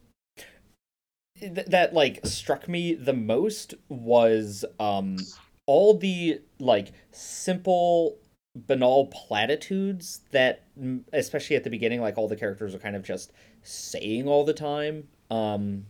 th- 1.40 1.66
that 1.66 1.94
like 1.94 2.20
struck 2.24 2.68
me 2.68 2.94
the 2.94 3.12
most 3.12 3.74
was 3.88 4.64
um 4.78 5.18
all 5.66 5.96
the 5.96 6.40
like 6.58 6.92
simple 7.12 8.18
banal 8.56 9.06
platitudes 9.06 10.20
that 10.32 10.64
especially 11.12 11.54
at 11.54 11.62
the 11.62 11.70
beginning 11.70 12.00
like 12.00 12.18
all 12.18 12.26
the 12.26 12.36
characters 12.36 12.74
are 12.74 12.80
kind 12.80 12.96
of 12.96 13.04
just 13.04 13.32
saying 13.62 14.26
all 14.26 14.44
the 14.44 14.52
time 14.52 15.06
um 15.30 15.86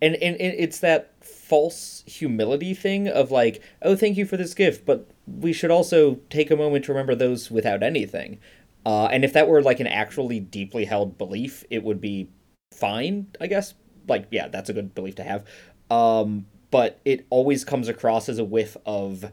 and, 0.00 0.16
and, 0.16 0.36
and 0.36 0.54
it's 0.58 0.80
that 0.80 1.12
false 1.52 2.02
humility 2.06 2.72
thing 2.72 3.06
of 3.06 3.30
like 3.30 3.62
oh 3.82 3.94
thank 3.94 4.16
you 4.16 4.24
for 4.24 4.38
this 4.38 4.54
gift 4.54 4.86
but 4.86 5.06
we 5.26 5.52
should 5.52 5.70
also 5.70 6.14
take 6.30 6.50
a 6.50 6.56
moment 6.56 6.82
to 6.82 6.90
remember 6.90 7.14
those 7.14 7.50
without 7.50 7.82
anything. 7.82 8.38
Uh, 8.86 9.04
and 9.12 9.22
if 9.22 9.34
that 9.34 9.46
were 9.46 9.60
like 9.60 9.78
an 9.78 9.86
actually 9.86 10.40
deeply 10.40 10.86
held 10.86 11.18
belief 11.18 11.62
it 11.68 11.82
would 11.82 12.00
be 12.00 12.26
fine 12.72 13.26
i 13.38 13.46
guess. 13.46 13.74
Like 14.08 14.28
yeah 14.30 14.48
that's 14.48 14.70
a 14.70 14.72
good 14.72 14.94
belief 14.94 15.16
to 15.16 15.24
have. 15.24 15.44
Um, 15.90 16.46
but 16.70 16.98
it 17.04 17.26
always 17.28 17.66
comes 17.66 17.86
across 17.86 18.30
as 18.30 18.38
a 18.38 18.44
whiff 18.44 18.78
of 18.86 19.30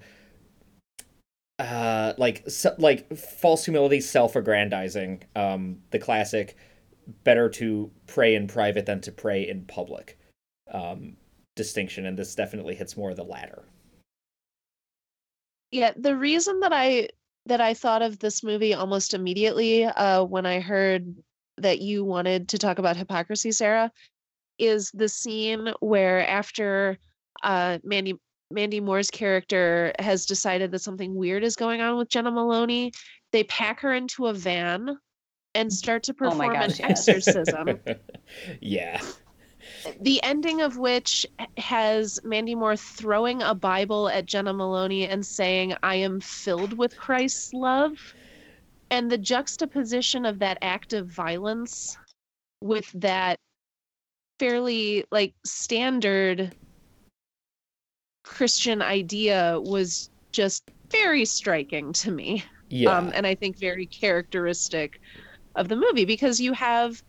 uh, 1.57 2.15
like 2.17 2.43
so, 2.49 2.75
like 2.77 3.15
false 3.15 3.63
humility 3.63 4.01
self-aggrandizing 4.01 5.23
um, 5.37 5.77
the 5.91 5.99
classic 5.99 6.57
better 7.23 7.47
to 7.47 7.89
pray 8.07 8.35
in 8.35 8.45
private 8.45 8.85
than 8.85 8.99
to 8.99 9.11
pray 9.13 9.47
in 9.47 9.63
public. 9.63 10.19
Um, 10.69 11.15
distinction, 11.59 12.05
and 12.05 12.17
this 12.17 12.33
definitely 12.35 12.73
hits 12.73 12.95
more 12.95 13.11
of 13.11 13.17
the 13.17 13.23
latter. 13.23 13.65
Yeah, 15.71 15.91
the 15.97 16.15
reason 16.15 16.61
that 16.61 16.71
I 16.73 17.09
that 17.47 17.59
I 17.59 17.73
thought 17.73 18.01
of 18.01 18.17
this 18.17 18.43
movie 18.43 18.73
almost 18.73 19.13
immediately 19.13 19.83
uh, 19.83 20.23
when 20.23 20.45
I 20.45 20.61
heard 20.61 21.13
that 21.57 21.81
you 21.81 22.05
wanted 22.05 22.47
to 22.49 22.57
talk 22.57 22.79
about 22.79 22.95
hypocrisy, 22.95 23.51
Sarah, 23.51 23.91
is 24.57 24.89
the 24.93 25.09
scene 25.09 25.73
where 25.81 26.25
after 26.27 26.97
uh, 27.43 27.79
Mandy 27.83 28.15
Mandy 28.49 28.79
Moore's 28.79 29.11
character 29.11 29.93
has 29.99 30.25
decided 30.25 30.71
that 30.71 30.79
something 30.79 31.13
weird 31.13 31.43
is 31.43 31.57
going 31.57 31.81
on 31.81 31.97
with 31.97 32.09
Jena 32.09 32.31
Maloney, 32.31 32.93
they 33.31 33.43
pack 33.43 33.81
her 33.81 33.93
into 33.93 34.27
a 34.27 34.33
van 34.33 34.97
and 35.55 35.71
start 35.73 36.03
to 36.03 36.13
Oh 36.21 36.33
my 36.35 36.47
perform 36.47 36.53
gosh, 36.53 36.79
an 36.79 36.85
yes. 36.89 37.07
exorcism. 37.09 37.79
yeah. 38.61 39.01
The 40.01 40.21
ending 40.23 40.61
of 40.61 40.77
which 40.77 41.25
has 41.57 42.19
Mandy 42.23 42.55
Moore 42.55 42.75
throwing 42.75 43.41
a 43.41 43.55
Bible 43.55 44.09
at 44.09 44.25
Jena 44.25 44.53
Maloney 44.53 45.07
and 45.07 45.25
saying, 45.25 45.75
I 45.83 45.95
am 45.95 46.19
filled 46.19 46.73
with 46.73 46.97
Christ's 46.97 47.53
love. 47.53 48.13
And 48.91 49.11
the 49.11 49.17
juxtaposition 49.17 50.25
of 50.25 50.39
that 50.39 50.57
act 50.61 50.93
of 50.93 51.07
violence 51.07 51.97
with 52.61 52.91
that 52.95 53.39
fairly 54.39 55.05
like 55.11 55.33
standard 55.45 56.55
Christian 58.23 58.81
idea 58.81 59.59
was 59.61 60.09
just 60.31 60.63
very 60.89 61.25
striking 61.25 61.93
to 61.93 62.11
me. 62.11 62.43
Yeah. 62.69 62.95
um, 62.95 63.11
and 63.15 63.25
I 63.25 63.35
think 63.35 63.57
very 63.57 63.87
characteristic 63.87 65.01
of 65.55 65.67
the 65.67 65.75
movie 65.75 66.05
because 66.05 66.39
you 66.39 66.53
have 66.53 67.03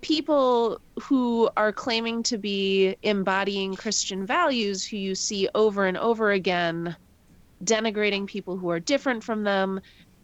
people 0.00 0.80
who 1.02 1.50
are 1.56 1.72
claiming 1.72 2.22
to 2.24 2.38
be 2.38 2.96
embodying 3.02 3.74
Christian 3.74 4.24
values 4.24 4.84
who 4.84 4.96
you 4.96 5.14
see 5.14 5.48
over 5.54 5.86
and 5.86 5.96
over 5.96 6.30
again 6.30 6.96
denigrating 7.64 8.26
people 8.26 8.56
who 8.56 8.70
are 8.70 8.80
different 8.80 9.22
from 9.24 9.42
them, 9.42 9.80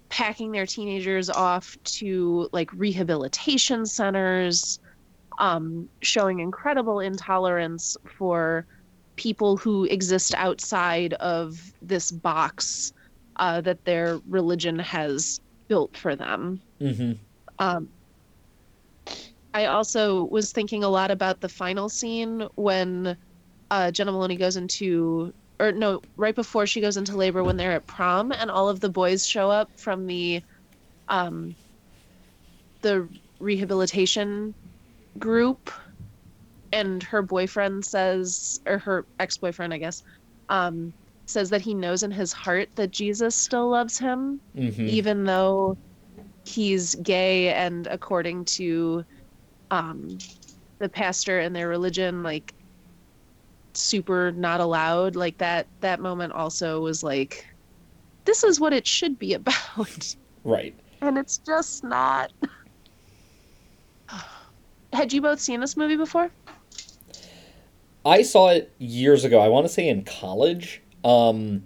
packing 0.09 0.53
their 0.53 0.67
teenagers 0.67 1.29
off 1.29 1.77
to 1.85 2.49
like 2.53 2.71
rehabilitation 2.73 3.85
centers, 3.85 4.79
um, 5.39 5.89
showing 6.01 6.41
incredible 6.41 7.01
intolerance 7.01 7.97
for 8.17 8.67
people 9.17 9.57
who 9.57 9.85
exist 9.85 10.35
outside 10.37 11.15
of 11.15 11.73
this 11.83 12.11
box 12.11 12.93
uh, 13.37 13.61
that 13.61 13.85
their 13.85 14.21
religion 14.29 14.79
has 14.79 15.41
built 15.69 15.97
for 15.97 16.15
them. 16.15 16.61
mm-hmm. 16.81 17.13
Um, 17.61 17.89
I 19.55 19.67
also 19.67 20.25
was 20.25 20.51
thinking 20.53 20.83
a 20.83 20.89
lot 20.89 21.11
about 21.13 21.41
the 21.41 21.49
final 21.49 21.89
scene 21.89 22.47
when 22.57 23.17
uh, 23.71 23.91
Jena 23.93 24.13
Maloney 24.13 24.37
goes 24.37 24.57
into, 24.57 25.33
or 25.61 25.71
no, 25.73 26.01
right 26.17 26.35
before 26.35 26.67
she 26.67 26.81
goes 26.81 26.97
into 26.97 27.17
labor 27.17 27.45
when 27.45 27.57
they're 27.57 27.73
at 27.73 27.87
prom 27.87 28.33
and 28.33 28.51
all 28.51 28.69
of 28.69 28.81
the 28.81 28.89
boys 28.89 29.25
show 29.27 29.51
up 29.51 29.71
from 29.77 30.07
the, 30.07 30.43
um, 31.09 31.55
the 32.83 33.09
rehabilitation 33.39 34.55
group, 35.19 35.71
and 36.73 37.03
her 37.05 37.23
boyfriend 37.23 37.85
says, 37.85 38.59
or 38.67 38.79
her 38.79 39.07
ex-boyfriend, 39.21 39.73
I 39.73 39.79
guess, 39.79 40.03
um, 40.49 40.93
says 41.27 41.51
that 41.51 41.63
he 41.63 41.73
knows 41.75 42.03
in 42.03 42.11
his 42.11 42.33
heart 42.33 42.69
that 42.75 42.91
Jesus 42.91 43.37
still 43.37 43.71
loves 43.71 43.99
him 43.99 44.41
Mm-hmm. 44.57 44.87
even 44.89 45.25
though 45.25 45.77
he's 46.45 46.95
gay 46.97 47.53
and 47.55 47.87
according 47.87 48.45
to 48.45 49.05
um 49.75 50.19
the 50.79 50.89
pastor 50.89 51.41
and 51.41 51.55
their 51.55 51.69
religion 51.69 52.23
like 52.23 52.55
super 53.73 54.31
not 54.33 54.61
allowed. 54.61 55.17
Like 55.17 55.39
that 55.39 55.67
that 55.81 56.01
moment 56.01 56.33
also 56.33 56.81
was 56.81 57.03
like 57.03 57.47
this 58.25 58.45
is 58.45 58.61
what 58.61 58.73
it 58.73 58.87
should 58.87 59.19
be 59.19 59.35
about. 59.41 60.15
Right. 60.45 60.75
And 61.01 61.19
it's 61.19 61.39
just 61.39 61.85
not. 61.85 62.33
Had 64.93 65.13
you 65.13 65.21
both 65.21 65.41
seen 65.41 65.61
this 65.61 65.77
movie 65.77 65.97
before? 65.97 66.31
I 68.07 68.23
saw 68.23 68.51
it 68.51 68.73
years 68.79 69.25
ago. 69.25 69.41
I 69.41 69.49
want 69.49 69.67
to 69.67 69.73
say 69.73 69.89
in 69.89 70.05
college. 70.05 70.83
Um 71.03 71.65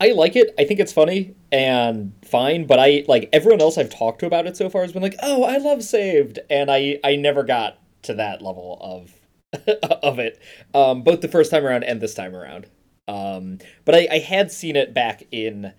I 0.00 0.12
like 0.12 0.36
it. 0.36 0.54
I 0.58 0.64
think 0.64 0.80
it's 0.80 0.92
funny 0.92 1.34
and 1.52 2.14
fine, 2.24 2.66
but 2.66 2.80
I 2.80 3.04
like 3.06 3.28
everyone 3.32 3.60
else 3.60 3.76
I've 3.76 3.90
talked 3.90 4.20
to 4.20 4.26
about 4.26 4.46
it 4.46 4.56
so 4.56 4.70
far 4.70 4.82
has 4.82 4.92
been 4.92 5.02
like, 5.02 5.16
"Oh, 5.22 5.44
I 5.44 5.58
love 5.58 5.84
Saved," 5.84 6.40
and 6.50 6.70
I 6.70 6.98
I 7.04 7.16
never 7.16 7.44
got 7.44 7.78
to 8.02 8.14
that 8.14 8.40
level 8.40 8.78
of 8.80 9.12
of 10.02 10.18
it, 10.18 10.40
um, 10.74 11.02
both 11.02 11.20
the 11.20 11.28
first 11.28 11.50
time 11.50 11.64
around 11.64 11.84
and 11.84 12.00
this 12.00 12.14
time 12.14 12.34
around. 12.34 12.66
Um, 13.06 13.58
but 13.84 13.94
I, 13.94 14.08
I 14.10 14.18
had 14.18 14.50
seen 14.50 14.76
it 14.76 14.94
back 14.94 15.24
in 15.30 15.72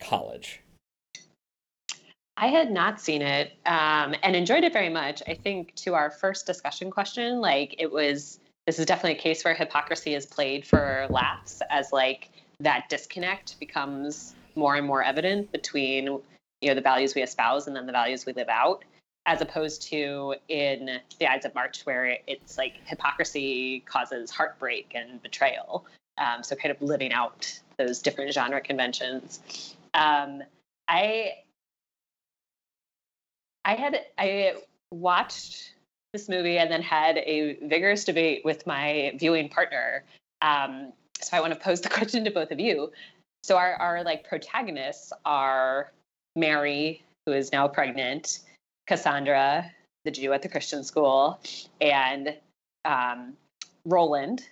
college. 0.00 0.60
I 2.36 2.48
had 2.48 2.70
not 2.70 3.00
seen 3.00 3.22
it 3.22 3.52
um, 3.66 4.14
and 4.22 4.34
enjoyed 4.34 4.64
it 4.64 4.72
very 4.72 4.88
much. 4.88 5.22
I 5.28 5.34
think 5.34 5.74
to 5.76 5.94
our 5.94 6.10
first 6.10 6.46
discussion 6.46 6.90
question, 6.90 7.40
like 7.40 7.76
it 7.78 7.90
was, 7.90 8.40
this 8.66 8.78
is 8.78 8.86
definitely 8.86 9.18
a 9.18 9.22
case 9.22 9.44
where 9.44 9.54
hypocrisy 9.54 10.14
is 10.14 10.26
played 10.26 10.66
for 10.66 11.06
laughs 11.10 11.62
as 11.70 11.92
like 11.92 12.30
that 12.60 12.88
disconnect 12.88 13.58
becomes 13.60 14.34
more 14.56 14.74
and 14.74 14.86
more 14.86 15.02
evident 15.02 15.50
between 15.52 16.06
you 16.06 16.68
know 16.68 16.74
the 16.74 16.80
values 16.80 17.14
we 17.14 17.22
espouse 17.22 17.66
and 17.66 17.76
then 17.76 17.86
the 17.86 17.92
values 17.92 18.26
we 18.26 18.32
live 18.32 18.48
out 18.48 18.84
as 19.26 19.40
opposed 19.40 19.82
to 19.82 20.34
in 20.48 21.00
the 21.18 21.26
Ides 21.26 21.46
of 21.46 21.54
March, 21.54 21.82
where 21.84 22.18
it's 22.26 22.58
like 22.58 22.74
hypocrisy 22.84 23.80
causes 23.86 24.30
heartbreak 24.30 24.92
and 24.94 25.22
betrayal. 25.22 25.86
Um, 26.18 26.42
so, 26.42 26.54
kind 26.54 26.70
of 26.74 26.80
living 26.82 27.12
out 27.12 27.60
those 27.78 28.00
different 28.00 28.32
genre 28.32 28.60
conventions. 28.60 29.74
Um, 29.94 30.42
I 30.88 31.32
I 33.64 33.74
had 33.74 34.00
I 34.18 34.56
watched 34.90 35.74
this 36.12 36.28
movie 36.28 36.58
and 36.58 36.70
then 36.70 36.82
had 36.82 37.16
a 37.18 37.58
vigorous 37.62 38.04
debate 38.04 38.44
with 38.44 38.66
my 38.66 39.12
viewing 39.18 39.48
partner 39.48 40.04
um, 40.44 40.92
so 41.20 41.36
I 41.36 41.40
want 41.40 41.54
to 41.54 41.58
pose 41.58 41.80
the 41.80 41.88
question 41.98 42.24
to 42.24 42.30
both 42.30 42.50
of 42.50 42.60
you. 42.60 42.92
So 43.44 43.58
our 43.58 43.74
our 43.74 44.02
like 44.04 44.26
protagonists 44.26 45.12
are 45.26 45.92
Mary, 46.34 47.04
who 47.26 47.34
is 47.34 47.52
now 47.52 47.68
pregnant, 47.68 48.40
Cassandra, 48.86 49.70
the 50.06 50.10
Jew 50.10 50.32
at 50.32 50.40
the 50.40 50.48
Christian 50.48 50.82
school, 50.82 51.38
and 51.78 52.34
um, 52.86 53.34
Roland, 53.84 54.48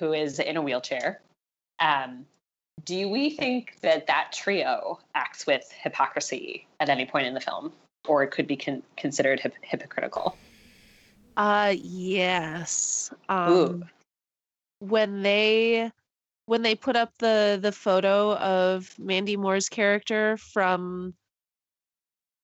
who 0.00 0.14
is 0.14 0.40
in 0.40 0.56
a 0.56 0.62
wheelchair. 0.62 1.20
Um, 1.78 2.26
do 2.84 3.08
we 3.08 3.30
think 3.30 3.76
that 3.82 4.08
that 4.08 4.32
trio 4.32 4.98
acts 5.14 5.46
with 5.46 5.70
hypocrisy 5.80 6.66
at 6.80 6.88
any 6.88 7.06
point 7.06 7.28
in 7.28 7.34
the 7.34 7.40
film, 7.40 7.72
or 8.08 8.24
it 8.24 8.32
could 8.32 8.48
be 8.48 8.56
con- 8.56 8.82
considered 8.96 9.38
hip- 9.38 9.54
hypocritical? 9.62 10.36
Uh, 11.36 11.72
yes. 11.78 13.12
Um, 13.28 13.52
Ooh 13.52 13.84
when 14.80 15.22
they 15.22 15.90
when 16.48 16.62
they 16.62 16.74
put 16.74 16.96
up 16.96 17.12
the 17.18 17.58
the 17.60 17.72
photo 17.72 18.34
of 18.36 18.98
Mandy 18.98 19.36
Moore's 19.36 19.68
character 19.68 20.38
from 20.38 21.12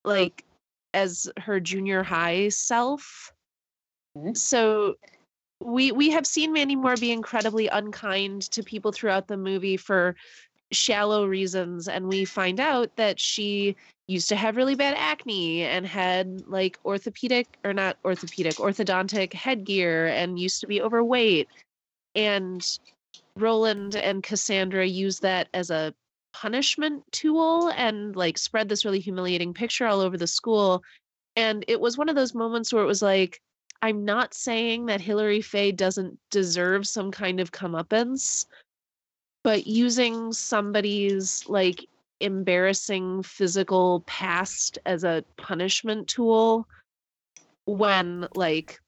like 0.04 0.44
as 0.92 1.30
her 1.38 1.58
junior 1.58 2.02
high 2.02 2.50
self. 2.50 3.32
Mm-hmm. 4.16 4.34
So 4.34 4.96
we 5.60 5.90
we 5.90 6.10
have 6.10 6.26
seen 6.26 6.52
Mandy 6.52 6.76
Moore 6.76 6.96
be 6.96 7.12
incredibly 7.12 7.68
unkind 7.68 8.42
to 8.50 8.62
people 8.62 8.92
throughout 8.92 9.26
the 9.26 9.38
movie 9.38 9.78
for 9.78 10.16
shallow 10.70 11.24
reasons 11.24 11.88
and 11.88 12.06
we 12.06 12.26
find 12.26 12.60
out 12.60 12.94
that 12.96 13.18
she 13.18 13.74
used 14.06 14.28
to 14.28 14.36
have 14.36 14.56
really 14.56 14.74
bad 14.74 14.94
acne 14.98 15.62
and 15.62 15.86
had 15.86 16.42
like 16.46 16.78
orthopedic 16.84 17.46
or 17.64 17.72
not 17.72 17.96
orthopedic 18.04 18.54
orthodontic 18.56 19.32
headgear 19.32 20.06
and 20.08 20.38
used 20.38 20.60
to 20.60 20.66
be 20.66 20.82
overweight 20.82 21.48
and 22.14 22.78
Roland 23.36 23.96
and 23.96 24.22
Cassandra 24.22 24.86
use 24.86 25.20
that 25.20 25.48
as 25.54 25.70
a 25.70 25.94
punishment 26.32 27.04
tool 27.12 27.68
and 27.76 28.14
like 28.16 28.38
spread 28.38 28.68
this 28.68 28.84
really 28.84 29.00
humiliating 29.00 29.54
picture 29.54 29.86
all 29.86 30.00
over 30.00 30.16
the 30.16 30.26
school. 30.26 30.82
And 31.36 31.64
it 31.68 31.80
was 31.80 31.98
one 31.98 32.08
of 32.08 32.16
those 32.16 32.34
moments 32.34 32.72
where 32.72 32.82
it 32.82 32.86
was 32.86 33.02
like, 33.02 33.40
I'm 33.82 34.04
not 34.04 34.34
saying 34.34 34.86
that 34.86 35.00
Hillary 35.00 35.40
Faye 35.40 35.72
doesn't 35.72 36.18
deserve 36.30 36.86
some 36.86 37.10
kind 37.10 37.40
of 37.40 37.52
comeuppance, 37.52 38.46
but 39.42 39.66
using 39.66 40.32
somebody's 40.32 41.44
like 41.48 41.86
embarrassing 42.20 43.22
physical 43.22 44.00
past 44.06 44.78
as 44.86 45.04
a 45.04 45.24
punishment 45.36 46.08
tool 46.08 46.66
when 47.66 48.26
like 48.34 48.80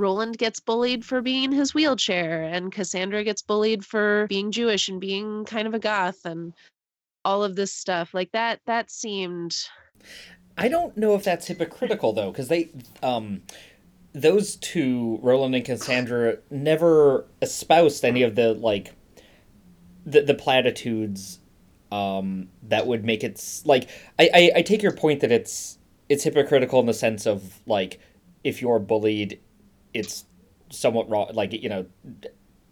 Roland 0.00 0.38
gets 0.38 0.58
bullied 0.58 1.04
for 1.04 1.20
being 1.20 1.44
in 1.44 1.52
his 1.52 1.74
wheelchair, 1.74 2.42
and 2.42 2.72
Cassandra 2.72 3.22
gets 3.22 3.42
bullied 3.42 3.84
for 3.84 4.26
being 4.28 4.50
Jewish 4.50 4.88
and 4.88 5.00
being 5.00 5.44
kind 5.44 5.68
of 5.68 5.74
a 5.74 5.78
goth, 5.78 6.24
and 6.24 6.54
all 7.24 7.44
of 7.44 7.54
this 7.54 7.72
stuff. 7.72 8.14
Like 8.14 8.32
that, 8.32 8.60
that 8.66 8.90
seemed. 8.90 9.56
I 10.56 10.68
don't 10.68 10.96
know 10.96 11.14
if 11.14 11.22
that's 11.22 11.46
hypocritical 11.46 12.12
though, 12.12 12.32
because 12.32 12.48
they, 12.48 12.70
um, 13.02 13.42
those 14.12 14.56
two, 14.56 15.18
Roland 15.22 15.54
and 15.54 15.64
Cassandra, 15.64 16.38
never 16.50 17.26
espoused 17.42 18.04
any 18.04 18.22
of 18.22 18.34
the 18.34 18.54
like, 18.54 18.94
the 20.06 20.22
the 20.22 20.34
platitudes, 20.34 21.38
um, 21.92 22.48
that 22.62 22.86
would 22.86 23.04
make 23.04 23.22
it 23.22 23.62
like. 23.64 23.88
I, 24.18 24.30
I 24.34 24.52
I 24.56 24.62
take 24.62 24.82
your 24.82 24.92
point 24.92 25.20
that 25.20 25.30
it's 25.30 25.78
it's 26.08 26.24
hypocritical 26.24 26.80
in 26.80 26.86
the 26.86 26.94
sense 26.94 27.26
of 27.26 27.60
like 27.66 28.00
if 28.42 28.60
you're 28.62 28.78
bullied 28.78 29.38
it's 29.94 30.24
somewhat 30.70 31.08
wrong. 31.10 31.30
Like 31.32 31.52
you 31.52 31.68
know, 31.68 31.86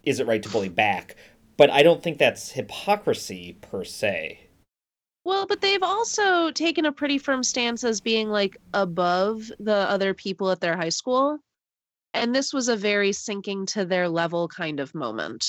is 0.03 0.19
it 0.19 0.27
right 0.27 0.41
to 0.43 0.49
bully 0.49 0.69
back? 0.69 1.15
But 1.57 1.69
I 1.69 1.83
don't 1.83 2.01
think 2.01 2.17
that's 2.17 2.51
hypocrisy 2.51 3.57
per 3.61 3.83
se. 3.83 4.39
Well, 5.25 5.45
but 5.45 5.61
they've 5.61 5.83
also 5.83 6.51
taken 6.51 6.85
a 6.85 6.91
pretty 6.91 7.17
firm 7.17 7.43
stance 7.43 7.83
as 7.83 7.99
being 8.01 8.29
like 8.29 8.57
above 8.73 9.51
the 9.59 9.75
other 9.75 10.13
people 10.13 10.49
at 10.51 10.61
their 10.61 10.77
high 10.77 10.89
school. 10.89 11.39
And 12.13 12.33
this 12.33 12.53
was 12.53 12.69
a 12.69 12.75
very 12.75 13.11
sinking 13.11 13.65
to 13.67 13.85
their 13.85 14.09
level 14.09 14.47
kind 14.47 14.79
of 14.79 14.95
moment. 14.95 15.45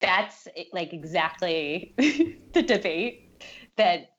That's 0.00 0.48
eh, 0.56 0.64
like 0.72 0.92
exactly 0.92 1.94
the 2.52 2.62
debate 2.62 3.42
that 3.76 4.10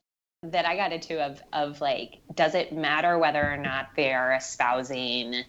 that 0.44 0.66
I 0.66 0.76
got 0.76 0.92
into 0.92 1.24
of 1.24 1.42
of 1.54 1.80
like 1.80 2.22
does 2.34 2.56
it 2.56 2.74
matter 2.74 3.18
whether 3.18 3.44
or 3.44 3.58
not 3.58 3.90
they're 3.96 4.34
espousing 4.34 5.44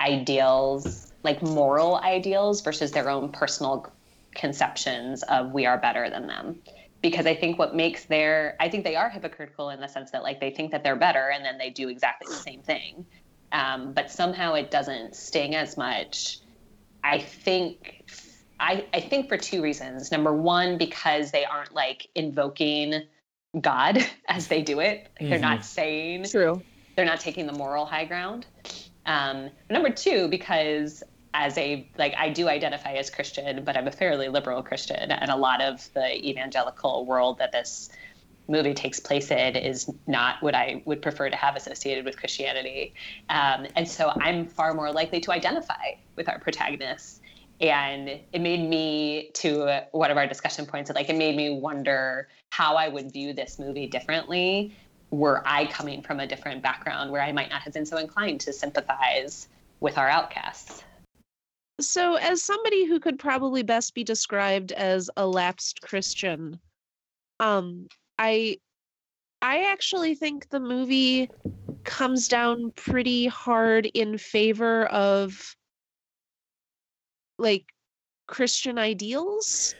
ideals, 0.00 1.12
like 1.22 1.42
moral 1.42 1.96
ideals, 1.98 2.62
versus 2.62 2.92
their 2.92 3.10
own 3.10 3.30
personal 3.30 3.92
conceptions 4.34 5.22
of 5.24 5.52
we 5.52 5.66
are 5.66 5.78
better 5.78 6.08
than 6.10 6.26
them. 6.26 6.58
Because 7.02 7.26
I 7.26 7.34
think 7.34 7.58
what 7.58 7.74
makes 7.74 8.04
their, 8.04 8.56
I 8.60 8.68
think 8.68 8.84
they 8.84 8.96
are 8.96 9.08
hypocritical 9.08 9.70
in 9.70 9.80
the 9.80 9.88
sense 9.88 10.10
that 10.10 10.22
like 10.22 10.40
they 10.40 10.50
think 10.50 10.70
that 10.72 10.84
they're 10.84 10.96
better 10.96 11.30
and 11.30 11.44
then 11.44 11.56
they 11.56 11.70
do 11.70 11.88
exactly 11.88 12.28
the 12.28 12.40
same 12.40 12.60
thing. 12.62 13.06
Um, 13.52 13.92
but 13.92 14.10
somehow 14.10 14.54
it 14.54 14.70
doesn't 14.70 15.16
sting 15.16 15.54
as 15.54 15.76
much. 15.76 16.38
I 17.02 17.18
think 17.18 18.04
I, 18.60 18.84
I 18.92 19.00
think 19.00 19.28
for 19.28 19.38
two 19.38 19.62
reasons. 19.62 20.12
Number 20.12 20.34
one, 20.34 20.76
because 20.76 21.30
they 21.30 21.44
aren't 21.44 21.74
like 21.74 22.06
invoking 22.14 23.02
God 23.60 23.98
as 24.28 24.48
they 24.48 24.62
do 24.62 24.80
it. 24.80 25.08
Mm-hmm. 25.16 25.30
They're 25.30 25.38
not 25.38 25.64
saying 25.64 26.24
true. 26.24 26.62
They're 26.94 27.06
not 27.06 27.20
taking 27.20 27.46
the 27.46 27.52
moral 27.54 27.86
high 27.86 28.04
ground. 28.04 28.46
Um, 29.06 29.50
number 29.68 29.90
two, 29.90 30.28
because 30.28 31.02
as 31.32 31.56
a 31.58 31.88
like 31.96 32.14
I 32.18 32.30
do 32.30 32.48
identify 32.48 32.92
as 32.92 33.10
Christian, 33.10 33.64
but 33.64 33.76
I'm 33.76 33.86
a 33.86 33.92
fairly 33.92 34.28
liberal 34.28 34.62
Christian, 34.62 35.10
and 35.10 35.30
a 35.30 35.36
lot 35.36 35.60
of 35.62 35.88
the 35.94 36.28
evangelical 36.28 37.06
world 37.06 37.38
that 37.38 37.52
this 37.52 37.90
movie 38.48 38.74
takes 38.74 38.98
place 38.98 39.30
in 39.30 39.54
is 39.54 39.88
not 40.08 40.42
what 40.42 40.54
I 40.54 40.82
would 40.84 41.00
prefer 41.00 41.30
to 41.30 41.36
have 41.36 41.54
associated 41.54 42.04
with 42.04 42.18
Christianity. 42.18 42.94
Um, 43.28 43.66
and 43.76 43.88
so 43.88 44.12
I'm 44.20 44.48
far 44.48 44.74
more 44.74 44.92
likely 44.92 45.20
to 45.20 45.32
identify 45.32 45.92
with 46.16 46.28
our 46.28 46.40
protagonists. 46.40 47.20
And 47.60 48.08
it 48.08 48.40
made 48.40 48.68
me, 48.68 49.30
to 49.34 49.84
one 49.92 50.10
of 50.10 50.16
our 50.16 50.26
discussion 50.26 50.66
points, 50.66 50.90
like 50.90 51.10
it 51.10 51.16
made 51.16 51.36
me 51.36 51.50
wonder 51.50 52.28
how 52.48 52.74
I 52.74 52.88
would 52.88 53.12
view 53.12 53.34
this 53.34 53.58
movie 53.58 53.86
differently 53.86 54.74
were 55.10 55.42
I 55.44 55.66
coming 55.66 56.02
from 56.02 56.20
a 56.20 56.26
different 56.26 56.62
background 56.62 57.10
where 57.10 57.22
I 57.22 57.32
might 57.32 57.50
not 57.50 57.62
have 57.62 57.72
been 57.72 57.86
so 57.86 57.96
inclined 57.98 58.40
to 58.42 58.52
sympathize 58.52 59.48
with 59.80 59.98
our 59.98 60.08
outcasts. 60.08 60.84
So, 61.80 62.16
as 62.16 62.42
somebody 62.42 62.84
who 62.84 63.00
could 63.00 63.18
probably 63.18 63.62
best 63.62 63.94
be 63.94 64.04
described 64.04 64.72
as 64.72 65.10
a 65.16 65.26
lapsed 65.26 65.80
Christian, 65.80 66.60
um, 67.40 67.88
I 68.18 68.58
I 69.42 69.64
actually 69.64 70.14
think 70.14 70.50
the 70.50 70.60
movie 70.60 71.30
comes 71.84 72.28
down 72.28 72.72
pretty 72.76 73.26
hard 73.26 73.86
in 73.86 74.18
favor 74.18 74.84
of 74.86 75.56
like 77.38 77.64
Christian 78.26 78.78
ideals. 78.78 79.74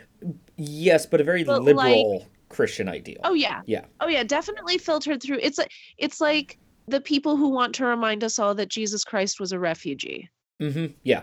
Yes, 0.57 1.05
but 1.05 1.21
a 1.21 1.25
very 1.25 1.45
But, 1.45 1.63
liberal 1.63 2.30
Christian 2.51 2.89
ideal. 2.89 3.21
Oh 3.25 3.33
yeah. 3.35 3.63
Yeah. 3.67 3.87
Oh 4.01 4.09
yeah, 4.09 4.23
definitely 4.25 4.77
filtered 4.77 5.23
through. 5.23 5.39
It's 5.41 5.57
like 5.57 5.71
it's 5.97 6.21
like 6.21 6.59
the 6.87 7.01
people 7.01 7.37
who 7.37 7.49
want 7.49 7.75
to 7.77 7.87
remind 7.87 8.23
us 8.25 8.39
all 8.39 8.55
that 8.57 8.69
Jesus 8.69 9.05
Christ 9.05 9.41
was 9.41 9.53
a 9.53 9.59
refugee, 9.59 10.29
Mm-hmm. 10.61 10.87
Yeah. 11.05 11.23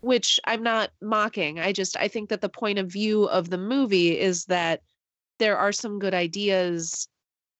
which 0.00 0.38
I'm 0.44 0.62
not 0.62 0.90
mocking. 1.00 1.58
I 1.60 1.72
just 1.72 1.96
I 1.96 2.08
think 2.08 2.28
that 2.28 2.40
the 2.40 2.48
point 2.48 2.78
of 2.78 2.90
view 2.92 3.24
of 3.24 3.50
the 3.50 3.58
movie 3.58 4.18
is 4.18 4.44
that 4.46 4.82
there 5.38 5.56
are 5.56 5.72
some 5.72 5.98
good 5.98 6.14
ideas 6.14 7.08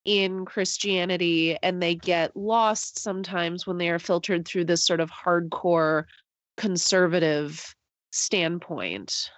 in 0.05 0.45
Christianity 0.45 1.57
and 1.63 1.83
they 1.83 1.95
get 1.95 2.37
lost 2.37 2.99
sometimes 2.99 3.67
when 3.67 3.79
they 3.79 3.89
are 3.91 3.99
filtered 3.99 4.47
through 4.47 4.65
this 4.65 4.85
sort 4.85 5.01
of 5.01 5.11
hardcore 5.11 6.05
conservative 6.57 7.75
standpoint. 8.13 9.31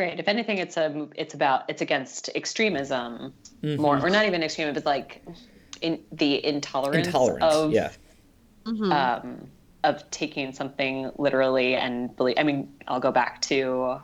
Right. 0.00 0.18
If 0.18 0.28
anything, 0.28 0.56
it's 0.56 0.78
a 0.78 1.08
it's 1.14 1.34
about 1.34 1.64
it's 1.68 1.82
against 1.82 2.30
extremism 2.34 3.34
Mhm. 3.62 3.76
more, 3.78 3.98
or 4.00 4.08
not 4.08 4.24
even 4.24 4.42
extremism, 4.42 4.74
but 4.82 4.86
like 4.86 5.22
in 5.82 6.02
the 6.10 6.42
intolerance, 6.44 7.06
Intolerance. 7.06 7.44
of 7.44 7.72
yeah. 7.72 7.90
Mhm. 8.66 8.90
um, 8.90 9.50
of 9.84 10.10
taking 10.10 10.52
something 10.52 11.10
literally 11.18 11.74
and 11.76 12.16
believe. 12.16 12.36
I 12.38 12.44
mean, 12.44 12.72
I'll 12.88 12.98
go 13.00 13.12
back 13.12 13.42
to 13.42 14.00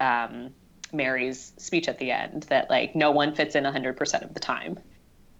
um, 0.00 0.54
Mary's 0.94 1.52
speech 1.58 1.88
at 1.88 1.98
the 1.98 2.10
end 2.10 2.44
that 2.44 2.70
like 2.70 2.96
no 2.96 3.10
one 3.10 3.34
fits 3.34 3.54
in 3.54 3.64
100% 3.64 4.22
of 4.22 4.32
the 4.32 4.40
time, 4.40 4.78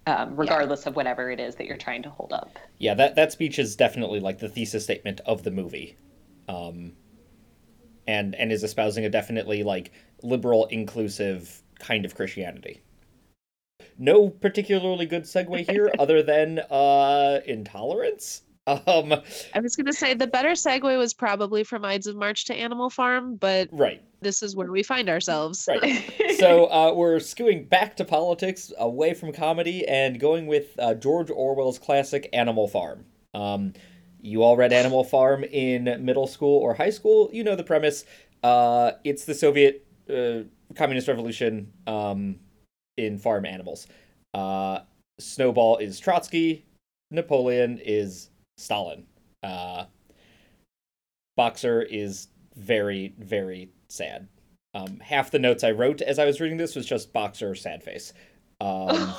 um, 0.05 0.35
regardless 0.35 0.85
of 0.85 0.95
whatever 0.95 1.31
it 1.31 1.39
is 1.39 1.55
that 1.55 1.65
you're 1.65 1.77
trying 1.77 2.03
to 2.03 2.09
hold 2.11 2.31
up. 2.31 2.59
Yeah, 2.77 2.93
that 2.93 3.15
that 3.15 3.31
speech 3.31 3.57
is 3.57 3.75
definitely 3.75 4.19
like 4.19 4.37
the 4.37 4.49
thesis 4.49 4.83
statement 4.83 5.21
of 5.25 5.41
the 5.41 5.51
movie, 5.51 5.97
um, 6.47 6.93
and 8.07 8.35
and 8.35 8.51
is 8.51 8.63
espousing 8.63 9.05
a 9.05 9.09
definitely 9.09 9.63
like 9.63 9.91
liberal, 10.23 10.65
inclusive 10.65 11.61
kind 11.79 12.05
of 12.05 12.15
Christianity. 12.15 12.81
No 13.97 14.29
particularly 14.29 15.05
good 15.05 15.23
segue 15.23 15.69
here, 15.69 15.91
other 15.99 16.21
than 16.23 16.59
uh, 16.59 17.41
intolerance. 17.45 18.41
Um, 18.67 19.13
I 19.53 19.59
was 19.59 19.75
going 19.75 19.85
to 19.85 19.93
say 19.93 20.15
the 20.15 20.25
better 20.25 20.51
segue 20.51 20.97
was 20.97 21.13
probably 21.13 21.63
from 21.63 21.85
Ides 21.85 22.07
of 22.07 22.15
March 22.15 22.45
to 22.45 22.55
Animal 22.55 22.89
Farm, 22.89 23.35
but 23.35 23.69
right. 23.71 24.01
this 24.21 24.41
is 24.41 24.55
where 24.55 24.71
we 24.71 24.81
find 24.81 25.07
ourselves. 25.07 25.69
Right. 25.69 26.03
so 26.39 26.65
uh, 26.71 26.91
we're 26.93 27.17
skewing 27.17 27.69
back 27.69 27.95
to 27.97 28.05
politics, 28.05 28.73
away 28.79 29.13
from 29.13 29.33
comedy, 29.33 29.87
and 29.87 30.19
going 30.19 30.47
with 30.47 30.79
uh, 30.79 30.95
George 30.95 31.29
Orwell's 31.29 31.77
classic 31.77 32.27
Animal 32.33 32.67
Farm. 32.67 33.05
Um, 33.35 33.73
you 34.25 34.43
all 34.43 34.57
read 34.57 34.73
Animal 34.73 35.03
Farm 35.03 35.43
in 35.43 36.03
middle 36.03 36.27
school 36.27 36.59
or 36.59 36.73
high 36.73 36.89
school. 36.89 37.29
You 37.31 37.43
know 37.43 37.55
the 37.55 37.63
premise. 37.63 38.05
Uh, 38.43 38.91
it's 39.03 39.25
the 39.25 39.33
Soviet 39.33 39.85
uh, 40.09 40.43
Communist 40.75 41.07
Revolution 41.07 41.71
um, 41.87 42.39
in 42.97 43.17
farm 43.17 43.45
animals. 43.45 43.87
Uh, 44.33 44.79
Snowball 45.19 45.77
is 45.77 45.99
Trotsky. 45.99 46.65
Napoleon 47.11 47.79
is 47.83 48.29
Stalin. 48.57 49.05
Uh, 49.43 49.85
Boxer 51.37 51.83
is 51.83 52.27
very, 52.55 53.13
very 53.19 53.69
sad. 53.89 54.27
Um, 54.73 54.99
half 54.99 55.31
the 55.31 55.39
notes 55.39 55.63
I 55.63 55.71
wrote 55.71 56.01
as 56.01 56.19
I 56.19 56.25
was 56.25 56.41
reading 56.41 56.57
this 56.57 56.75
was 56.75 56.85
just 56.85 57.13
Boxer 57.13 57.55
sad 57.55 57.83
face. 57.83 58.11
Um, 58.61 58.89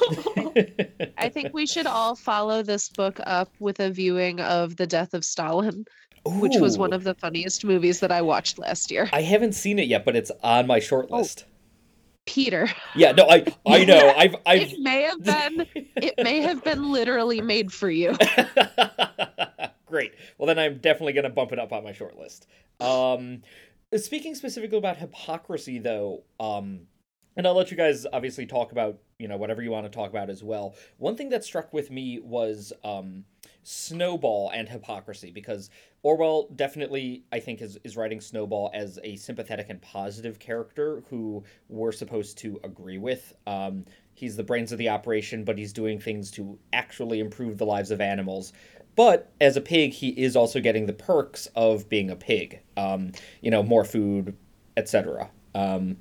I 1.18 1.28
think 1.28 1.52
we 1.52 1.66
should 1.66 1.86
all 1.86 2.14
follow 2.16 2.62
this 2.62 2.88
book 2.88 3.20
up 3.26 3.50
with 3.58 3.80
a 3.80 3.90
viewing 3.90 4.40
of 4.40 4.76
The 4.76 4.86
Death 4.86 5.12
of 5.14 5.24
Stalin, 5.24 5.84
which 6.24 6.56
was 6.58 6.78
one 6.78 6.92
of 6.92 7.04
the 7.04 7.14
funniest 7.14 7.64
movies 7.64 8.00
that 8.00 8.10
I 8.10 8.22
watched 8.22 8.58
last 8.58 8.90
year. 8.90 9.08
I 9.12 9.22
haven't 9.22 9.52
seen 9.52 9.78
it 9.78 9.88
yet, 9.88 10.04
but 10.04 10.16
it's 10.16 10.30
on 10.42 10.66
my 10.66 10.78
short 10.80 11.08
Oh. 11.10 11.18
list. 11.18 11.44
Peter. 12.24 12.66
Yeah, 12.96 13.12
no, 13.12 13.28
I 13.28 13.46
I 13.64 13.84
know. 13.84 14.12
I've 14.16 14.34
I've 14.44 14.62
It 14.72 14.80
may 14.80 15.02
have 15.02 15.22
been 15.22 15.66
it 15.96 16.14
may 16.22 16.40
have 16.40 16.64
been 16.64 16.90
literally 16.90 17.40
made 17.40 17.72
for 17.72 17.88
you. 17.88 18.16
Great. 19.86 20.12
Well, 20.36 20.46
then 20.48 20.58
I'm 20.58 20.78
definitely 20.78 21.12
going 21.12 21.24
to 21.24 21.30
bump 21.30 21.52
it 21.52 21.58
up 21.60 21.72
on 21.72 21.84
my 21.84 21.92
short 21.92 22.18
list. 22.18 22.48
Um, 22.80 23.42
speaking 23.96 24.34
specifically 24.34 24.78
about 24.78 24.96
hypocrisy, 24.96 25.78
though, 25.78 26.24
um, 26.40 26.80
and 27.36 27.46
I'll 27.46 27.54
let 27.54 27.70
you 27.70 27.76
guys 27.76 28.04
obviously 28.12 28.46
talk 28.46 28.72
about 28.72 28.98
you 29.18 29.28
know 29.28 29.36
whatever 29.36 29.62
you 29.62 29.70
want 29.70 29.86
to 29.86 29.96
talk 29.96 30.10
about 30.10 30.30
as 30.30 30.42
well. 30.42 30.74
One 30.98 31.16
thing 31.16 31.30
that 31.30 31.44
struck 31.44 31.72
with 31.72 31.90
me 31.90 32.20
was 32.20 32.72
um, 32.84 33.24
Snowball 33.62 34.50
and 34.50 34.68
hypocrisy 34.68 35.30
because 35.30 35.70
Orwell 36.02 36.48
definitely 36.54 37.24
I 37.32 37.40
think 37.40 37.62
is 37.62 37.78
is 37.84 37.96
writing 37.96 38.20
Snowball 38.20 38.70
as 38.74 38.98
a 39.02 39.16
sympathetic 39.16 39.66
and 39.70 39.80
positive 39.80 40.38
character 40.38 41.02
who 41.08 41.44
we're 41.68 41.92
supposed 41.92 42.38
to 42.38 42.60
agree 42.62 42.98
with. 42.98 43.34
Um, 43.46 43.86
he's 44.14 44.36
the 44.36 44.44
brains 44.44 44.72
of 44.72 44.78
the 44.78 44.88
operation, 44.88 45.44
but 45.44 45.56
he's 45.58 45.72
doing 45.72 45.98
things 45.98 46.30
to 46.32 46.58
actually 46.72 47.20
improve 47.20 47.58
the 47.58 47.66
lives 47.66 47.90
of 47.90 48.00
animals. 48.00 48.52
But 48.96 49.30
as 49.40 49.56
a 49.56 49.60
pig, 49.60 49.92
he 49.92 50.08
is 50.08 50.36
also 50.36 50.58
getting 50.58 50.86
the 50.86 50.94
perks 50.94 51.46
of 51.54 51.88
being 51.88 52.10
a 52.10 52.16
pig. 52.16 52.60
Um, 52.76 53.12
you 53.42 53.50
know, 53.50 53.62
more 53.62 53.84
food, 53.84 54.36
etc. 54.76 55.30
Um, 55.54 55.98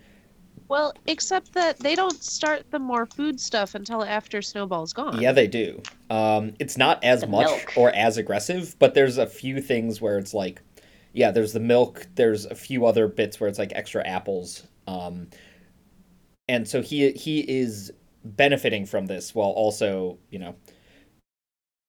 Well, 0.68 0.94
except 1.08 1.54
that 1.54 1.78
they 1.80 1.96
don't 1.96 2.24
start 2.24 2.64
the 2.72 2.80
more 2.80 3.06
food 3.06 3.40
stuff 3.40 3.76
until 3.76 4.04
after 4.04 4.42
Snowball's 4.42 4.94
gone. 4.94 5.22
yeah, 5.22 5.32
they 5.32 5.48
do. 5.48 5.82
Um, 6.10 6.54
it's 6.60 6.78
not 6.78 7.04
as 7.04 7.22
The 7.22 7.28
much 7.28 7.46
milk. 7.48 7.74
or 7.78 7.92
as 7.92 8.18
aggressive, 8.18 8.76
but 8.80 8.94
there's 8.96 9.18
a 9.18 9.28
few 9.28 9.62
things 9.62 10.02
where 10.02 10.18
it's 10.18 10.34
like, 10.34 10.62
yeah, 11.14 11.32
there's 11.32 11.54
the 11.54 11.60
milk. 11.60 12.08
There's 12.16 12.46
a 12.46 12.56
few 12.56 12.86
other 12.86 13.08
bits 13.08 13.40
where 13.40 13.48
it's 13.48 13.60
like 13.60 13.72
extra 13.76 14.06
apples. 14.08 14.64
Um, 14.88 15.28
and 16.48 16.68
so 16.68 16.82
he 16.82 17.12
he 17.12 17.40
is 17.42 17.92
benefiting 18.24 18.86
from 18.86 19.06
this 19.06 19.34
while 19.36 19.50
also, 19.50 20.18
you 20.32 20.40
know, 20.40 20.56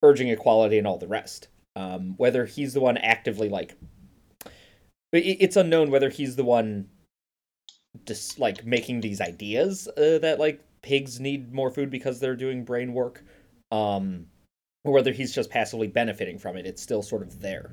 urging 0.03 0.29
equality 0.29 0.79
and 0.79 0.87
all 0.87 0.99
the 0.99 1.09
rest. 1.09 1.49
Um, 1.77 2.14
whether 2.18 2.45
he's 2.47 2.72
the 2.74 2.81
one 2.81 2.97
actively 2.99 3.49
like, 3.49 3.74
it, 5.12 5.18
it's 5.41 5.57
unknown 5.57 5.91
whether 5.91 6.09
he's 6.09 6.37
the 6.37 6.45
one 6.45 6.89
just 8.05 8.38
like 8.38 8.64
making 8.66 9.01
these 9.01 9.20
ideas 9.20 9.88
uh, 9.97 10.18
that 10.18 10.38
like 10.38 10.61
pigs 10.82 11.18
need 11.20 11.53
more 11.53 11.70
food 11.70 11.90
because 11.90 12.20
they're 12.20 12.36
doing 12.36 12.64
brain 12.64 12.92
work 12.92 13.24
um 13.72 14.26
or 14.84 14.92
whether 14.92 15.11
he's 15.12 15.34
just 15.34 15.51
passively 15.51 15.88
benefiting 15.88 16.38
from 16.38 16.57
it 16.57 16.64
it's 16.66 16.80
still 16.82 17.03
sort 17.03 17.22
of 17.22 17.40
there. 17.40 17.72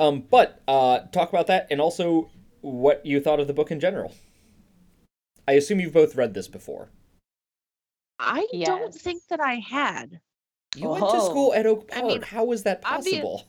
Um 0.00 0.24
but 0.30 0.62
uh 0.68 1.00
talk 1.12 1.28
about 1.28 1.46
that 1.48 1.66
and 1.70 1.80
also 1.80 2.30
what 2.62 3.04
you 3.04 3.20
thought 3.20 3.40
of 3.40 3.46
the 3.46 3.52
book 3.52 3.70
in 3.70 3.80
general. 3.80 4.14
I 5.46 5.52
assume 5.52 5.80
you've 5.80 5.92
both 5.92 6.14
read 6.16 6.34
this 6.34 6.48
before. 6.48 6.90
I 8.18 8.46
don't 8.64 8.94
think 8.94 9.22
that 9.28 9.40
I 9.40 9.54
had. 9.54 10.20
you 10.76 10.88
went 10.88 11.00
to 11.04 11.10
Oh. 11.12 11.28
school 11.30 11.54
at 11.54 11.66
oak 11.66 11.88
I 11.92 12.00
park. 12.00 12.06
Mean, 12.12 12.22
how 12.22 12.50
is 12.52 12.62
that 12.64 12.82
obvi- 12.82 12.84
possible 13.20 13.44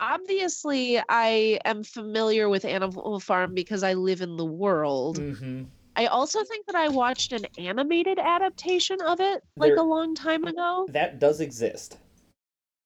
Obviously, 0.00 1.00
I 1.08 1.58
am 1.64 1.82
familiar 1.82 2.48
with 2.48 2.64
Animal 2.64 3.18
Farm 3.20 3.54
because 3.54 3.82
I 3.82 3.94
live 3.94 4.20
in 4.20 4.36
the 4.36 4.44
world. 4.44 5.18
mm-hmm. 5.18 5.64
I 5.96 6.06
also 6.06 6.44
think 6.44 6.66
that 6.66 6.76
I 6.76 6.88
watched 6.88 7.32
an 7.32 7.44
animated 7.58 8.20
adaptation 8.20 9.00
of 9.00 9.18
it 9.20 9.42
like 9.56 9.70
There- 9.70 9.78
a 9.78 9.82
long 9.82 10.14
time 10.14 10.44
ago, 10.44 10.86
that 10.92 11.18
does 11.18 11.40
exist 11.40 11.98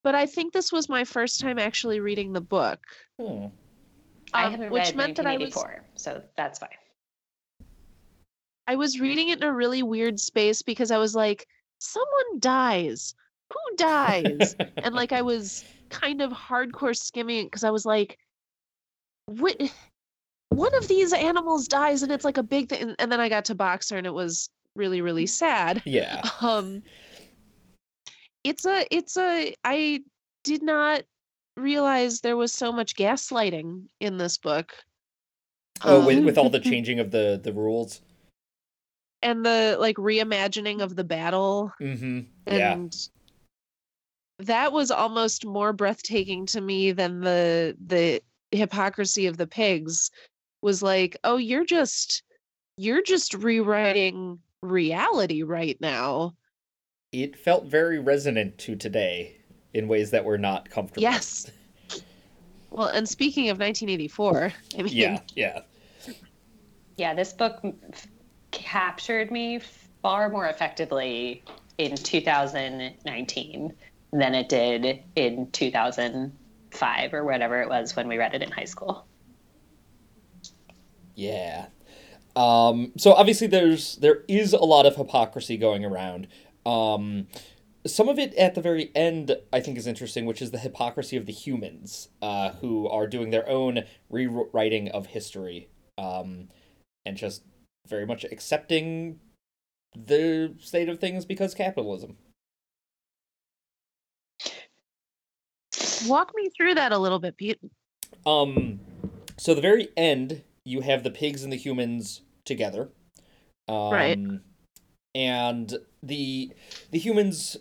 but 0.02 0.14
I 0.14 0.26
think 0.26 0.52
this 0.52 0.72
was 0.72 0.88
my 0.88 1.04
first 1.04 1.40
time 1.40 1.58
actually 1.58 2.00
reading 2.00 2.32
the 2.32 2.40
book. 2.40 2.80
hmm. 3.18 3.46
I 4.34 4.46
um, 4.46 4.52
haven't 4.52 4.70
which 4.70 4.84
read 4.84 4.96
meant 4.96 5.16
that 5.16 5.26
I 5.26 5.36
was 5.36 5.54
1984, 5.54 5.84
so 5.96 6.22
that's 6.36 6.58
fine. 6.58 6.70
I 8.66 8.76
was 8.76 8.98
reading 8.98 9.28
it 9.28 9.38
in 9.38 9.44
a 9.44 9.52
really 9.52 9.82
weird 9.82 10.18
space 10.18 10.62
because 10.62 10.90
I 10.90 10.96
was 10.96 11.14
like, 11.14 11.46
someone 11.78 12.38
dies. 12.38 13.14
Who 13.52 13.76
dies? 13.76 14.56
and 14.82 14.94
like 14.94 15.12
I 15.12 15.20
was 15.20 15.64
kind 15.92 16.20
of 16.20 16.32
hardcore 16.32 16.96
skimming 16.96 17.46
because 17.46 17.62
I 17.62 17.70
was 17.70 17.86
like, 17.86 18.18
what? 19.26 19.56
One 20.48 20.74
of 20.74 20.88
these 20.88 21.12
animals 21.12 21.68
dies, 21.68 22.02
and 22.02 22.10
it's 22.10 22.24
like 22.24 22.36
a 22.36 22.42
big 22.42 22.68
thing. 22.68 22.82
And, 22.82 22.96
and 22.98 23.12
then 23.12 23.20
I 23.20 23.28
got 23.28 23.44
to 23.46 23.54
Boxer, 23.54 23.96
and 23.96 24.06
it 24.06 24.12
was 24.12 24.50
really, 24.74 25.00
really 25.00 25.26
sad. 25.26 25.82
yeah 25.84 26.22
Um, 26.40 26.82
it's 28.44 28.66
a, 28.66 28.84
it's 28.90 29.16
a. 29.16 29.54
I 29.64 30.02
did 30.42 30.62
not 30.62 31.02
realize 31.56 32.20
there 32.20 32.36
was 32.36 32.52
so 32.52 32.72
much 32.72 32.96
gaslighting 32.96 33.86
in 34.00 34.18
this 34.18 34.38
book. 34.38 34.74
oh 35.84 36.04
with, 36.04 36.18
Um, 36.18 36.24
with 36.24 36.38
all 36.38 36.50
the 36.50 36.60
changing 36.72 36.98
of 36.98 37.10
the 37.12 37.40
the 37.42 37.52
rules 37.52 38.00
and 39.22 39.46
the 39.46 39.76
like 39.78 39.96
reimagining 39.96 40.82
of 40.82 40.96
the 40.96 41.04
battle 41.04 41.72
mm-hmm 41.80 42.20
yeah 42.46 42.72
and 42.72 43.08
that 44.46 44.72
was 44.72 44.90
almost 44.90 45.46
more 45.46 45.72
breathtaking 45.72 46.46
to 46.46 46.60
me 46.60 46.92
than 46.92 47.20
the 47.20 47.76
the 47.86 48.22
hypocrisy 48.50 49.26
of 49.26 49.38
the 49.38 49.46
pigs 49.46 50.10
was 50.60 50.82
like 50.82 51.16
oh 51.24 51.36
you're 51.36 51.64
just 51.64 52.22
you're 52.76 53.02
just 53.02 53.34
rewriting 53.34 54.38
reality 54.62 55.42
right 55.42 55.76
now. 55.80 56.34
It 57.12 57.36
felt 57.36 57.66
very 57.66 57.98
resonant 57.98 58.56
to 58.58 58.76
today 58.76 59.36
in 59.74 59.88
ways 59.88 60.10
that 60.10 60.24
were 60.24 60.38
not 60.38 60.70
comfortable. 60.70 61.02
Yes. 61.02 61.50
Well, 62.70 62.88
and 62.88 63.06
speaking 63.06 63.50
of 63.50 63.58
1984, 63.58 64.52
I 64.78 64.82
mean, 64.82 64.92
Yeah, 64.94 65.18
yeah. 65.36 65.60
Yeah, 66.96 67.14
this 67.14 67.32
book 67.34 67.60
f- 67.92 68.06
captured 68.50 69.30
me 69.30 69.60
far 70.02 70.30
more 70.30 70.46
effectively 70.46 71.42
in 71.78 71.96
2019 71.96 73.74
than 74.12 74.34
it 74.34 74.48
did 74.48 75.02
in 75.16 75.50
2005 75.50 77.14
or 77.14 77.24
whatever 77.24 77.62
it 77.62 77.68
was 77.68 77.96
when 77.96 78.08
we 78.08 78.18
read 78.18 78.34
it 78.34 78.42
in 78.42 78.50
high 78.50 78.64
school. 78.64 79.06
Yeah. 81.14 81.66
Um, 82.34 82.92
so 82.96 83.12
obviously 83.12 83.46
there's 83.46 83.96
there 83.96 84.22
is 84.28 84.52
a 84.52 84.64
lot 84.64 84.86
of 84.86 84.96
hypocrisy 84.96 85.56
going 85.56 85.84
around. 85.84 86.28
Um, 86.64 87.26
some 87.86 88.08
of 88.08 88.18
it 88.18 88.34
at 88.34 88.54
the 88.54 88.60
very 88.60 88.90
end 88.94 89.36
I 89.52 89.60
think 89.60 89.76
is 89.76 89.86
interesting, 89.86 90.24
which 90.24 90.40
is 90.40 90.50
the 90.50 90.58
hypocrisy 90.58 91.16
of 91.16 91.26
the 91.26 91.32
humans, 91.32 92.08
uh, 92.22 92.50
who 92.52 92.88
are 92.88 93.06
doing 93.06 93.30
their 93.30 93.48
own 93.48 93.84
rewriting 94.08 94.88
of 94.90 95.06
history, 95.06 95.68
um, 95.98 96.48
and 97.04 97.16
just 97.16 97.42
very 97.88 98.06
much 98.06 98.24
accepting 98.24 99.18
the 99.94 100.54
state 100.58 100.88
of 100.88 101.00
things 101.00 101.24
because 101.24 101.54
capitalism. 101.54 102.16
Walk 106.06 106.32
me 106.34 106.50
through 106.56 106.74
that 106.74 106.92
a 106.92 106.98
little 106.98 107.18
bit, 107.18 107.36
Pete. 107.36 107.58
Um, 108.26 108.80
so 109.36 109.54
the 109.54 109.60
very 109.60 109.88
end, 109.96 110.42
you 110.64 110.80
have 110.80 111.02
the 111.02 111.10
pigs 111.10 111.42
and 111.42 111.52
the 111.52 111.56
humans 111.56 112.22
together. 112.44 112.88
Um, 113.68 113.90
Right. 113.92 114.18
And 115.14 115.74
the 116.02 116.52
the 116.90 116.98
humans 116.98 117.56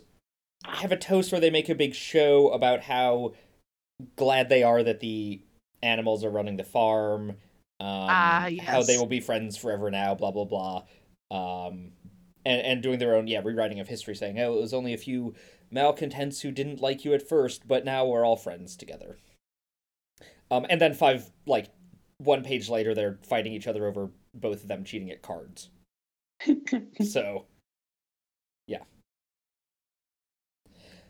have 0.64 0.92
a 0.92 0.96
toast 0.96 1.32
where 1.32 1.40
they 1.40 1.50
make 1.50 1.68
a 1.68 1.74
big 1.74 1.94
show 1.94 2.48
about 2.48 2.80
how 2.82 3.34
glad 4.16 4.48
they 4.48 4.62
are 4.62 4.82
that 4.82 5.00
the 5.00 5.42
animals 5.82 6.24
are 6.24 6.30
running 6.30 6.56
the 6.56 6.64
farm. 6.64 7.30
Um, 7.30 7.36
Ah, 7.80 8.48
How 8.60 8.82
they 8.82 8.96
will 8.96 9.06
be 9.06 9.20
friends 9.20 9.56
forever 9.56 9.90
now. 9.90 10.14
Blah 10.14 10.30
blah 10.30 10.44
blah. 10.44 10.84
Um, 11.30 11.92
and 12.46 12.60
and 12.62 12.82
doing 12.82 12.98
their 12.98 13.16
own 13.16 13.26
yeah 13.26 13.40
rewriting 13.44 13.80
of 13.80 13.88
history, 13.88 14.14
saying 14.16 14.38
oh 14.40 14.56
it 14.56 14.60
was 14.60 14.72
only 14.72 14.94
a 14.94 14.98
few 14.98 15.34
malcontents 15.72 16.40
who 16.42 16.50
didn't 16.50 16.80
like 16.80 17.04
you 17.04 17.14
at 17.14 17.28
first, 17.28 17.66
but 17.66 17.84
now 17.84 18.04
we're 18.06 18.24
all 18.24 18.36
friends 18.36 18.76
together. 18.76 19.18
Um, 20.50 20.66
and 20.68 20.80
then 20.80 20.94
five, 20.94 21.30
like, 21.46 21.70
one 22.18 22.44
page 22.44 22.68
later, 22.68 22.94
they're 22.94 23.18
fighting 23.22 23.52
each 23.52 23.66
other 23.66 23.86
over 23.86 24.10
both 24.34 24.62
of 24.62 24.68
them 24.68 24.84
cheating 24.84 25.10
at 25.10 25.22
cards. 25.22 25.70
So, 27.02 27.46
Yeah, 28.66 28.82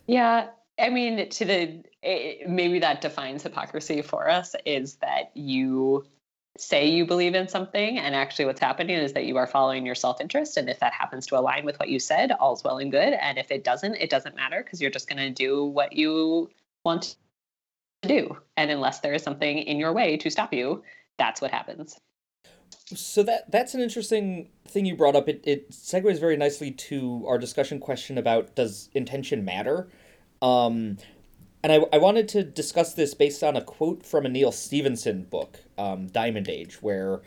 Yeah, 0.06 0.48
I 0.78 0.88
mean, 0.90 1.28
to 1.28 1.44
the 1.44 1.84
eh, 2.02 2.44
maybe 2.46 2.78
that 2.78 3.00
defines 3.00 3.42
hypocrisy 3.42 4.02
for 4.02 4.28
us 4.28 4.54
is 4.64 4.96
that 4.96 5.30
you 5.34 6.04
say 6.59 6.88
you 6.88 7.07
believe 7.07 7.34
in 7.34 7.48
something, 7.48 7.98
and 7.98 8.14
actually, 8.14 8.44
what's 8.44 8.61
happening 8.61 8.96
is 8.96 9.14
that 9.14 9.24
you 9.24 9.36
are 9.36 9.46
following 9.46 9.86
your 9.86 9.94
self 9.94 10.20
interest. 10.20 10.57
And 10.57 10.68
if 10.68 10.80
that 10.80 10.92
happens 10.92 11.26
to 11.28 11.38
align 11.38 11.64
with 11.64 11.78
what 11.78 11.88
you 11.88 11.98
said, 11.98 12.32
all's 12.32 12.62
well 12.62 12.78
and 12.78 12.90
good. 12.90 13.14
And 13.14 13.38
if 13.38 13.50
it 13.50 13.64
doesn't, 13.64 13.96
it 13.96 14.11
doesn't 14.11 14.36
matter 14.36 14.62
because 14.62 14.80
you're 14.80 14.90
just 14.90 15.09
going 15.09 15.18
to 15.18 15.30
do 15.30 15.64
what 15.64 15.94
you 15.94 16.50
want 16.84 17.16
to 18.03 18.09
do. 18.09 18.36
And 18.57 18.70
unless 18.70 19.00
there 19.00 19.14
is 19.14 19.22
something 19.22 19.59
in 19.59 19.78
your 19.78 19.92
way 19.92 20.16
to 20.18 20.30
stop 20.30 20.53
you, 20.53 20.82
that's 21.18 21.40
what 21.40 21.50
happens. 21.50 21.98
so 22.86 23.22
that 23.22 23.50
that's 23.50 23.74
an 23.74 23.80
interesting 23.80 24.50
thing 24.66 24.86
you 24.86 24.96
brought 24.96 25.16
up. 25.16 25.28
It 25.28 25.42
it 25.44 25.70
segues 25.70 26.20
very 26.20 26.36
nicely 26.36 26.70
to 26.70 27.24
our 27.26 27.38
discussion 27.38 27.78
question 27.78 28.18
about 28.18 28.55
does 28.55 28.90
intention 28.94 29.44
matter? 29.44 29.88
Um, 30.42 30.98
and 31.62 31.72
I, 31.72 31.76
I 31.92 31.98
wanted 31.98 32.28
to 32.28 32.42
discuss 32.42 32.94
this 32.94 33.14
based 33.14 33.42
on 33.42 33.56
a 33.56 33.62
quote 33.62 34.04
from 34.04 34.26
a 34.26 34.28
Neal 34.28 34.52
Stephenson 34.52 35.24
book, 35.24 35.60
um, 35.78 36.08
Diamond 36.08 36.48
Age, 36.48 36.82
where, 36.82 37.22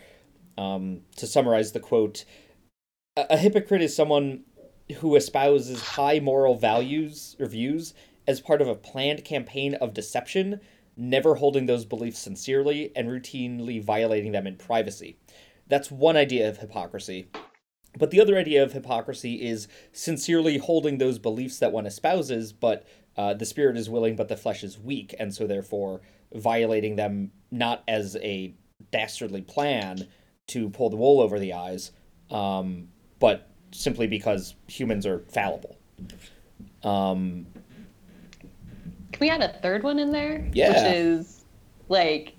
um, 0.58 1.00
to 1.16 1.26
summarize 1.26 1.72
the 1.72 1.80
quote, 1.80 2.24
a, 3.16 3.26
a 3.30 3.36
hypocrite 3.36 3.82
is 3.82 3.96
someone 3.96 4.44
who 4.98 5.16
espouses 5.16 5.80
high 5.80 6.20
moral 6.20 6.54
values 6.54 7.36
or 7.40 7.46
views 7.46 7.94
as 8.26 8.40
part 8.40 8.60
of 8.60 8.68
a 8.68 8.74
planned 8.74 9.24
campaign 9.24 9.74
of 9.74 9.94
deception, 9.94 10.60
never 10.96 11.36
holding 11.36 11.66
those 11.66 11.84
beliefs 11.84 12.18
sincerely 12.18 12.92
and 12.94 13.08
routinely 13.08 13.82
violating 13.82 14.32
them 14.32 14.46
in 14.46 14.56
privacy. 14.56 15.16
That's 15.68 15.90
one 15.90 16.16
idea 16.16 16.48
of 16.48 16.58
hypocrisy. 16.58 17.28
But 17.98 18.10
the 18.10 18.20
other 18.20 18.36
idea 18.36 18.62
of 18.62 18.72
hypocrisy 18.72 19.42
is 19.42 19.68
sincerely 19.92 20.58
holding 20.58 20.98
those 20.98 21.18
beliefs 21.18 21.58
that 21.58 21.72
one 21.72 21.86
espouses, 21.86 22.52
but 22.52 22.86
uh, 23.16 23.34
the 23.34 23.46
spirit 23.46 23.76
is 23.76 23.88
willing, 23.88 24.16
but 24.16 24.28
the 24.28 24.36
flesh 24.36 24.62
is 24.62 24.78
weak, 24.78 25.14
and 25.18 25.34
so 25.34 25.46
therefore 25.46 26.00
violating 26.34 26.96
them 26.96 27.30
not 27.50 27.82
as 27.88 28.16
a 28.16 28.54
dastardly 28.90 29.42
plan 29.42 30.06
to 30.48 30.68
pull 30.70 30.90
the 30.90 30.96
wool 30.96 31.20
over 31.20 31.38
the 31.38 31.52
eyes, 31.52 31.92
um, 32.30 32.88
but 33.18 33.48
simply 33.72 34.06
because 34.06 34.54
humans 34.68 35.06
are 35.06 35.20
fallible. 35.28 35.76
Um, 36.82 37.46
Can 39.12 39.20
we 39.20 39.30
add 39.30 39.42
a 39.42 39.48
third 39.60 39.82
one 39.82 39.98
in 39.98 40.12
there? 40.12 40.46
Yeah. 40.52 40.68
Which 40.68 40.94
is 40.94 41.44
like 41.88 42.34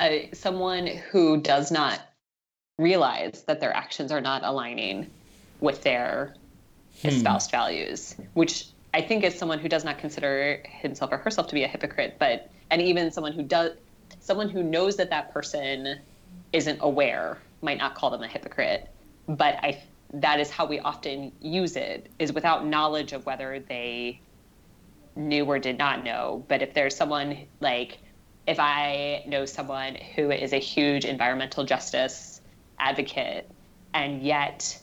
a, 0.00 0.30
someone 0.32 0.86
who 0.86 1.40
does 1.40 1.70
not 1.70 2.00
realize 2.78 3.44
that 3.46 3.60
their 3.60 3.74
actions 3.74 4.10
are 4.10 4.20
not 4.20 4.42
aligning 4.44 5.10
with 5.60 5.82
their 5.82 6.34
espoused 7.04 7.50
values, 7.50 8.16
which 8.34 8.66
I 8.94 9.00
think 9.00 9.24
as 9.24 9.38
someone 9.38 9.58
who 9.58 9.68
does 9.68 9.84
not 9.84 9.98
consider 9.98 10.62
himself 10.64 11.12
or 11.12 11.16
herself 11.16 11.48
to 11.48 11.54
be 11.54 11.64
a 11.64 11.68
hypocrite, 11.68 12.16
but 12.18 12.50
and 12.70 12.82
even 12.82 13.10
someone 13.10 13.32
who 13.32 13.42
does 13.42 13.72
someone 14.20 14.48
who 14.48 14.62
knows 14.62 14.96
that 14.96 15.10
that 15.10 15.32
person 15.32 15.98
isn't 16.52 16.78
aware 16.82 17.38
might 17.62 17.78
not 17.78 17.94
call 17.94 18.10
them 18.10 18.22
a 18.22 18.28
hypocrite, 18.28 18.88
but 19.26 19.54
I 19.62 19.82
that 20.14 20.40
is 20.40 20.50
how 20.50 20.66
we 20.66 20.78
often 20.80 21.32
use 21.40 21.76
it 21.76 22.10
is 22.18 22.32
without 22.32 22.66
knowledge 22.66 23.12
of 23.12 23.24
whether 23.24 23.60
they 23.60 24.20
knew 25.16 25.44
or 25.44 25.58
did 25.58 25.78
not 25.78 26.04
know. 26.04 26.44
But 26.48 26.62
if 26.62 26.74
there's 26.74 26.94
someone 26.94 27.46
like, 27.60 27.98
if 28.46 28.58
I 28.60 29.24
know 29.26 29.46
someone 29.46 29.96
who 30.14 30.30
is 30.30 30.52
a 30.52 30.58
huge 30.58 31.04
environmental 31.04 31.64
justice 31.64 32.40
advocate, 32.78 33.48
and 33.94 34.22
yet, 34.22 34.78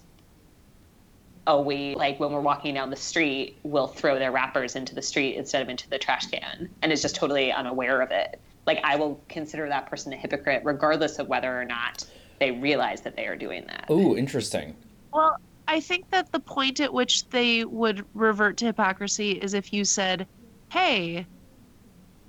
oh, 1.49 1.61
we 1.61 1.95
like 1.95 2.19
when 2.19 2.31
we're 2.31 2.39
walking 2.39 2.75
down 2.75 2.91
the 2.91 2.95
street, 2.95 3.57
will 3.63 3.87
throw 3.87 4.19
their 4.19 4.31
wrappers 4.31 4.75
into 4.75 4.93
the 4.93 5.01
street 5.01 5.35
instead 5.35 5.61
of 5.63 5.67
into 5.67 5.89
the 5.89 5.97
trash 5.97 6.27
can, 6.27 6.69
and 6.83 6.91
is 6.93 7.01
just 7.01 7.15
totally 7.15 7.51
unaware 7.51 8.01
of 8.01 8.11
it. 8.11 8.39
Like, 8.67 8.79
I 8.83 8.95
will 8.97 9.19
consider 9.29 9.67
that 9.67 9.89
person 9.89 10.13
a 10.13 10.15
hypocrite, 10.15 10.61
regardless 10.63 11.17
of 11.17 11.27
whether 11.27 11.59
or 11.59 11.65
not 11.65 12.05
they 12.39 12.51
realize 12.51 13.01
that 13.01 13.15
they 13.15 13.25
are 13.25 13.35
doing 13.35 13.65
that. 13.67 13.85
oh 13.89 14.15
interesting. 14.15 14.75
Well, 15.11 15.35
I 15.67 15.79
think 15.79 16.09
that 16.11 16.31
the 16.31 16.39
point 16.39 16.79
at 16.79 16.93
which 16.93 17.27
they 17.29 17.65
would 17.65 18.05
revert 18.13 18.57
to 18.57 18.65
hypocrisy 18.65 19.31
is 19.31 19.55
if 19.55 19.73
you 19.73 19.85
said, 19.85 20.27
"Hey, 20.71 21.25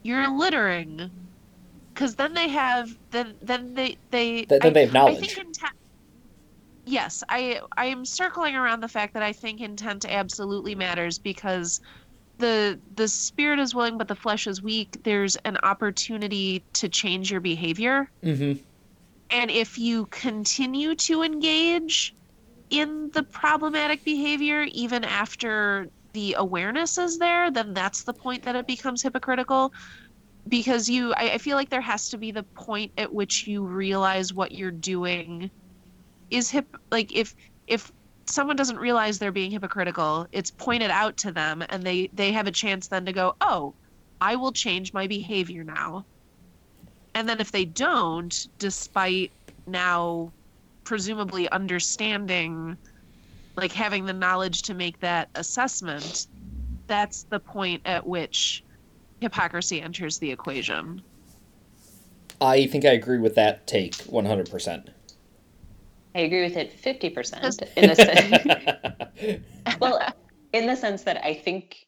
you're 0.03 0.31
littering," 0.35 1.11
because 1.93 2.15
then 2.15 2.33
they 2.33 2.49
have 2.49 2.89
then 3.11 3.35
then 3.43 3.75
they 3.75 3.99
they 4.11 4.45
Th- 4.47 4.63
then 4.63 4.63
I- 4.63 4.71
they 4.71 4.81
have 4.87 4.91
I 4.97 4.99
knowledge. 4.99 5.19
think 5.35 5.47
intent. 5.47 5.73
Yes, 6.87 7.23
I 7.29 7.61
I 7.77 7.87
am 7.87 8.05
circling 8.05 8.57
around 8.57 8.81
the 8.81 8.89
fact 8.89 9.15
that 9.15 9.23
I 9.23 9.33
think 9.33 9.61
intent 9.61 10.05
absolutely 10.05 10.75
matters 10.75 11.19
because 11.19 11.81
the 12.39 12.79
the 12.97 13.07
spirit 13.07 13.59
is 13.59 13.75
willing 13.75 13.99
but 13.99 14.09
the 14.09 14.15
flesh 14.15 14.47
is 14.47 14.63
weak. 14.63 15.03
There's 15.03 15.37
an 15.37 15.59
opportunity 15.63 16.65
to 16.75 16.89
change 16.89 17.31
your 17.31 17.41
behavior. 17.41 18.11
Mm-hmm. 18.23 18.63
And 19.31 19.51
if 19.51 19.79
you 19.79 20.07
continue 20.07 20.95
to 20.97 21.23
engage 21.23 22.15
in 22.71 23.11
the 23.11 23.23
problematic 23.23 24.05
behavior 24.05 24.63
even 24.73 25.05
after 25.05 25.89
the 26.13 26.35
awareness 26.39 26.99
is 26.99 27.19
there, 27.19 27.51
then 27.51 27.75
that's 27.75 28.03
the 28.03 28.13
point 28.13 28.43
that 28.45 28.57
it 28.57 28.67
becomes 28.67 29.03
hypocritical. 29.03 29.73
Because 30.49 30.89
you, 30.89 31.13
I, 31.15 31.33
I 31.35 31.39
feel 31.39 31.57
like 31.57 31.69
there 31.69 31.81
has 31.81 32.09
to 32.09 32.19
be 32.19 32.33
the 32.33 32.43
point 32.43 32.91
at 32.99 33.13
which 33.13 33.47
you 33.47 33.63
realize 33.63 34.33
what 34.33 34.51
you're 34.53 34.71
doing 34.71 35.51
is 36.31 36.51
hip. 36.51 36.77
Like 36.91 37.15
if 37.15 37.35
if 37.67 37.93
someone 38.27 38.57
doesn't 38.57 38.79
realize 38.79 39.19
they're 39.19 39.33
being 39.33 39.51
hypocritical, 39.51 40.27
it's 40.33 40.51
pointed 40.51 40.91
out 40.91 41.17
to 41.19 41.33
them, 41.33 41.65
and 41.69 41.83
they 41.83 42.11
they 42.13 42.33
have 42.33 42.47
a 42.47 42.53
chance 42.53 42.89
then 42.89 43.05
to 43.07 43.13
go, 43.13 43.35
oh, 43.41 43.75
I 44.21 44.37
will 44.37 44.53
change 44.53 44.93
my 44.93 45.07
behavior 45.07 45.65
now. 45.65 46.05
And 47.15 47.29
then 47.29 47.41
if 47.41 47.51
they 47.53 47.65
don't, 47.65 48.49
despite 48.59 49.33
now 49.67 50.33
presumably 50.85 51.49
understanding, 51.51 52.77
like 53.57 53.73
having 53.73 54.07
the 54.07 54.13
knowledge 54.13 54.63
to 54.63 54.75
make 54.75 55.01
that 55.01 55.29
assessment, 55.35 56.27
that's 56.87 57.25
the 57.25 57.41
point 57.41 57.83
at 57.85 58.07
which 58.07 58.65
hypocrisy 59.21 59.81
enters 59.81 60.19
the 60.19 60.31
equation. 60.31 61.03
I 62.41 62.67
think 62.67 62.85
I 62.85 62.91
agree 62.91 63.19
with 63.19 63.35
that 63.35 63.67
take 63.67 63.95
100%. 63.97 64.89
I 66.15 66.21
agree 66.21 66.43
with 66.43 66.57
it 66.57 66.83
50% 66.83 67.63
in 67.77 67.87
the 67.89 67.95
sense 67.95 69.43
well 69.81 70.01
in 70.53 70.67
the 70.67 70.77
sense 70.77 71.03
that 71.05 71.25
I 71.25 71.35
think 71.35 71.87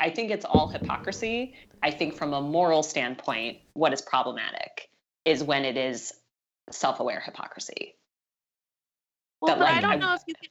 I 0.00 0.10
think 0.10 0.32
it's 0.32 0.44
all 0.44 0.66
hypocrisy. 0.68 1.54
I 1.82 1.92
think 1.92 2.14
from 2.14 2.34
a 2.34 2.40
moral 2.40 2.82
standpoint 2.82 3.58
what 3.74 3.92
is 3.92 4.02
problematic 4.02 4.88
is 5.24 5.44
when 5.44 5.64
it 5.64 5.76
is 5.76 6.12
self-aware 6.70 7.20
hypocrisy. 7.20 7.94
Well, 9.40 9.56
But, 9.56 9.60
but 9.60 9.68
I 9.68 9.80
don't 9.80 9.92
I- 9.92 9.96
know 9.96 10.14
if 10.14 10.22
you 10.26 10.34
can. 10.34 10.50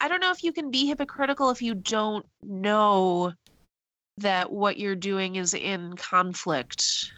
I 0.00 0.08
don't 0.08 0.20
know 0.20 0.32
if 0.32 0.42
you 0.42 0.52
can 0.52 0.70
be 0.72 0.86
hypocritical 0.86 1.50
if 1.50 1.62
you 1.62 1.74
don't 1.74 2.26
know 2.42 3.32
that 4.18 4.50
what 4.52 4.76
you're 4.76 4.96
doing 4.96 5.36
is 5.36 5.54
in 5.54 5.94
conflict. 5.96 7.12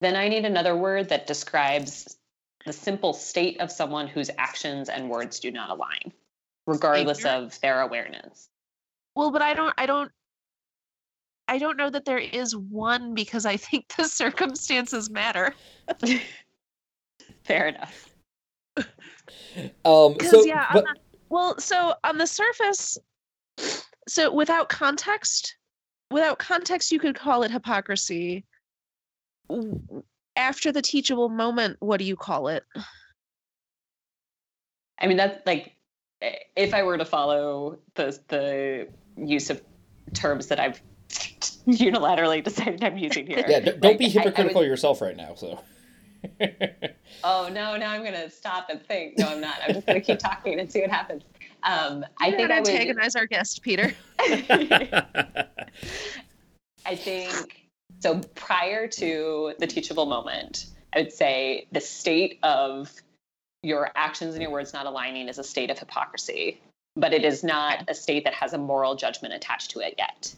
Then 0.00 0.14
I 0.14 0.28
need 0.28 0.44
another 0.44 0.76
word 0.76 1.08
that 1.08 1.26
describes 1.26 2.16
the 2.66 2.72
simple 2.72 3.12
state 3.12 3.60
of 3.60 3.70
someone 3.70 4.06
whose 4.06 4.30
actions 4.38 4.88
and 4.88 5.08
words 5.08 5.40
do 5.40 5.50
not 5.50 5.70
align, 5.70 6.12
regardless 6.66 7.24
of 7.24 7.58
their 7.60 7.80
awareness. 7.80 8.48
Well, 9.14 9.30
but 9.30 9.42
I 9.42 9.54
don't. 9.54 9.74
I 9.76 9.86
don't. 9.86 10.10
I 11.48 11.58
don't 11.58 11.76
know 11.76 11.90
that 11.90 12.04
there 12.04 12.18
is 12.18 12.56
one 12.56 13.14
because 13.14 13.44
I 13.46 13.56
think 13.56 13.88
the 13.96 14.04
circumstances 14.04 15.10
matter. 15.10 15.54
Fair 17.44 17.68
enough. 17.68 18.08
um 19.84 20.14
Because 20.14 20.30
so 20.30 20.44
yeah, 20.44 20.66
on 20.68 20.74
but, 20.74 20.84
the, 20.84 20.94
well, 21.28 21.58
so 21.58 21.94
on 22.04 22.16
the 22.16 22.26
surface, 22.26 22.96
so 24.08 24.32
without 24.32 24.68
context, 24.68 25.56
without 26.10 26.38
context, 26.38 26.92
you 26.92 26.98
could 26.98 27.14
call 27.14 27.42
it 27.42 27.50
hypocrisy. 27.50 28.44
W- 30.36 30.48
After 30.48 30.72
the 30.72 30.82
teachable 30.82 31.28
moment, 31.28 31.76
what 31.80 31.98
do 31.98 32.04
you 32.04 32.16
call 32.16 32.48
it? 32.48 32.64
I 35.00 35.06
mean, 35.06 35.16
that's 35.16 35.44
like 35.46 35.72
eh, 36.20 36.34
if 36.56 36.74
I 36.74 36.82
were 36.82 36.98
to 36.98 37.04
follow 37.04 37.78
the 37.94 38.18
the 38.28 38.88
use 39.16 39.50
of 39.50 39.62
terms 40.14 40.46
that 40.48 40.58
I've 40.60 40.80
unilaterally 41.66 42.42
decided 42.44 42.82
I'm 42.84 42.98
using 42.98 43.26
here. 43.26 43.44
yeah 43.48 43.60
don't 43.60 43.82
like, 43.82 43.98
be 43.98 44.06
I- 44.06 44.08
I 44.08 44.12
would- 44.14 44.22
hypocritical 44.24 44.64
yourself 44.64 45.00
right 45.00 45.16
now 45.16 45.34
so 45.34 45.60
oh 47.24 47.48
no, 47.52 47.76
now 47.76 47.90
I'm 47.90 48.04
gonna 48.04 48.30
stop 48.30 48.68
and 48.70 48.80
think. 48.86 49.18
No, 49.18 49.26
I'm 49.26 49.40
not. 49.40 49.56
I'm 49.66 49.74
just 49.74 49.86
gonna 49.88 50.00
keep 50.00 50.20
talking 50.20 50.60
and 50.60 50.70
see 50.70 50.80
what 50.80 50.90
happens. 50.90 51.24
Um, 51.64 52.04
I 52.20 52.30
think 52.30 52.48
don't 52.48 52.52
I 52.52 52.60
would. 52.60 52.68
antagonize 52.68 53.16
our 53.16 53.26
guest, 53.26 53.60
Peter. 53.62 53.92
I 54.20 55.46
think 56.94 57.61
so. 58.02 58.20
Prior 58.34 58.86
to 58.88 59.54
the 59.58 59.66
teachable 59.66 60.06
moment, 60.06 60.66
I 60.94 61.00
would 61.00 61.12
say 61.12 61.66
the 61.72 61.80
state 61.80 62.38
of 62.42 62.92
your 63.62 63.90
actions 63.94 64.34
and 64.34 64.42
your 64.42 64.50
words 64.50 64.72
not 64.72 64.86
aligning 64.86 65.28
is 65.28 65.38
a 65.38 65.44
state 65.44 65.70
of 65.70 65.78
hypocrisy, 65.78 66.60
but 66.96 67.12
it 67.12 67.24
is 67.24 67.44
not 67.44 67.84
a 67.88 67.94
state 67.94 68.24
that 68.24 68.34
has 68.34 68.52
a 68.52 68.58
moral 68.58 68.96
judgment 68.96 69.34
attached 69.34 69.70
to 69.72 69.80
it 69.80 69.94
yet. 69.96 70.34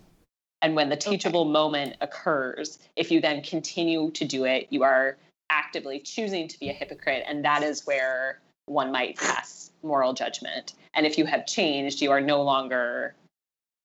And 0.63 0.75
when 0.75 0.89
the 0.89 0.97
teachable 0.97 1.45
moment 1.45 1.97
occurs, 2.01 2.79
if 2.97 3.11
you 3.11 3.21
then 3.21 3.43
continue 3.43 4.11
to 4.13 4.25
do 4.25 4.45
it, 4.45 4.69
you 4.71 4.83
are 4.83 5.17
actively 5.51 6.01
choosing 6.01 6.49
to 6.49 6.59
be 6.59 6.71
a 6.71 6.73
hypocrite. 6.73 7.25
And 7.27 7.45
that 7.45 7.63
is 7.63 7.87
where 7.87 8.41
one 8.67 8.91
might 8.91 9.17
pass 9.19 9.71
moral 9.83 10.15
judgment. 10.15 10.75
And 10.95 11.07
if 11.07 11.19
you 11.19 11.27
have 11.27 11.47
changed, 11.47 12.01
you 12.01 12.13
are 12.13 12.21
no 12.21 12.43
longer 12.43 13.15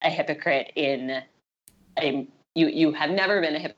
a 0.01 0.09
hypocrite 0.09 0.71
in 0.75 1.21
a 1.97 2.27
you 2.59 2.67
you 2.67 2.91
have 2.91 3.09
never 3.09 3.41
been 3.41 3.55
a 3.55 3.73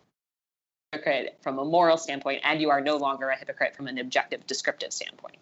hypocrite 0.93 1.37
from 1.41 1.59
a 1.59 1.65
moral 1.65 1.97
standpoint 1.97 2.41
and 2.43 2.59
you 2.61 2.69
are 2.69 2.81
no 2.81 2.97
longer 2.97 3.29
a 3.29 3.37
hypocrite 3.37 3.75
from 3.75 3.87
an 3.87 3.97
objective 3.99 4.45
descriptive 4.47 4.91
standpoint 4.91 5.37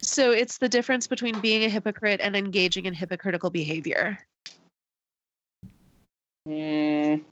So 0.00 0.30
it's 0.30 0.58
the 0.58 0.68
difference 0.68 1.06
between 1.06 1.40
being 1.40 1.64
a 1.64 1.68
hypocrite 1.68 2.20
and 2.22 2.36
engaging 2.36 2.86
in 2.86 2.94
hypocritical 2.94 3.50
behavior. 3.50 4.18
Mm, 6.48 7.24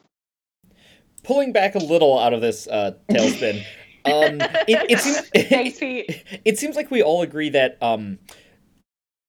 pulling 1.22 1.52
back 1.52 1.76
a 1.76 1.78
little 1.78 2.18
out 2.18 2.32
of 2.32 2.40
this 2.40 2.66
uh 2.66 2.92
tailspin 3.08 3.64
um 4.04 4.40
it, 4.68 4.90
it 4.90 4.98
seems 4.98 5.20
thanks 5.30 5.78
Pete. 5.80 6.24
it 6.44 6.58
seems 6.58 6.74
like 6.74 6.90
we 6.90 7.00
all 7.02 7.22
agree 7.22 7.48
that 7.48 7.78
um 7.80 8.18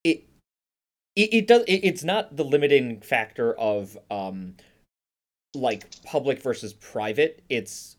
it 0.03 0.25
it, 1.15 1.33
it 1.33 1.47
does 1.47 1.63
it, 1.67 1.81
it's 1.83 2.03
not 2.03 2.35
the 2.35 2.43
limiting 2.43 2.99
factor 3.01 3.53
of 3.59 3.95
um 4.09 4.55
like 5.55 5.85
public 6.03 6.41
versus 6.41 6.73
private 6.73 7.41
it's 7.49 7.95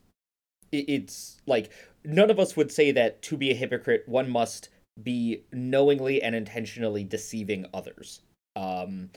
it's 0.73 1.41
like 1.47 1.71
none 2.05 2.31
of 2.31 2.39
us 2.39 2.57
would 2.57 2.71
say 2.71 2.93
that 2.93 3.23
to 3.23 3.37
be 3.37 3.51
a 3.51 3.55
hypocrite 3.55 4.05
one 4.07 4.29
must 4.31 4.69
be 5.03 5.43
knowingly 5.53 6.23
and 6.23 6.35
intentionally 6.35 7.05
deceiving 7.05 7.67
others 7.75 8.21
um 8.57 9.11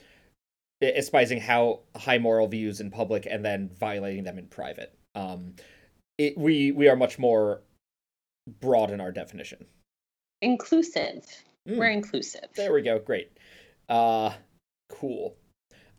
espousing 0.82 1.40
how 1.40 1.80
high 1.96 2.18
moral 2.18 2.48
views 2.48 2.80
in 2.80 2.90
public 2.90 3.26
and 3.30 3.44
then 3.44 3.70
violating 3.78 4.24
them 4.24 4.38
in 4.38 4.46
private 4.46 4.94
um 5.14 5.54
it, 6.18 6.36
we 6.36 6.72
we 6.72 6.88
are 6.88 6.96
much 6.96 7.18
more 7.18 7.60
broad 8.60 8.90
in 8.90 9.00
our 9.00 9.12
definition 9.12 9.64
inclusive 10.42 11.24
Mm. 11.68 11.76
we're 11.76 11.90
inclusive 11.90 12.48
There 12.56 12.72
we 12.72 12.80
go. 12.80 12.98
Great. 12.98 13.30
Uh 13.88 14.32
cool. 14.88 15.36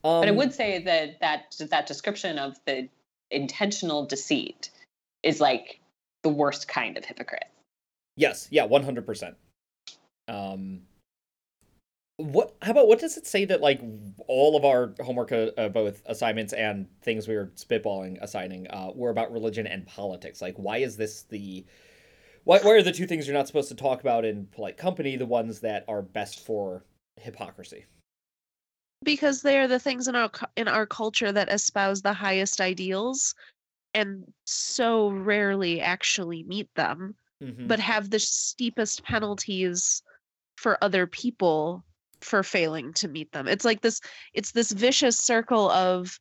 Um 0.04 0.22
but 0.22 0.28
i 0.28 0.32
would 0.32 0.54
say 0.54 0.80
that 0.84 1.20
that 1.20 1.56
that 1.70 1.88
description 1.88 2.39
of 2.39 2.58
the 2.66 2.89
intentional 3.30 4.06
deceit 4.06 4.70
is 5.24 5.39
like 5.39 5.80
the 6.24 6.30
worst 6.30 6.68
kind 6.68 6.97
of 6.97 7.06
hypocrite. 7.06 7.45
Yes, 8.16 8.47
yeah, 8.52 8.68
100%. 8.68 9.36
Um 10.28 10.82
what 12.18 12.54
how 12.62 12.72
about 12.72 12.88
what 12.88 12.99
does 12.99 13.18
it 13.18 13.26
say 13.26 13.45
that 13.45 13.62
like 13.62 13.82
all 14.28 14.56
of 14.56 14.64
our 14.64 14.93
homework 15.02 15.32
uh, 15.32 15.49
uh, 15.58 15.70
both 15.70 16.04
assignments 16.06 16.54
and 16.54 16.88
things 17.02 17.28
we 17.28 17.36
were 17.36 17.52
spitballing 17.56 18.22
assigning 18.22 18.68
uh 18.70 18.91
were 18.93 19.10
about 19.10 19.32
religion 19.32 19.66
and 19.66 19.88
politics? 19.88 20.41
Like 20.41 20.56
why 20.58 20.78
is 20.78 20.97
this 20.97 21.24
the 21.24 21.66
why, 22.43 22.60
why 22.60 22.72
are 22.72 22.84
the 22.84 22.91
two 22.91 23.08
things 23.08 23.28
you're 23.28 23.36
not 23.36 23.47
supposed 23.47 23.70
to 23.70 23.76
talk 23.76 24.02
about 24.02 24.24
in 24.24 24.47
polite 24.47 24.78
company 24.78 25.16
the 25.16 25.26
ones 25.26 25.62
that 25.62 25.84
are 25.88 26.02
best 26.02 26.45
for 26.45 26.84
hypocrisy 27.20 27.86
because 29.04 29.41
they 29.41 29.58
are 29.58 29.68
the 29.68 29.80
things 29.80 30.08
in 30.08 30.16
our 30.16 30.30
in 30.56 30.68
our 30.68 30.86
culture 30.86 31.32
that 31.32 31.52
espouse 31.52 32.02
the 32.02 32.14
highest 32.14 32.62
ideals 32.62 33.34
and 33.93 34.24
so 34.45 35.10
rarely 35.10 35.82
actually 35.82 36.43
meet 36.43 36.74
them 36.76 37.16
Mhm. 37.41 37.68
but 37.68 37.80
have 37.80 38.10
the 38.10 38.20
steepest 38.20 39.04
penalties 39.04 40.04
for 40.58 40.78
other 40.84 41.08
people 41.08 41.84
for 42.22 42.43
failing 42.43 42.93
to 42.93 43.08
meet 43.08 43.32
them 43.32 43.47
it's 43.47 43.66
like 43.66 43.82
this 43.82 43.99
it's 44.34 44.52
this 44.52 44.72
vicious 44.72 45.18
circle 45.18 45.72
of 45.72 46.20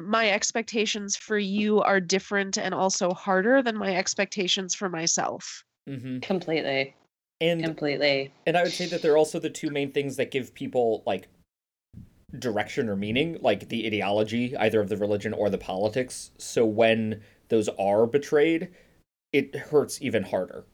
my 0.00 0.30
expectations 0.30 1.16
for 1.16 1.38
you 1.38 1.80
are 1.80 2.00
different 2.00 2.58
and 2.58 2.74
also 2.74 3.14
harder 3.14 3.62
than 3.62 3.76
my 3.76 3.96
expectations 3.96 4.74
for 4.74 4.88
myself 4.88 5.64
Mhm. 5.88 6.20
completely 6.20 6.94
and 7.40 7.62
completely 7.64 8.32
And 8.46 8.56
I 8.56 8.62
would 8.62 8.72
say 8.72 8.86
that 8.86 9.02
they're 9.02 9.16
also 9.16 9.38
the 9.38 9.50
two 9.50 9.70
main 9.70 9.92
things 9.92 10.16
that 10.16 10.30
give 10.30 10.54
people 10.54 11.02
like 11.06 11.28
direction 12.38 12.88
or 12.88 12.96
meaning, 12.96 13.38
like 13.40 13.68
the 13.68 13.86
ideology, 13.86 14.56
either 14.56 14.80
of 14.80 14.88
the 14.88 14.96
religion 14.96 15.32
or 15.32 15.50
the 15.50 15.58
politics. 15.58 16.30
So 16.38 16.64
when 16.64 17.22
those 17.48 17.68
are 17.70 18.06
betrayed, 18.06 18.70
it 19.32 19.54
hurts 19.54 20.00
even 20.02 20.22
harder. 20.22 20.64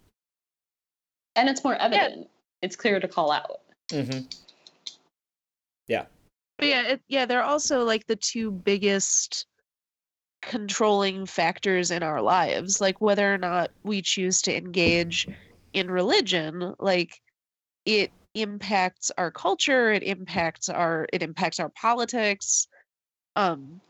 and 1.36 1.48
it's 1.48 1.64
more 1.64 1.76
evident 1.76 2.28
it's 2.62 2.76
clear 2.76 3.00
to 3.00 3.08
call 3.08 3.30
out 3.32 3.60
Mm-hmm. 3.90 4.20
But 6.60 6.68
yeah, 6.68 6.82
it, 6.88 7.00
yeah, 7.08 7.24
they're 7.24 7.42
also 7.42 7.84
like 7.84 8.06
the 8.06 8.16
two 8.16 8.50
biggest 8.50 9.46
controlling 10.42 11.24
factors 11.24 11.90
in 11.90 12.02
our 12.02 12.20
lives, 12.20 12.82
like 12.82 13.00
whether 13.00 13.32
or 13.32 13.38
not 13.38 13.70
we 13.82 14.02
choose 14.02 14.42
to 14.42 14.54
engage 14.54 15.26
in 15.72 15.90
religion, 15.90 16.74
like 16.78 17.18
it 17.86 18.12
impacts 18.34 19.10
our 19.18 19.30
culture, 19.30 19.92
it 19.92 20.02
impacts 20.02 20.68
our 20.68 21.06
it 21.12 21.22
impacts 21.22 21.60
our 21.60 21.70
politics. 21.70 22.68
Um 23.36 23.80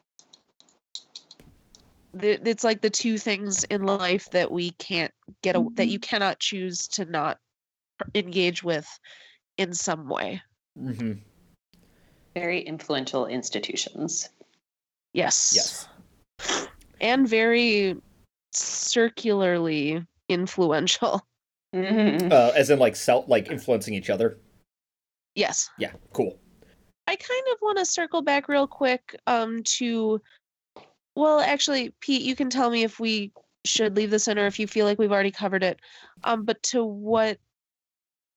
th- 2.19 2.41
it's 2.45 2.65
like 2.65 2.81
the 2.81 2.91
two 2.91 3.19
things 3.19 3.65
in 3.65 3.83
life 3.85 4.31
that 4.31 4.51
we 4.51 4.71
can't 4.73 5.13
get 5.43 5.57
a, 5.57 5.67
that 5.75 5.89
you 5.89 5.99
cannot 5.99 6.39
choose 6.39 6.89
to 6.89 7.05
not 7.05 7.39
engage 8.15 8.63
with 8.63 8.87
in 9.59 9.73
some 9.75 10.09
way. 10.09 10.43
Mm-hmm. 10.79 11.13
very 12.35 12.61
influential 12.61 13.27
institutions 13.27 14.29
Yes. 15.13 15.89
Yes. 16.41 16.69
and 17.01 17.29
very 17.29 17.97
circularly 18.53 20.07
influential. 20.29 21.27
Mhm. 21.75 22.33
Uh, 22.33 22.53
as 22.57 22.71
in 22.71 22.79
like 22.79 22.97
self, 22.97 23.29
like 23.29 23.51
influencing 23.51 23.95
each 23.95 24.11
other. 24.11 24.39
Yes. 25.35 25.71
Yeah. 25.79 25.93
Cool. 26.13 26.39
I 27.07 27.17
kind 27.17 27.45
of 27.53 27.59
want 27.63 27.79
to 27.79 27.85
circle 27.85 28.23
back 28.23 28.49
real 28.49 28.67
quick 28.67 29.17
um 29.27 29.63
to 29.65 30.21
well 31.15 31.41
actually 31.41 31.95
Pete 32.01 32.23
you 32.23 32.37
can 32.37 32.51
tell 32.51 32.71
me 32.71 32.83
if 32.83 33.01
we 33.01 33.33
should 33.65 33.97
leave 33.97 34.11
this 34.11 34.29
in 34.29 34.39
or 34.39 34.47
if 34.47 34.59
you 34.59 34.67
feel 34.67 34.87
like 34.87 34.99
we've 34.99 35.13
already 35.13 35.31
covered 35.31 35.63
it. 35.63 35.81
Um, 36.25 36.45
but 36.45 36.63
to 36.65 36.85
what 36.85 37.39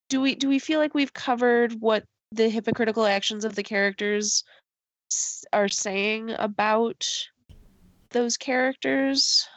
do 0.09 0.21
we 0.21 0.36
do 0.36 0.47
we 0.49 0.59
feel 0.59 0.79
like 0.79 0.93
we've 0.93 1.13
covered 1.13 1.73
what 1.79 2.03
the 2.31 2.49
hypocritical 2.49 3.05
actions 3.05 3.45
of 3.45 3.55
the 3.55 3.63
characters 3.63 4.43
are 5.51 5.67
saying 5.67 6.31
about 6.38 7.07
those 8.09 8.38
characters 8.38 9.47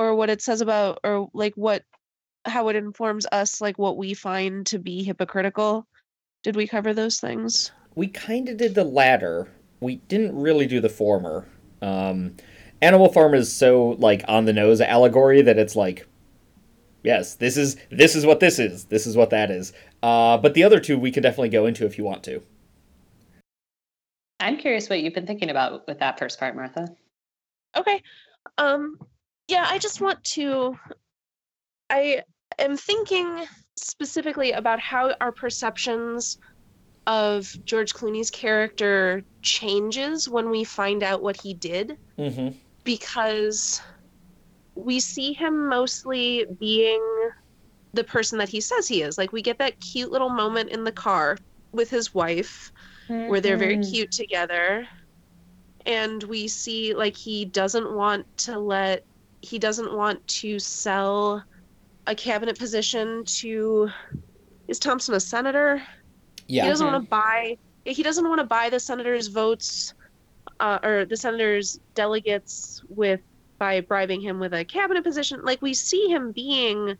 or 0.00 0.14
what 0.14 0.30
it 0.30 0.40
says 0.40 0.62
about 0.62 0.98
or 1.04 1.28
like 1.34 1.52
what 1.56 1.84
how 2.46 2.68
it 2.68 2.76
informs 2.76 3.26
us 3.32 3.60
like 3.60 3.78
what 3.78 3.98
we 3.98 4.14
find 4.14 4.64
to 4.66 4.78
be 4.78 5.02
hypocritical 5.04 5.86
did 6.42 6.56
we 6.56 6.66
cover 6.66 6.94
those 6.94 7.20
things 7.20 7.70
We 7.94 8.06
kind 8.08 8.48
of 8.48 8.56
did 8.56 8.74
the 8.74 8.84
latter. 8.84 9.48
We 9.80 9.96
didn't 9.96 10.34
really 10.40 10.66
do 10.66 10.80
the 10.80 10.88
former. 10.88 11.46
Um, 11.82 12.36
Animal 12.80 13.12
Farm 13.12 13.34
is 13.34 13.54
so 13.54 13.96
like 13.98 14.24
on 14.26 14.46
the 14.46 14.52
nose 14.52 14.80
allegory 14.80 15.42
that 15.42 15.58
it's 15.58 15.76
like, 15.76 16.06
yes, 17.02 17.34
this 17.34 17.56
is 17.56 17.76
this 17.90 18.14
is 18.16 18.24
what 18.24 18.40
this 18.40 18.58
is. 18.58 18.84
This 18.86 19.06
is 19.06 19.16
what 19.16 19.30
that 19.30 19.50
is. 19.50 19.72
Uh, 20.02 20.38
but 20.38 20.54
the 20.54 20.64
other 20.64 20.80
two 20.80 20.98
we 20.98 21.10
can 21.10 21.22
definitely 21.22 21.50
go 21.50 21.66
into 21.66 21.84
if 21.84 21.98
you 21.98 22.04
want 22.04 22.22
to. 22.24 22.42
I'm 24.38 24.56
curious 24.56 24.88
what 24.88 25.02
you've 25.02 25.14
been 25.14 25.26
thinking 25.26 25.50
about 25.50 25.86
with 25.86 25.98
that 25.98 26.18
first 26.18 26.38
part, 26.38 26.56
Martha. 26.56 26.88
okay 27.76 28.02
um 28.58 28.98
yeah 29.50 29.66
i 29.68 29.78
just 29.78 30.00
want 30.00 30.22
to 30.24 30.76
i 31.90 32.22
am 32.58 32.76
thinking 32.76 33.44
specifically 33.76 34.52
about 34.52 34.80
how 34.80 35.12
our 35.20 35.32
perceptions 35.32 36.38
of 37.06 37.50
george 37.64 37.92
clooney's 37.92 38.30
character 38.30 39.22
changes 39.42 40.28
when 40.28 40.50
we 40.50 40.64
find 40.64 41.02
out 41.02 41.22
what 41.22 41.36
he 41.36 41.54
did 41.54 41.96
Mm-hmm. 42.18 42.48
because 42.84 43.80
we 44.76 45.00
see 45.00 45.32
him 45.32 45.68
mostly 45.68 46.46
being 46.58 47.02
the 47.94 48.04
person 48.04 48.38
that 48.38 48.48
he 48.48 48.60
says 48.60 48.88
he 48.88 49.02
is. 49.02 49.18
Like 49.18 49.32
we 49.32 49.42
get 49.42 49.58
that 49.58 49.80
cute 49.80 50.10
little 50.12 50.30
moment 50.30 50.70
in 50.70 50.84
the 50.84 50.92
car 50.92 51.36
with 51.72 51.90
his 51.90 52.14
wife 52.14 52.70
where 53.26 53.40
they're 53.40 53.56
very 53.56 53.76
Mm-hmm. 53.76 53.90
cute 53.90 54.12
together. 54.12 54.86
And 55.86 56.22
we 56.22 56.48
see 56.48 56.94
like 56.94 57.16
he 57.16 57.44
doesn't 57.46 57.92
want 57.92 58.26
to 58.38 58.58
let 58.58 59.04
he 59.42 59.58
doesn't 59.58 59.92
want 59.94 60.26
to 60.26 60.58
sell 60.58 61.42
a 62.06 62.14
cabinet 62.14 62.58
position 62.58 63.24
to 63.24 63.90
is 64.68 64.78
Thompson 64.78 65.14
a 65.14 65.20
senator? 65.20 65.82
Yeah. 66.46 66.64
He 66.64 66.68
doesn't 66.68 66.86
Mhm. 66.86 66.92
want 66.92 67.04
to 67.04 67.08
buy. 67.08 67.58
He 67.84 68.02
doesn't 68.02 68.28
want 68.28 68.40
to 68.40 68.46
buy 68.46 68.70
the 68.70 68.78
senator's 68.78 69.28
votes, 69.28 69.94
uh, 70.60 70.78
or 70.82 71.04
the 71.04 71.16
senator's 71.16 71.80
delegates 71.94 72.82
with 72.88 73.20
by 73.58 73.80
bribing 73.80 74.20
him 74.20 74.38
with 74.38 74.54
a 74.54 74.64
cabinet 74.64 75.04
position. 75.04 75.40
Like 75.42 75.60
we 75.60 75.74
see 75.74 76.08
him 76.08 76.32
being 76.32 76.96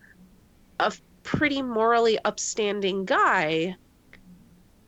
a 0.78 0.92
pretty 1.22 1.62
morally 1.62 2.18
upstanding 2.24 3.04
guy 3.04 3.76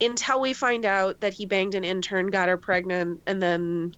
until 0.00 0.40
we 0.40 0.52
find 0.52 0.84
out 0.84 1.20
that 1.20 1.32
he 1.32 1.46
banged 1.46 1.74
an 1.74 1.84
intern, 1.84 2.26
got 2.28 2.48
her 2.48 2.56
pregnant, 2.56 3.22
and 3.26 3.40
then 3.40 3.94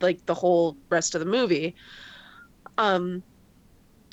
like 0.00 0.24
the 0.26 0.34
whole 0.34 0.76
rest 0.90 1.14
of 1.14 1.20
the 1.20 1.26
movie. 1.26 1.74
Um, 2.78 3.22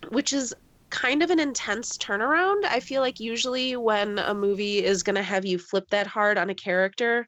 which 0.10 0.34
is 0.34 0.54
kind 0.90 1.24
of 1.24 1.32
an 1.32 1.40
intense 1.40 1.98
turnaround. 1.98 2.66
I 2.66 2.80
feel 2.80 3.02
like 3.02 3.20
usually 3.20 3.76
when 3.76 4.20
a 4.20 4.34
movie 4.34 4.84
is 4.84 5.02
going 5.02 5.16
to 5.16 5.24
have 5.24 5.46
you 5.46 5.58
flip 5.58 5.90
that 5.90 6.06
hard 6.06 6.38
on 6.38 6.52
a 6.52 6.56
character, 6.56 7.28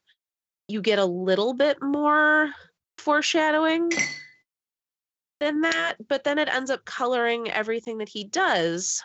you 0.68 0.82
get 0.82 1.00
a 1.00 1.06
little 1.06 1.54
bit 1.54 1.82
more 1.82 2.52
foreshadowing 2.98 3.92
than 5.40 5.62
that, 5.62 5.96
but 6.08 6.24
then 6.24 6.38
it 6.38 6.48
ends 6.48 6.70
up 6.70 6.86
coloring 6.86 7.50
everything 7.50 7.98
that 7.98 8.10
he 8.10 8.24
does. 8.26 9.02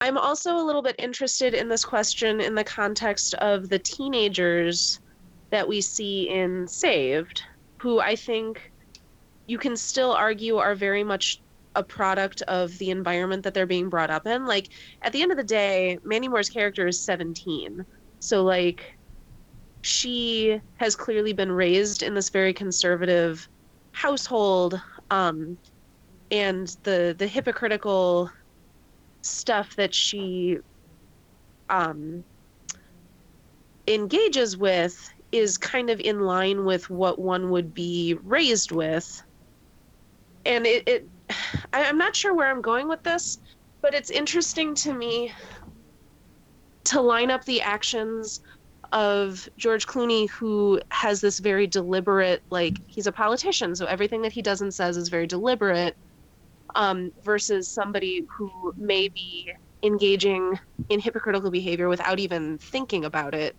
I'm 0.00 0.18
also 0.18 0.56
a 0.56 0.62
little 0.62 0.82
bit 0.82 0.94
interested 0.98 1.54
in 1.54 1.68
this 1.68 1.84
question 1.84 2.40
in 2.40 2.54
the 2.54 2.62
context 2.62 3.34
of 3.34 3.68
the 3.68 3.80
teenagers 3.80 5.00
that 5.50 5.66
we 5.66 5.80
see 5.80 6.28
in 6.28 6.68
Saved, 6.68 7.42
who 7.80 7.98
I 8.00 8.14
think 8.14 8.70
you 9.48 9.58
can 9.58 9.76
still 9.76 10.12
argue 10.12 10.56
are 10.58 10.76
very 10.76 11.02
much 11.02 11.40
a 11.74 11.82
product 11.82 12.42
of 12.42 12.76
the 12.78 12.90
environment 12.90 13.42
that 13.42 13.54
they're 13.54 13.66
being 13.66 13.88
brought 13.88 14.10
up 14.10 14.26
in. 14.26 14.46
Like 14.46 14.68
at 15.02 15.12
the 15.12 15.22
end 15.22 15.32
of 15.32 15.36
the 15.36 15.44
day, 15.44 15.98
Mandy 16.04 16.28
Moore's 16.28 16.50
character 16.50 16.86
is 16.86 17.00
17. 17.00 17.84
So 18.20 18.44
like 18.44 18.98
she 19.80 20.60
has 20.76 20.94
clearly 20.94 21.32
been 21.32 21.50
raised 21.50 22.02
in 22.02 22.14
this 22.14 22.28
very 22.28 22.52
conservative 22.52 23.48
household 23.92 24.80
um 25.10 25.56
and 26.30 26.76
the 26.82 27.14
the 27.18 27.26
hypocritical 27.26 28.30
stuff 29.22 29.74
that 29.76 29.94
she 29.94 30.58
um 31.70 32.22
engages 33.86 34.56
with 34.56 35.10
is 35.32 35.56
kind 35.56 35.90
of 35.90 36.00
in 36.00 36.20
line 36.20 36.64
with 36.64 36.90
what 36.90 37.18
one 37.18 37.50
would 37.50 37.72
be 37.72 38.16
raised 38.24 38.72
with 38.72 39.22
and 40.48 40.66
it, 40.66 40.88
it 40.88 41.06
I, 41.72 41.84
i'm 41.84 41.98
not 41.98 42.16
sure 42.16 42.34
where 42.34 42.48
i'm 42.50 42.62
going 42.62 42.88
with 42.88 43.02
this 43.04 43.38
but 43.82 43.94
it's 43.94 44.10
interesting 44.10 44.74
to 44.76 44.92
me 44.92 45.32
to 46.86 47.00
line 47.00 47.30
up 47.30 47.44
the 47.44 47.60
actions 47.60 48.40
of 48.92 49.48
George 49.58 49.86
Clooney, 49.86 50.28
who 50.30 50.80
has 50.90 51.20
this 51.20 51.38
very 51.38 51.66
deliberate, 51.66 52.42
like 52.50 52.74
he's 52.86 53.06
a 53.06 53.12
politician, 53.12 53.76
so 53.76 53.84
everything 53.84 54.22
that 54.22 54.32
he 54.32 54.42
does 54.42 54.62
and 54.62 54.72
says 54.72 54.96
is 54.96 55.10
very 55.10 55.26
deliberate, 55.26 55.94
um, 56.74 57.12
versus 57.22 57.68
somebody 57.68 58.22
who 58.36 58.72
may 58.76 59.08
be 59.08 59.52
engaging 59.82 60.58
in 60.88 61.00
hypocritical 61.00 61.50
behavior 61.50 61.88
without 61.88 62.18
even 62.18 62.58
thinking 62.58 63.04
about 63.04 63.34
it, 63.34 63.54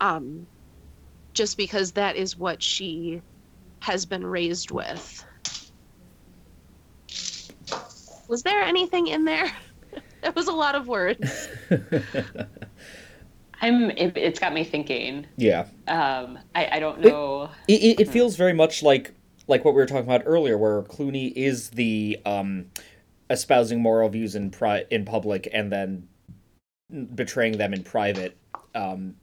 um, 0.00 0.46
just 1.34 1.56
because 1.56 1.92
that 1.92 2.16
is 2.16 2.36
what 2.36 2.62
she 2.62 3.20
has 3.82 4.06
been 4.06 4.24
raised 4.24 4.70
with. 4.70 5.24
Was 8.28 8.42
there 8.42 8.60
anything 8.60 9.06
in 9.06 9.24
there? 9.24 9.50
that 10.22 10.34
was 10.34 10.48
a 10.48 10.52
lot 10.52 10.74
of 10.74 10.88
words. 10.88 11.48
I'm. 13.60 13.90
It, 13.90 14.16
it's 14.16 14.38
got 14.38 14.52
me 14.52 14.64
thinking. 14.64 15.26
yeah. 15.36 15.66
Um, 15.88 16.38
I, 16.54 16.68
I 16.72 16.78
don't 16.78 17.00
know. 17.00 17.48
It, 17.68 17.82
it, 17.82 18.00
it 18.00 18.08
feels 18.08 18.36
very 18.36 18.52
much 18.52 18.82
like 18.82 19.14
like 19.48 19.64
what 19.64 19.74
we 19.74 19.80
were 19.80 19.86
talking 19.86 20.04
about 20.04 20.22
earlier, 20.26 20.58
where 20.58 20.82
Clooney 20.82 21.32
is 21.32 21.70
the 21.70 22.18
um, 22.26 22.66
espousing 23.30 23.80
moral 23.80 24.08
views 24.08 24.34
in 24.34 24.50
pri- 24.50 24.84
in 24.90 25.04
public 25.04 25.48
and 25.52 25.72
then 25.72 26.08
betraying 27.14 27.58
them 27.58 27.72
in 27.74 27.82
private, 27.82 28.36
um, 28.74 29.14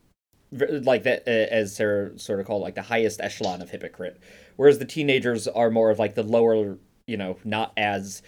like 0.51 1.03
that 1.03 1.23
uh, 1.27 1.31
as 1.53 1.75
Sarah 1.75 2.17
sort 2.17 2.39
of 2.39 2.45
called 2.45 2.61
like 2.61 2.75
the 2.75 2.81
highest 2.81 3.21
echelon 3.21 3.61
of 3.61 3.69
hypocrite, 3.69 4.19
whereas 4.55 4.79
the 4.79 4.85
teenagers 4.85 5.47
are 5.47 5.69
more 5.69 5.91
of 5.91 5.99
like 5.99 6.15
the 6.15 6.23
lower, 6.23 6.77
you 7.07 7.17
know, 7.17 7.37
not 7.43 7.71
as 7.77 8.21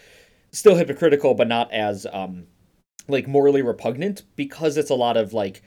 still 0.56 0.76
hypocritical, 0.76 1.34
but 1.34 1.48
not 1.48 1.70
as 1.72 2.06
um, 2.12 2.46
like 3.08 3.28
morally 3.28 3.62
repugnant 3.62 4.22
because 4.34 4.76
it's 4.76 4.90
a 4.90 4.94
lot 4.94 5.16
of 5.16 5.32
like 5.32 5.62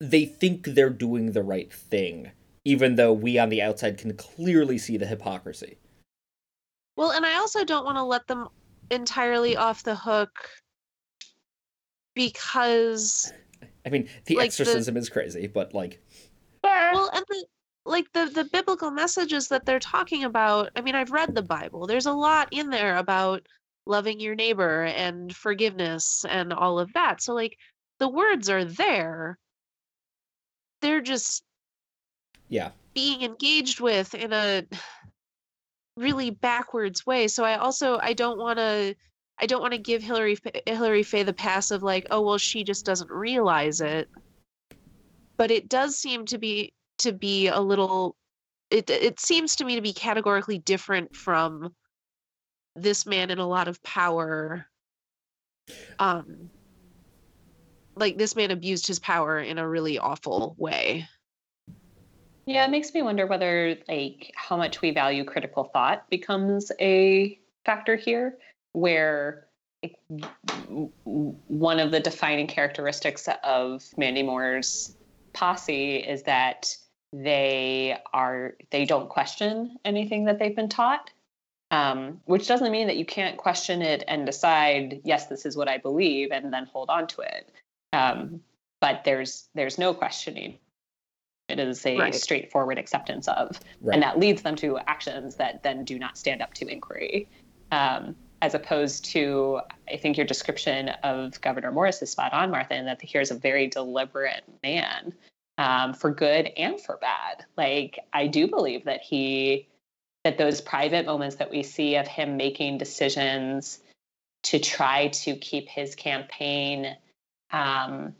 they 0.00 0.24
think 0.24 0.66
they're 0.66 0.90
doing 0.90 1.32
the 1.32 1.42
right 1.42 1.72
thing 1.72 2.32
even 2.64 2.96
though 2.96 3.12
we 3.12 3.38
on 3.38 3.50
the 3.50 3.62
outside 3.62 3.98
can 3.98 4.16
clearly 4.16 4.78
see 4.78 4.96
the 4.96 5.06
hypocrisy. 5.06 5.76
Well, 6.96 7.10
and 7.10 7.26
I 7.26 7.36
also 7.36 7.64
don't 7.64 7.84
want 7.84 7.98
to 7.98 8.02
let 8.02 8.26
them 8.26 8.48
entirely 8.90 9.56
off 9.56 9.82
the 9.82 9.94
hook 9.94 10.30
because 12.14 13.32
I 13.84 13.90
mean, 13.90 14.08
the 14.26 14.36
Like 14.36 14.42
the- 14.42 14.62
exorcism 14.62 14.96
is 14.96 15.08
crazy, 15.08 15.46
but 15.46 15.74
like, 15.74 16.00
well, 16.62 17.10
and 17.12 17.24
the 17.28 17.46
like 17.86 18.10
the 18.12 18.26
the 18.26 18.44
biblical 18.44 18.90
messages 18.90 19.48
that 19.48 19.66
they're 19.66 19.80
talking 19.80 20.24
about. 20.24 20.70
I 20.76 20.80
mean, 20.80 20.94
I've 20.94 21.12
read 21.12 21.34
the 21.34 21.42
Bible. 21.42 21.86
There's 21.86 22.06
a 22.06 22.12
lot 22.12 22.48
in 22.50 22.70
there 22.70 22.96
about 22.96 23.46
loving 23.86 24.20
your 24.20 24.34
neighbor 24.34 24.84
and 24.84 25.34
forgiveness 25.34 26.24
and 26.28 26.52
all 26.52 26.78
of 26.78 26.92
that. 26.94 27.22
So 27.22 27.34
like 27.34 27.58
the 27.98 28.08
words 28.08 28.48
are 28.48 28.64
there. 28.64 29.38
They're 30.80 31.02
just 31.02 31.44
yeah, 32.48 32.70
being 32.94 33.22
engaged 33.22 33.80
with 33.80 34.14
in 34.14 34.32
a 34.32 34.64
really 35.96 36.30
backwards 36.30 37.06
way. 37.06 37.28
So 37.28 37.44
I 37.44 37.56
also 37.56 37.98
I 38.02 38.14
don't 38.14 38.38
want 38.38 38.58
to 38.58 38.94
I 39.38 39.46
don't 39.46 39.60
want 39.60 39.72
to 39.72 39.78
give 39.78 40.02
Hilary 40.02 40.38
Hilary 40.66 41.02
Faye 41.02 41.22
the 41.22 41.32
pass 41.32 41.70
of 41.70 41.82
like, 41.82 42.06
oh 42.10 42.22
well, 42.22 42.38
she 42.38 42.64
just 42.64 42.86
doesn't 42.86 43.10
realize 43.10 43.80
it. 43.80 44.08
But 45.36 45.50
it 45.50 45.68
does 45.68 45.98
seem 45.98 46.24
to 46.26 46.38
be 46.38 46.72
to 46.98 47.12
be 47.12 47.48
a 47.48 47.60
little. 47.60 48.16
It 48.70 48.90
it 48.90 49.20
seems 49.20 49.56
to 49.56 49.64
me 49.64 49.76
to 49.76 49.82
be 49.82 49.92
categorically 49.92 50.58
different 50.58 51.14
from 51.14 51.74
this 52.76 53.06
man 53.06 53.30
in 53.30 53.38
a 53.38 53.46
lot 53.46 53.68
of 53.68 53.82
power. 53.82 54.66
Um, 55.98 56.50
like 57.96 58.18
this 58.18 58.36
man 58.36 58.50
abused 58.50 58.86
his 58.86 58.98
power 58.98 59.38
in 59.38 59.58
a 59.58 59.68
really 59.68 59.98
awful 59.98 60.54
way. 60.58 61.06
Yeah, 62.46 62.64
it 62.64 62.70
makes 62.70 62.92
me 62.92 63.02
wonder 63.02 63.26
whether 63.26 63.76
like 63.88 64.32
how 64.36 64.56
much 64.56 64.82
we 64.82 64.90
value 64.90 65.24
critical 65.24 65.64
thought 65.64 66.08
becomes 66.10 66.70
a 66.80 67.38
factor 67.64 67.96
here, 67.96 68.36
where 68.72 69.46
like, 69.82 69.96
one 71.04 71.78
of 71.78 71.90
the 71.90 72.00
defining 72.00 72.46
characteristics 72.46 73.28
of 73.42 73.84
Mandy 73.96 74.22
Moore's 74.22 74.96
posse 75.32 75.96
is 75.96 76.22
that 76.24 76.76
they 77.22 77.96
are 78.12 78.54
they 78.70 78.84
don't 78.84 79.08
question 79.08 79.76
anything 79.84 80.24
that 80.24 80.38
they've 80.38 80.56
been 80.56 80.68
taught 80.68 81.10
um, 81.70 82.20
which 82.24 82.46
doesn't 82.46 82.72
mean 82.72 82.86
that 82.86 82.96
you 82.96 83.04
can't 83.04 83.36
question 83.36 83.82
it 83.82 84.02
and 84.08 84.26
decide 84.26 85.00
yes 85.04 85.26
this 85.26 85.46
is 85.46 85.56
what 85.56 85.68
i 85.68 85.78
believe 85.78 86.32
and 86.32 86.52
then 86.52 86.66
hold 86.66 86.90
on 86.90 87.06
to 87.06 87.20
it 87.20 87.50
um, 87.92 88.40
but 88.80 89.04
there's 89.04 89.48
there's 89.54 89.78
no 89.78 89.94
questioning 89.94 90.58
it 91.48 91.60
is 91.60 91.86
a 91.86 91.96
right. 91.96 92.14
straightforward 92.14 92.78
acceptance 92.78 93.28
of 93.28 93.60
right. 93.80 93.94
and 93.94 94.02
that 94.02 94.18
leads 94.18 94.42
them 94.42 94.56
to 94.56 94.78
actions 94.88 95.36
that 95.36 95.62
then 95.62 95.84
do 95.84 95.98
not 95.98 96.18
stand 96.18 96.42
up 96.42 96.52
to 96.52 96.66
inquiry 96.66 97.28
um, 97.70 98.16
as 98.42 98.54
opposed 98.54 99.04
to 99.04 99.60
i 99.88 99.96
think 99.96 100.16
your 100.16 100.26
description 100.26 100.88
of 101.04 101.40
governor 101.42 101.70
morris 101.70 102.02
is 102.02 102.10
spot 102.10 102.32
on 102.32 102.50
martha 102.50 102.74
and 102.74 102.88
that 102.88 103.00
here's 103.00 103.30
a 103.30 103.36
very 103.36 103.68
deliberate 103.68 104.42
man 104.64 105.14
um, 105.58 105.94
for 105.94 106.10
good 106.10 106.50
and 106.56 106.80
for 106.80 106.96
bad. 106.96 107.44
Like 107.56 107.98
I 108.12 108.26
do 108.26 108.48
believe 108.48 108.84
that 108.84 109.00
he 109.00 109.68
that 110.24 110.38
those 110.38 110.60
private 110.60 111.04
moments 111.04 111.36
that 111.36 111.50
we 111.50 111.62
see 111.62 111.96
of 111.96 112.06
him 112.06 112.36
making 112.36 112.78
decisions 112.78 113.78
to 114.44 114.58
try 114.58 115.08
to 115.08 115.36
keep 115.36 115.68
his 115.68 115.94
campaign 115.94 116.96
um, 117.50 118.14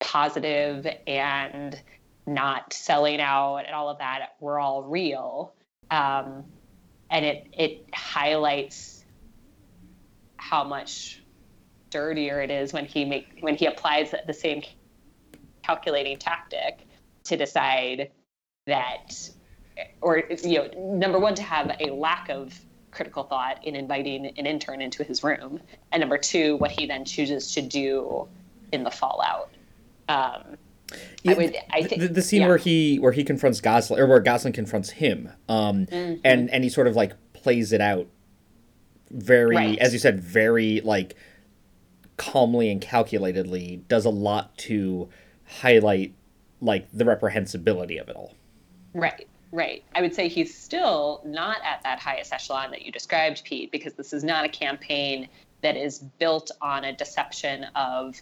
positive 0.00 0.86
and 1.06 1.80
not 2.26 2.72
selling 2.72 3.20
out 3.20 3.58
and 3.66 3.74
all 3.74 3.90
of 3.90 3.98
that 3.98 4.34
were 4.40 4.58
all 4.58 4.82
real. 4.82 5.54
Um, 5.90 6.44
and 7.10 7.24
it 7.24 7.46
it 7.52 7.86
highlights 7.94 9.04
how 10.36 10.64
much 10.64 11.22
dirtier 11.90 12.42
it 12.42 12.50
is 12.50 12.72
when 12.72 12.86
he 12.86 13.04
make 13.04 13.38
when 13.40 13.54
he 13.54 13.66
applies 13.66 14.14
the 14.26 14.34
same 14.34 14.62
calculating 15.64 16.18
tactic 16.18 16.86
to 17.24 17.36
decide 17.36 18.10
that, 18.66 19.30
or 20.00 20.22
you 20.42 20.58
know, 20.58 20.68
number 20.76 21.18
one, 21.18 21.34
to 21.34 21.42
have 21.42 21.76
a 21.80 21.90
lack 21.90 22.28
of 22.28 22.58
critical 22.90 23.24
thought 23.24 23.64
in 23.64 23.74
inviting 23.74 24.26
an 24.38 24.46
intern 24.46 24.80
into 24.80 25.02
his 25.02 25.24
room, 25.24 25.60
and 25.92 26.00
number 26.00 26.18
two, 26.18 26.56
what 26.56 26.70
he 26.70 26.86
then 26.86 27.04
chooses 27.04 27.52
to 27.54 27.62
do 27.62 28.28
in 28.72 28.84
the 28.84 28.90
fallout. 28.90 29.50
Um, 30.08 30.56
yeah, 31.22 31.32
I 31.32 31.34
would, 31.34 31.56
I 31.72 31.82
think, 31.82 32.02
the, 32.02 32.08
the, 32.08 32.22
scene 32.22 32.42
yeah. 32.42 32.48
where 32.48 32.56
he 32.58 32.98
where 32.98 33.12
he 33.12 33.24
confronts 33.24 33.60
Gosling 33.60 34.00
or 34.00 34.06
where 34.06 34.20
Gosling 34.20 34.52
confronts 34.52 34.90
him, 34.90 35.30
um, 35.48 35.86
mm-hmm. 35.86 36.20
and 36.24 36.50
and 36.50 36.62
he 36.62 36.70
sort 36.70 36.86
of 36.86 36.94
like 36.94 37.12
plays 37.32 37.72
it 37.72 37.80
out 37.80 38.06
very, 39.10 39.56
right. 39.56 39.78
as 39.78 39.92
you 39.92 39.98
said, 39.98 40.20
very 40.20 40.80
like 40.82 41.16
calmly 42.16 42.70
and 42.70 42.80
calculatedly. 42.80 43.86
Does 43.88 44.04
a 44.04 44.10
lot 44.10 44.56
to 44.58 45.08
highlight 45.46 46.14
like 46.60 46.88
the 46.92 47.04
reprehensibility 47.04 48.00
of 48.00 48.08
it 48.08 48.16
all. 48.16 48.34
Right, 48.94 49.26
right. 49.52 49.84
I 49.94 50.00
would 50.00 50.14
say 50.14 50.28
he's 50.28 50.56
still 50.56 51.20
not 51.24 51.58
at 51.64 51.82
that 51.82 51.98
highest 51.98 52.32
echelon 52.32 52.70
that 52.70 52.82
you 52.82 52.92
described, 52.92 53.44
Pete, 53.44 53.70
because 53.70 53.94
this 53.94 54.12
is 54.12 54.24
not 54.24 54.44
a 54.44 54.48
campaign 54.48 55.28
that 55.62 55.76
is 55.76 55.98
built 55.98 56.50
on 56.60 56.84
a 56.84 56.92
deception 56.92 57.64
of 57.74 58.20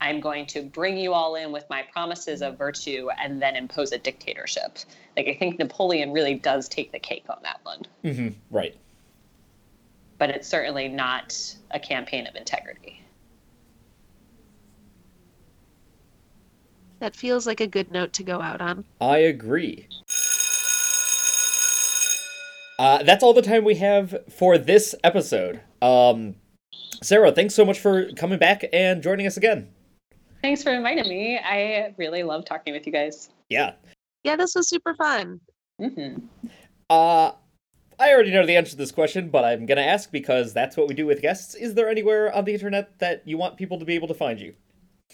I'm 0.00 0.20
going 0.20 0.46
to 0.46 0.62
bring 0.62 0.96
you 0.96 1.12
all 1.12 1.36
in 1.36 1.52
with 1.52 1.64
my 1.70 1.82
promises 1.92 2.42
of 2.42 2.58
virtue 2.58 3.08
and 3.22 3.40
then 3.40 3.54
impose 3.54 3.92
a 3.92 3.98
dictatorship. 3.98 4.78
Like 5.16 5.28
I 5.28 5.34
think 5.34 5.58
Napoleon 5.58 6.12
really 6.12 6.34
does 6.34 6.68
take 6.68 6.90
the 6.90 6.98
cake 6.98 7.24
on 7.28 7.38
that 7.44 7.60
one. 7.62 7.82
Mm-hmm. 8.04 8.28
Right. 8.50 8.76
But 10.18 10.30
it's 10.30 10.48
certainly 10.48 10.88
not 10.88 11.56
a 11.70 11.78
campaign 11.78 12.26
of 12.26 12.34
integrity. 12.34 13.01
That 17.02 17.16
feels 17.16 17.48
like 17.48 17.60
a 17.60 17.66
good 17.66 17.90
note 17.90 18.12
to 18.12 18.22
go 18.22 18.40
out 18.40 18.60
on. 18.60 18.84
I 19.00 19.18
agree. 19.18 19.88
Uh, 22.78 23.02
that's 23.02 23.24
all 23.24 23.34
the 23.34 23.42
time 23.42 23.64
we 23.64 23.74
have 23.74 24.16
for 24.30 24.56
this 24.56 24.94
episode. 25.02 25.60
Um, 25.82 26.36
Sarah, 27.02 27.32
thanks 27.32 27.56
so 27.56 27.64
much 27.64 27.80
for 27.80 28.12
coming 28.12 28.38
back 28.38 28.64
and 28.72 29.02
joining 29.02 29.26
us 29.26 29.36
again. 29.36 29.68
Thanks 30.42 30.62
for 30.62 30.72
inviting 30.72 31.08
me. 31.08 31.40
I 31.44 31.92
really 31.98 32.22
love 32.22 32.44
talking 32.44 32.72
with 32.72 32.86
you 32.86 32.92
guys. 32.92 33.30
Yeah. 33.48 33.72
Yeah, 34.22 34.36
this 34.36 34.54
was 34.54 34.68
super 34.68 34.94
fun. 34.94 35.40
Mm-hmm. 35.80 36.24
Uh, 36.88 37.32
I 37.98 38.12
already 38.12 38.30
know 38.30 38.46
the 38.46 38.54
answer 38.54 38.70
to 38.70 38.76
this 38.76 38.92
question, 38.92 39.28
but 39.28 39.44
I'm 39.44 39.66
going 39.66 39.78
to 39.78 39.84
ask 39.84 40.12
because 40.12 40.52
that's 40.52 40.76
what 40.76 40.86
we 40.86 40.94
do 40.94 41.06
with 41.06 41.20
guests. 41.20 41.56
Is 41.56 41.74
there 41.74 41.88
anywhere 41.88 42.32
on 42.32 42.44
the 42.44 42.52
internet 42.52 43.00
that 43.00 43.26
you 43.26 43.38
want 43.38 43.56
people 43.56 43.80
to 43.80 43.84
be 43.84 43.96
able 43.96 44.06
to 44.06 44.14
find 44.14 44.38
you? 44.38 44.54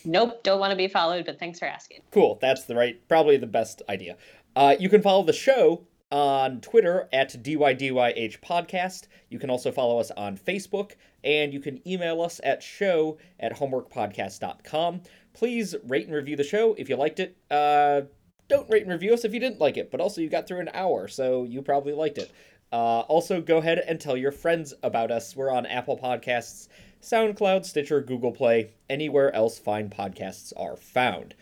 Nope, 0.04 0.42
don't 0.42 0.60
want 0.60 0.70
to 0.70 0.76
be 0.76 0.88
followed, 0.88 1.26
but 1.26 1.38
thanks 1.38 1.58
for 1.58 1.66
asking. 1.66 2.02
Cool. 2.10 2.38
That's 2.40 2.64
the 2.64 2.74
right, 2.74 3.00
probably 3.08 3.36
the 3.36 3.46
best 3.46 3.82
idea. 3.88 4.16
Uh, 4.56 4.74
you 4.78 4.88
can 4.88 5.02
follow 5.02 5.22
the 5.22 5.32
show 5.32 5.84
on 6.10 6.60
Twitter 6.60 7.08
at 7.12 7.30
DYDYH 7.42 8.40
Podcast. 8.40 9.08
You 9.28 9.38
can 9.38 9.50
also 9.50 9.70
follow 9.70 9.98
us 9.98 10.10
on 10.12 10.36
Facebook, 10.36 10.92
and 11.22 11.52
you 11.52 11.60
can 11.60 11.86
email 11.86 12.22
us 12.22 12.40
at 12.42 12.62
show 12.62 13.18
at 13.40 13.56
homeworkpodcast.com. 13.56 15.02
Please 15.34 15.74
rate 15.86 16.06
and 16.06 16.14
review 16.14 16.36
the 16.36 16.44
show 16.44 16.74
if 16.74 16.88
you 16.88 16.96
liked 16.96 17.20
it. 17.20 17.36
Uh, 17.50 18.02
don't 18.48 18.68
rate 18.70 18.82
and 18.82 18.90
review 18.90 19.12
us 19.12 19.24
if 19.24 19.34
you 19.34 19.40
didn't 19.40 19.60
like 19.60 19.76
it, 19.76 19.90
but 19.90 20.00
also 20.00 20.20
you 20.20 20.28
got 20.28 20.48
through 20.48 20.60
an 20.60 20.70
hour, 20.72 21.06
so 21.06 21.44
you 21.44 21.60
probably 21.60 21.92
liked 21.92 22.18
it. 22.18 22.32
Uh, 22.72 23.00
also, 23.00 23.40
go 23.40 23.58
ahead 23.58 23.78
and 23.78 24.00
tell 24.00 24.16
your 24.16 24.32
friends 24.32 24.74
about 24.82 25.10
us. 25.10 25.34
We're 25.36 25.50
on 25.50 25.66
Apple 25.66 25.98
Podcasts, 25.98 26.68
SoundCloud, 27.02 27.64
Stitcher, 27.64 28.00
Google 28.00 28.32
Play, 28.32 28.72
anywhere 28.88 29.34
else 29.34 29.58
fine 29.58 29.88
podcasts 29.88 30.52
are 30.56 30.76
found. 30.76 31.34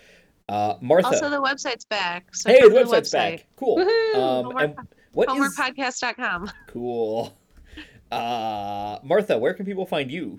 Uh, 0.48 0.76
Martha. 0.80 1.08
Also, 1.08 1.30
the 1.30 1.42
website's 1.42 1.84
back. 1.84 2.34
So 2.34 2.50
hey, 2.50 2.60
the 2.60 2.68
website's 2.68 3.10
the 3.10 3.18
website. 3.18 3.36
back. 3.36 3.46
Cool. 3.56 3.80
Um, 3.80 4.44
Homework, 4.44 4.76
what 5.12 5.28
homeworkpodcast.com. 5.28 6.44
Is... 6.44 6.52
Cool. 6.68 7.36
Uh, 8.10 8.98
Martha, 9.02 9.36
where 9.36 9.54
can 9.54 9.66
people 9.66 9.86
find 9.86 10.10
you? 10.10 10.38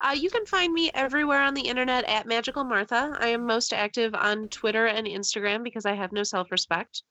Uh, 0.00 0.12
you 0.12 0.30
can 0.30 0.44
find 0.46 0.72
me 0.72 0.90
everywhere 0.94 1.42
on 1.42 1.54
the 1.54 1.62
internet 1.62 2.04
at 2.04 2.26
Magical 2.26 2.64
Martha. 2.64 3.16
I 3.20 3.28
am 3.28 3.46
most 3.46 3.72
active 3.72 4.14
on 4.14 4.48
Twitter 4.48 4.86
and 4.86 5.06
Instagram 5.06 5.62
because 5.62 5.86
I 5.86 5.94
have 5.94 6.12
no 6.12 6.22
self 6.22 6.50
respect. 6.50 7.02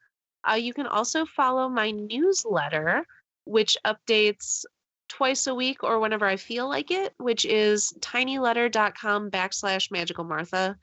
Uh, 0.50 0.56
you 0.56 0.74
can 0.74 0.88
also 0.88 1.26
follow 1.26 1.70
my 1.70 1.92
newsletter, 1.92 3.06
which 3.46 3.78
updates 3.86 4.66
twice 5.12 5.48
a 5.48 5.54
week 5.54 5.84
or 5.84 6.00
whenever 6.00 6.26
I 6.26 6.38
feel 6.38 6.70
like 6.70 6.90
it, 6.90 7.14
which 7.18 7.44
is 7.44 7.94
tinyletter.com 8.00 9.30
backslash 9.30 9.92
magical 9.92 10.24
Martha. 10.24 10.78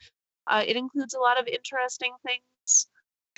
Uh, 0.46 0.62
it 0.66 0.76
includes 0.76 1.14
a 1.14 1.18
lot 1.18 1.40
of 1.40 1.46
interesting 1.46 2.12
things 2.26 2.86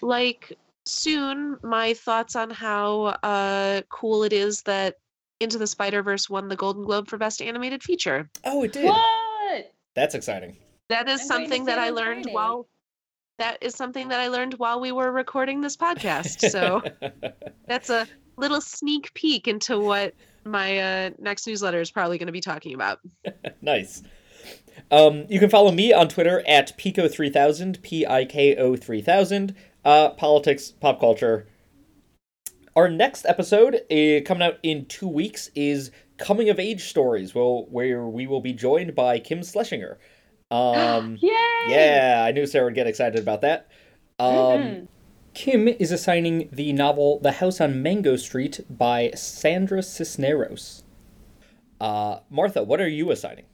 like 0.03 0.57
soon 0.87 1.57
my 1.63 1.95
thoughts 1.95 2.35
on 2.35 2.51
how 2.51 3.05
uh, 3.23 3.83
cool 3.89 4.25
it 4.25 4.33
is 4.33 4.63
that 4.63 4.97
Into 5.39 5.59
the 5.59 5.67
Spider 5.67 6.03
Verse 6.03 6.29
won 6.29 6.49
the 6.49 6.57
Golden 6.57 6.85
Globe 6.85 7.09
for 7.09 7.19
Best 7.19 7.41
Animated 7.41 7.85
Feature. 7.85 8.29
Oh, 8.45 8.65
it 8.65 8.73
did. 8.73 8.87
What? 8.87 9.73
That's 9.95 10.17
exciting. 10.17 10.57
That 10.89 11.09
is 11.09 11.21
I'm 11.21 11.27
something 11.29 11.65
that 11.67 11.79
I 11.79 11.91
learned 11.91 12.25
Friday. 12.25 12.35
while 12.35 12.67
that 13.39 13.59
is 13.61 13.77
something 13.77 14.09
that 14.09 14.21
I 14.21 14.27
learned 14.27 14.55
while 14.55 14.81
we 14.81 14.91
were 14.91 15.13
recording 15.13 15.61
this 15.61 15.77
podcast. 15.77 16.51
So 16.51 16.83
that's 17.69 17.91
a 17.91 18.09
little 18.37 18.61
sneak 18.61 19.15
peek 19.15 19.47
into 19.47 19.79
what 19.79 20.15
my 20.45 20.79
uh, 20.79 21.11
next 21.19 21.47
newsletter 21.47 21.81
is 21.81 21.91
probably 21.91 22.19
going 22.19 22.27
to 22.27 22.33
be 22.33 22.41
talking 22.41 22.75
about. 22.75 23.01
nice. 23.63 24.03
Um, 24.91 25.27
you 25.29 25.39
can 25.39 25.51
follow 25.51 25.73
me 25.73 25.93
on 25.93 26.09
Twitter 26.09 26.43
at 26.47 26.77
Piko3000, 26.79 27.83
P 27.83 28.07
I 28.07 28.25
K 28.25 28.57
O 28.57 28.77
3000, 28.77 29.55
Uh, 29.85 30.11
politics, 30.11 30.73
pop 30.73 31.01
culture. 31.01 31.47
Our 32.77 32.89
next 32.89 33.27
episode, 33.27 33.75
uh, 33.91 34.21
coming 34.25 34.43
out 34.43 34.59
in 34.63 34.87
two 34.87 35.09
weeks, 35.09 35.51
is 35.55 35.91
Coming 36.19 36.51
of 36.51 36.59
Age 36.61 36.85
Stories, 36.85 37.35
well, 37.35 37.67
where 37.71 38.05
we 38.07 38.27
will 38.27 38.41
be 38.41 38.53
joined 38.53 38.95
by 38.95 39.19
Kim 39.19 39.43
Schlesinger. 39.43 39.99
Um, 40.53 41.17
Yay! 41.21 41.31
Yeah, 41.69 42.25
I 42.27 42.33
knew 42.33 42.45
Sarah 42.45 42.65
would 42.65 42.75
get 42.75 42.89
excited 42.89 43.21
about 43.21 43.43
that. 43.43 43.69
Um, 44.19 44.35
mm-hmm. 44.35 44.85
Kim 45.41 45.69
is 45.69 45.91
assigning 45.91 46.51
the 46.53 46.71
novel 46.75 47.19
The 47.21 47.33
House 47.33 47.63
on 47.63 47.83
Mango 47.83 48.17
Street 48.17 48.61
by 48.69 49.11
Sandra 49.15 49.83
Cisneros. 49.83 50.85
Uh, 51.81 52.19
Martha, 52.29 52.63
what 52.63 52.79
are 52.79 52.87
you 52.87 53.11
assigning? 53.11 53.47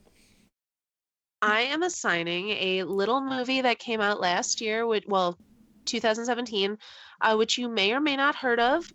I 1.41 1.61
am 1.61 1.83
assigning 1.83 2.49
a 2.49 2.83
little 2.83 3.21
movie 3.21 3.61
that 3.61 3.79
came 3.79 4.01
out 4.01 4.19
last 4.19 4.59
year, 4.59 4.85
which, 4.85 5.05
well, 5.07 5.37
2017, 5.85 6.77
uh, 7.21 7.35
which 7.37 7.57
you 7.57 7.69
may 7.69 7.93
or 7.93 8.01
may 8.01 8.17
not 8.17 8.35
have 8.35 8.41
heard 8.41 8.59
of, 8.59 8.91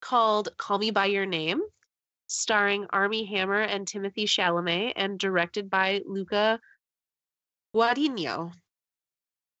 called 0.00 0.48
Call 0.56 0.78
Me 0.78 0.90
by 0.90 1.06
Your 1.06 1.26
Name, 1.26 1.60
starring 2.26 2.88
Armie 2.90 3.26
Hammer 3.26 3.60
and 3.60 3.86
Timothée 3.86 4.24
Chalamet, 4.24 4.94
and 4.96 5.20
directed 5.20 5.70
by 5.70 6.00
Luca 6.04 6.58
Guadagnino. 7.72 8.50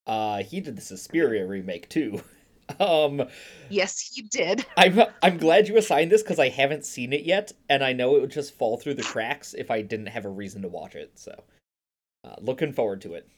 Uh, 0.08 0.42
he 0.42 0.60
did 0.60 0.74
the 0.74 0.82
Suspiria 0.82 1.46
remake 1.46 1.88
too. 1.88 2.20
Um, 2.80 3.28
yes, 3.68 4.00
he 4.00 4.22
did. 4.22 4.64
I'm 4.76 4.98
I'm 5.22 5.36
glad 5.36 5.68
you 5.68 5.76
assigned 5.76 6.10
this 6.10 6.22
because 6.22 6.38
I 6.38 6.48
haven't 6.48 6.84
seen 6.84 7.12
it 7.12 7.24
yet, 7.24 7.52
and 7.68 7.84
I 7.84 7.92
know 7.92 8.16
it 8.16 8.22
would 8.22 8.30
just 8.30 8.54
fall 8.54 8.78
through 8.78 8.94
the 8.94 9.02
cracks 9.02 9.54
if 9.54 9.70
I 9.70 9.82
didn't 9.82 10.06
have 10.06 10.24
a 10.24 10.30
reason 10.30 10.62
to 10.62 10.68
watch 10.68 10.94
it. 10.94 11.18
So, 11.18 11.44
uh, 12.24 12.36
looking 12.40 12.72
forward 12.72 13.02
to 13.02 13.14
it. 13.14 13.28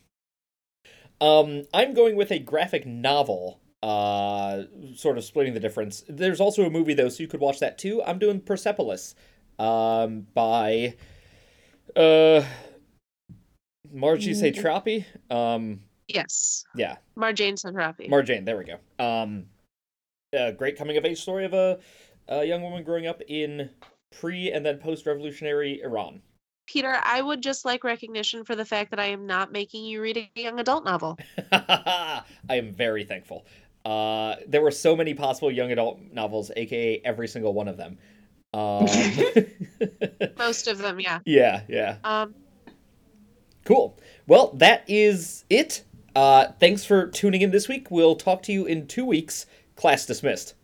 Um, 1.20 1.64
I'm 1.74 1.94
going 1.94 2.16
with 2.16 2.30
a 2.30 2.38
graphic 2.38 2.86
novel. 2.86 3.60
Uh, 3.82 4.64
sort 4.94 5.18
of 5.18 5.24
splitting 5.24 5.54
the 5.54 5.60
difference. 5.60 6.02
There's 6.08 6.40
also 6.40 6.64
a 6.64 6.70
movie 6.70 6.94
though, 6.94 7.08
so 7.08 7.22
you 7.22 7.28
could 7.28 7.40
watch 7.40 7.60
that 7.60 7.78
too. 7.78 8.02
I'm 8.04 8.18
doing 8.18 8.40
Persepolis, 8.40 9.14
um, 9.58 10.26
by 10.34 10.94
uh, 11.94 12.42
Margie 13.92 14.32
Satrapi. 14.32 15.04
Um, 15.30 15.80
Yes, 16.08 16.64
yeah, 16.74 16.96
Marjane 17.16 17.54
Satrapi. 17.54 18.08
Marjane, 18.08 18.44
there 18.44 18.56
we 18.56 18.64
go. 18.64 19.04
Um, 19.04 19.46
a 20.32 20.52
great 20.52 20.76
coming 20.76 20.96
of 20.96 21.04
age 21.04 21.20
story 21.20 21.44
of 21.44 21.54
a, 21.54 21.78
a 22.28 22.44
young 22.44 22.62
woman 22.62 22.84
growing 22.84 23.06
up 23.06 23.22
in 23.28 23.70
pre 24.12 24.52
and 24.52 24.64
then 24.64 24.78
post 24.78 25.06
revolutionary 25.06 25.82
Iran. 25.82 26.22
Peter, 26.66 26.98
I 27.04 27.22
would 27.22 27.42
just 27.42 27.64
like 27.64 27.84
recognition 27.84 28.44
for 28.44 28.56
the 28.56 28.64
fact 28.64 28.90
that 28.90 28.98
I 28.98 29.06
am 29.06 29.26
not 29.26 29.52
making 29.52 29.84
you 29.84 30.02
read 30.02 30.16
a 30.16 30.30
young 30.34 30.58
adult 30.58 30.84
novel. 30.84 31.16
I 31.52 32.24
am 32.48 32.72
very 32.72 33.04
thankful. 33.04 33.46
Uh, 33.84 34.36
there 34.48 34.60
were 34.60 34.72
so 34.72 34.96
many 34.96 35.14
possible 35.14 35.50
young 35.50 35.70
adult 35.70 36.00
novels, 36.12 36.50
aka 36.56 37.00
every 37.04 37.28
single 37.28 37.54
one 37.54 37.68
of 37.68 37.76
them. 37.76 37.98
Um, 38.52 38.86
Most 40.38 40.66
of 40.66 40.78
them, 40.78 40.98
yeah. 40.98 41.20
yeah, 41.24 41.62
yeah. 41.68 41.98
Um, 42.02 42.34
Cool. 43.64 43.98
Well, 44.28 44.52
that 44.54 44.84
is 44.86 45.44
it. 45.50 45.82
Uh, 46.16 46.50
thanks 46.58 46.82
for 46.82 47.08
tuning 47.08 47.42
in 47.42 47.50
this 47.50 47.68
week. 47.68 47.90
We'll 47.90 48.16
talk 48.16 48.42
to 48.44 48.52
you 48.52 48.64
in 48.64 48.86
two 48.86 49.04
weeks. 49.04 49.44
Class 49.74 50.06
dismissed. 50.06 50.54